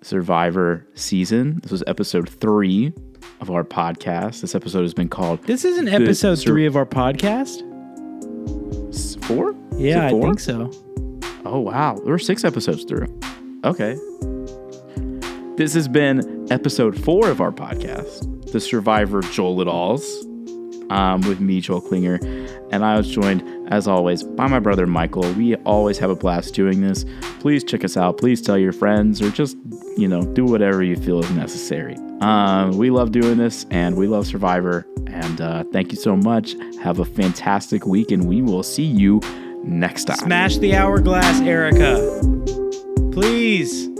Survivor 0.00 0.84
season. 0.94 1.60
This 1.62 1.70
was 1.70 1.84
episode 1.86 2.28
three 2.28 2.92
of 3.40 3.52
our 3.52 3.62
podcast. 3.62 4.40
This 4.40 4.56
episode 4.56 4.82
has 4.82 4.94
been 4.94 5.10
called 5.10 5.44
This 5.44 5.64
isn't 5.64 5.86
episode 5.86 6.40
Sur- 6.40 6.46
three 6.50 6.66
of 6.66 6.74
our 6.74 6.86
podcast. 6.86 7.60
Four. 9.24 9.54
Yeah, 9.76 10.08
it 10.08 10.16
I 10.16 10.20
think 10.20 10.40
so. 10.40 10.72
Oh 11.44 11.60
wow, 11.60 11.94
there 12.02 12.10
were 12.10 12.18
six 12.18 12.44
episodes 12.44 12.82
through. 12.82 13.06
Okay. 13.62 13.96
This 15.56 15.72
has 15.74 15.86
been 15.86 16.48
episode 16.50 17.00
four 17.00 17.28
of 17.28 17.40
our 17.40 17.52
podcast, 17.52 18.50
The 18.50 18.58
Survivor 18.58 19.20
Joel 19.20 19.60
It 19.60 19.68
Alls, 19.68 20.26
um, 20.90 21.20
with 21.22 21.40
me, 21.40 21.60
Joel 21.60 21.80
Klinger, 21.80 22.18
and 22.70 22.84
I 22.84 22.96
was 22.96 23.08
joined, 23.08 23.42
as 23.72 23.86
always, 23.86 24.22
by 24.22 24.46
my 24.46 24.58
brother 24.58 24.86
Michael. 24.86 25.30
We 25.34 25.56
always 25.56 25.98
have 25.98 26.10
a 26.10 26.16
blast 26.16 26.54
doing 26.54 26.80
this. 26.80 27.04
Please 27.40 27.64
check 27.64 27.84
us 27.84 27.96
out. 27.96 28.18
Please 28.18 28.40
tell 28.40 28.58
your 28.58 28.72
friends, 28.72 29.20
or 29.20 29.30
just 29.30 29.56
you 29.96 30.08
know, 30.08 30.22
do 30.22 30.44
whatever 30.44 30.82
you 30.82 30.96
feel 30.96 31.20
is 31.20 31.30
necessary. 31.32 31.96
Um, 32.20 32.76
we 32.78 32.90
love 32.90 33.12
doing 33.12 33.36
this, 33.36 33.66
and 33.70 33.96
we 33.96 34.06
love 34.06 34.26
Survivor. 34.26 34.86
And 35.06 35.40
uh, 35.40 35.64
thank 35.72 35.92
you 35.92 35.98
so 35.98 36.16
much. 36.16 36.54
Have 36.82 36.98
a 36.98 37.04
fantastic 37.04 37.86
week, 37.86 38.10
and 38.10 38.26
we 38.26 38.42
will 38.42 38.62
see 38.62 38.84
you 38.84 39.20
next 39.64 40.04
time. 40.04 40.16
Smash 40.16 40.58
the 40.58 40.74
hourglass, 40.74 41.40
Erika. 41.40 42.20
Please. 43.12 43.91